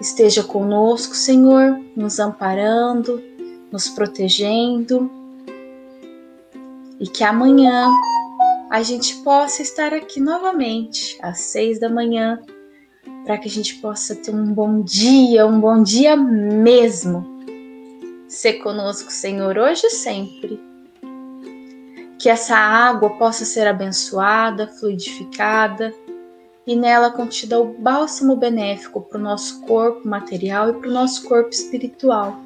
Esteja 0.00 0.42
conosco, 0.42 1.14
Senhor, 1.14 1.78
nos 1.94 2.18
amparando, 2.18 3.22
nos 3.70 3.90
protegendo, 3.90 5.10
e 6.98 7.06
que 7.06 7.22
amanhã 7.22 7.90
a 8.70 8.82
gente 8.82 9.16
possa 9.16 9.60
estar 9.60 9.92
aqui 9.92 10.20
novamente 10.20 11.18
às 11.20 11.40
seis 11.40 11.78
da 11.78 11.90
manhã, 11.90 12.40
para 13.26 13.36
que 13.36 13.46
a 13.46 13.50
gente 13.50 13.74
possa 13.74 14.16
ter 14.16 14.34
um 14.34 14.54
bom 14.54 14.80
dia, 14.80 15.46
um 15.46 15.60
bom 15.60 15.82
dia 15.82 16.16
mesmo 16.16 17.37
ser 18.28 18.54
conosco, 18.54 19.10
Senhor, 19.10 19.56
hoje 19.56 19.86
e 19.86 19.90
sempre. 19.90 20.60
Que 22.18 22.28
essa 22.28 22.56
água 22.56 23.10
possa 23.16 23.44
ser 23.44 23.66
abençoada, 23.66 24.68
fluidificada 24.68 25.94
e 26.66 26.76
nela 26.76 27.10
contida 27.10 27.58
o 27.58 27.78
bálsamo 27.78 28.36
benéfico 28.36 29.00
para 29.00 29.18
o 29.18 29.22
nosso 29.22 29.62
corpo 29.62 30.06
material 30.06 30.68
e 30.68 30.72
para 30.74 30.88
o 30.88 30.92
nosso 30.92 31.26
corpo 31.26 31.50
espiritual. 31.50 32.38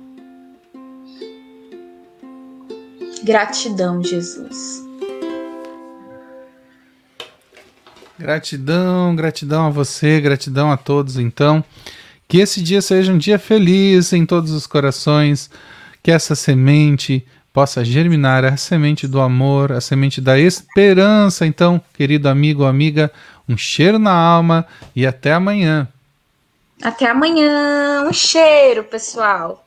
Gratidão, 3.25 4.03
Jesus. 4.03 4.83
Gratidão, 8.19 9.17
gratidão 9.17 9.67
a 9.67 9.71
você, 9.71 10.21
gratidão 10.21 10.71
a 10.71 10.77
todos, 10.77 11.17
então. 11.17 11.65
Que 12.33 12.41
esse 12.41 12.63
dia 12.63 12.81
seja 12.81 13.13
um 13.13 13.19
dia 13.19 13.39
feliz 13.39 14.11
em 14.15 14.25
todos 14.25 14.53
os 14.53 14.67
corações 14.67 15.51
que 16.03 16.11
essa 16.11 16.35
semente 16.35 17.23
possa 17.53 17.85
germinar 17.85 18.43
a 18.43 18.57
semente 18.57 19.07
do 19.07 19.21
amor, 19.21 19.71
a 19.71 19.83
semente 19.83 20.19
da 20.19 20.39
esperança. 20.39 21.45
Então, 21.45 21.79
querido 21.93 22.31
amigo 22.31 22.63
ou 22.63 22.69
amiga, 22.69 23.13
um 23.47 23.55
cheiro 23.55 23.99
na 23.99 24.15
alma 24.15 24.67
e 24.97 25.07
até 25.07 25.35
amanhã. 25.35 25.87
Até 26.83 27.11
amanhã. 27.11 28.07
Um 28.09 28.15
cheiro, 28.15 28.85
pessoal. 28.85 29.62